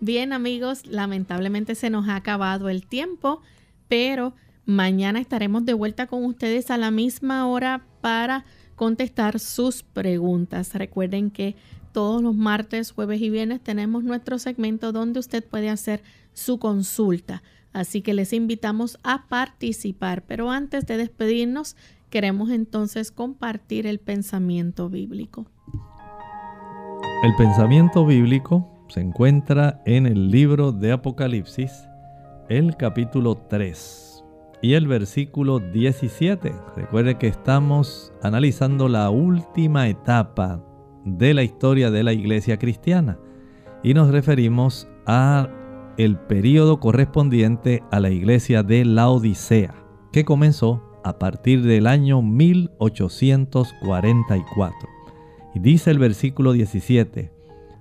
Bien 0.00 0.32
amigos, 0.32 0.86
lamentablemente 0.86 1.74
se 1.74 1.90
nos 1.90 2.08
ha 2.08 2.16
acabado 2.16 2.68
el 2.68 2.86
tiempo, 2.86 3.40
pero 3.88 4.34
mañana 4.64 5.20
estaremos 5.20 5.64
de 5.64 5.74
vuelta 5.74 6.06
con 6.06 6.24
ustedes 6.24 6.70
a 6.70 6.78
la 6.78 6.90
misma 6.90 7.46
hora 7.46 7.84
para 8.00 8.44
contestar 8.74 9.38
sus 9.38 9.82
preguntas. 9.82 10.74
Recuerden 10.74 11.30
que 11.30 11.54
todos 11.92 12.22
los 12.22 12.34
martes, 12.34 12.90
jueves 12.90 13.20
y 13.20 13.30
viernes 13.30 13.60
tenemos 13.60 14.02
nuestro 14.02 14.38
segmento 14.38 14.92
donde 14.92 15.20
usted 15.20 15.44
puede 15.44 15.68
hacer 15.68 16.02
su 16.32 16.58
consulta. 16.58 17.42
Así 17.72 18.02
que 18.02 18.14
les 18.14 18.32
invitamos 18.32 18.98
a 19.02 19.26
participar. 19.28 20.24
Pero 20.26 20.50
antes 20.50 20.86
de 20.86 20.96
despedirnos, 20.96 21.76
queremos 22.10 22.50
entonces 22.50 23.10
compartir 23.10 23.86
el 23.86 23.98
pensamiento 23.98 24.88
bíblico. 24.88 25.46
El 27.22 27.34
pensamiento 27.36 28.04
bíblico 28.04 28.68
se 28.88 29.00
encuentra 29.00 29.80
en 29.86 30.06
el 30.06 30.30
libro 30.30 30.72
de 30.72 30.92
Apocalipsis, 30.92 31.88
el 32.48 32.76
capítulo 32.76 33.36
3 33.48 34.24
y 34.60 34.74
el 34.74 34.86
versículo 34.86 35.58
17. 35.58 36.52
Recuerde 36.76 37.16
que 37.16 37.28
estamos 37.28 38.12
analizando 38.22 38.88
la 38.88 39.08
última 39.08 39.88
etapa 39.88 40.62
de 41.04 41.32
la 41.32 41.42
historia 41.42 41.90
de 41.90 42.02
la 42.02 42.12
iglesia 42.12 42.58
cristiana 42.58 43.18
y 43.82 43.94
nos 43.94 44.10
referimos 44.10 44.88
a 45.06 45.48
el 46.04 46.16
periodo 46.16 46.80
correspondiente 46.80 47.82
a 47.90 48.00
la 48.00 48.10
iglesia 48.10 48.62
de 48.62 48.84
la 48.84 49.08
Odisea, 49.08 49.74
que 50.12 50.24
comenzó 50.24 50.82
a 51.04 51.18
partir 51.18 51.62
del 51.62 51.86
año 51.86 52.22
1844. 52.22 54.88
Y 55.54 55.60
dice 55.60 55.90
el 55.90 55.98
versículo 55.98 56.52
17, 56.52 57.32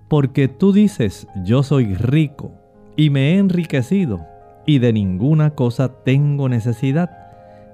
porque 0.08 0.48
tú 0.48 0.72
dices, 0.74 1.28
yo 1.44 1.64
soy 1.64 1.96
rico 1.96 2.54
y 2.96 3.10
me 3.10 3.34
he 3.34 3.38
enriquecido 3.38 4.22
y 4.66 4.80
de 4.80 4.94
ninguna 4.94 5.56
cosa 5.56 6.04
tengo 6.04 6.50
necesidad, 6.50 7.18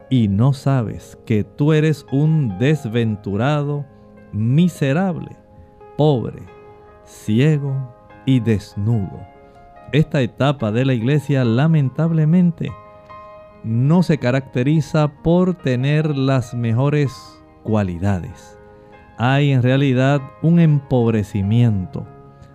y 0.10 0.30
no 0.30 0.54
sabes 0.54 1.18
que 1.26 1.44
tú 1.44 1.74
eres 1.74 2.06
un 2.12 2.58
desventurado, 2.60 3.86
miserable, 4.32 5.36
pobre, 5.98 6.44
ciego 7.04 7.94
y 8.26 8.40
desnudo. 8.40 9.37
Esta 9.94 10.22
etapa 10.22 10.72
de 10.72 10.84
la 10.84 10.94
iglesia 10.94 11.46
lamentablemente 11.46 12.72
no 13.64 14.04
se 14.04 14.18
caracteriza 14.18 15.08
por 15.24 15.54
tener 15.56 16.18
las 16.18 16.54
mejores 16.54 17.42
cualidades. 17.64 18.58
Hay 19.18 19.52
en 19.52 19.64
realidad 19.64 20.22
un 20.42 20.60
empobrecimiento. 20.60 22.06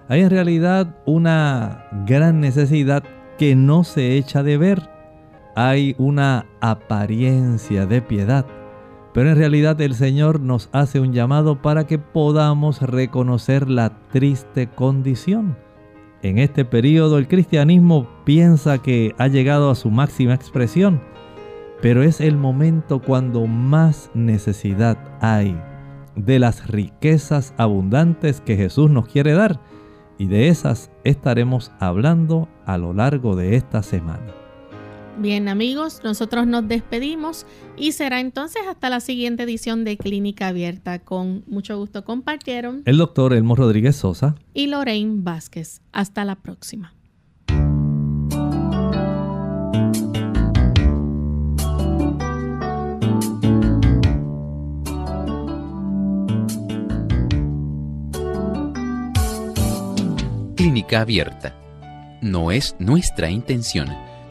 Hay 0.08 0.20
en 0.20 0.30
realidad 0.30 0.96
una 1.06 1.86
gran 2.06 2.40
necesidad 2.40 3.02
que 3.38 3.56
no 3.56 3.82
se 3.82 4.16
echa 4.16 4.42
de 4.42 4.58
ver. 4.58 4.90
Hay 5.56 5.94
una 5.98 6.46
apariencia 6.60 7.86
de 7.86 8.02
piedad, 8.02 8.44
pero 9.14 9.30
en 9.30 9.36
realidad 9.36 9.80
el 9.80 9.94
Señor 9.94 10.40
nos 10.40 10.68
hace 10.72 11.00
un 11.00 11.12
llamado 11.12 11.62
para 11.62 11.86
que 11.86 11.98
podamos 11.98 12.82
reconocer 12.82 13.70
la 13.70 14.08
triste 14.10 14.68
condición. 14.68 15.56
En 16.22 16.38
este 16.38 16.64
periodo 16.64 17.18
el 17.18 17.26
cristianismo 17.26 18.08
piensa 18.24 18.78
que 18.78 19.14
ha 19.18 19.26
llegado 19.26 19.70
a 19.70 19.74
su 19.74 19.90
máxima 19.90 20.34
expresión, 20.34 21.00
pero 21.80 22.04
es 22.04 22.20
el 22.20 22.36
momento 22.36 23.02
cuando 23.02 23.46
más 23.46 24.10
necesidad 24.14 24.96
hay 25.20 25.60
de 26.14 26.38
las 26.38 26.68
riquezas 26.68 27.54
abundantes 27.56 28.40
que 28.40 28.56
Jesús 28.56 28.88
nos 28.90 29.08
quiere 29.08 29.32
dar 29.32 29.60
y 30.16 30.26
de 30.26 30.48
esas 30.48 30.92
estaremos 31.02 31.72
hablando 31.80 32.48
a 32.66 32.78
lo 32.78 32.92
largo 32.92 33.34
de 33.34 33.56
esta 33.56 33.82
semana. 33.82 34.41
Bien 35.18 35.48
amigos, 35.48 36.00
nosotros 36.02 36.46
nos 36.46 36.66
despedimos 36.66 37.46
y 37.76 37.92
será 37.92 38.20
entonces 38.20 38.62
hasta 38.68 38.88
la 38.88 39.00
siguiente 39.00 39.42
edición 39.42 39.84
de 39.84 39.96
Clínica 39.96 40.48
Abierta. 40.48 40.98
Con 41.00 41.44
mucho 41.46 41.78
gusto 41.78 42.04
compartieron 42.04 42.82
el 42.86 42.96
doctor 42.96 43.34
Elmo 43.34 43.54
Rodríguez 43.54 43.96
Sosa 43.96 44.34
y 44.54 44.66
Lorraine 44.68 45.22
Vázquez. 45.22 45.82
Hasta 45.92 46.24
la 46.24 46.36
próxima. 46.36 46.94
Clínica 60.56 61.00
Abierta. 61.02 61.54
No 62.22 62.50
es 62.50 62.76
nuestra 62.78 63.30
intención 63.30 63.88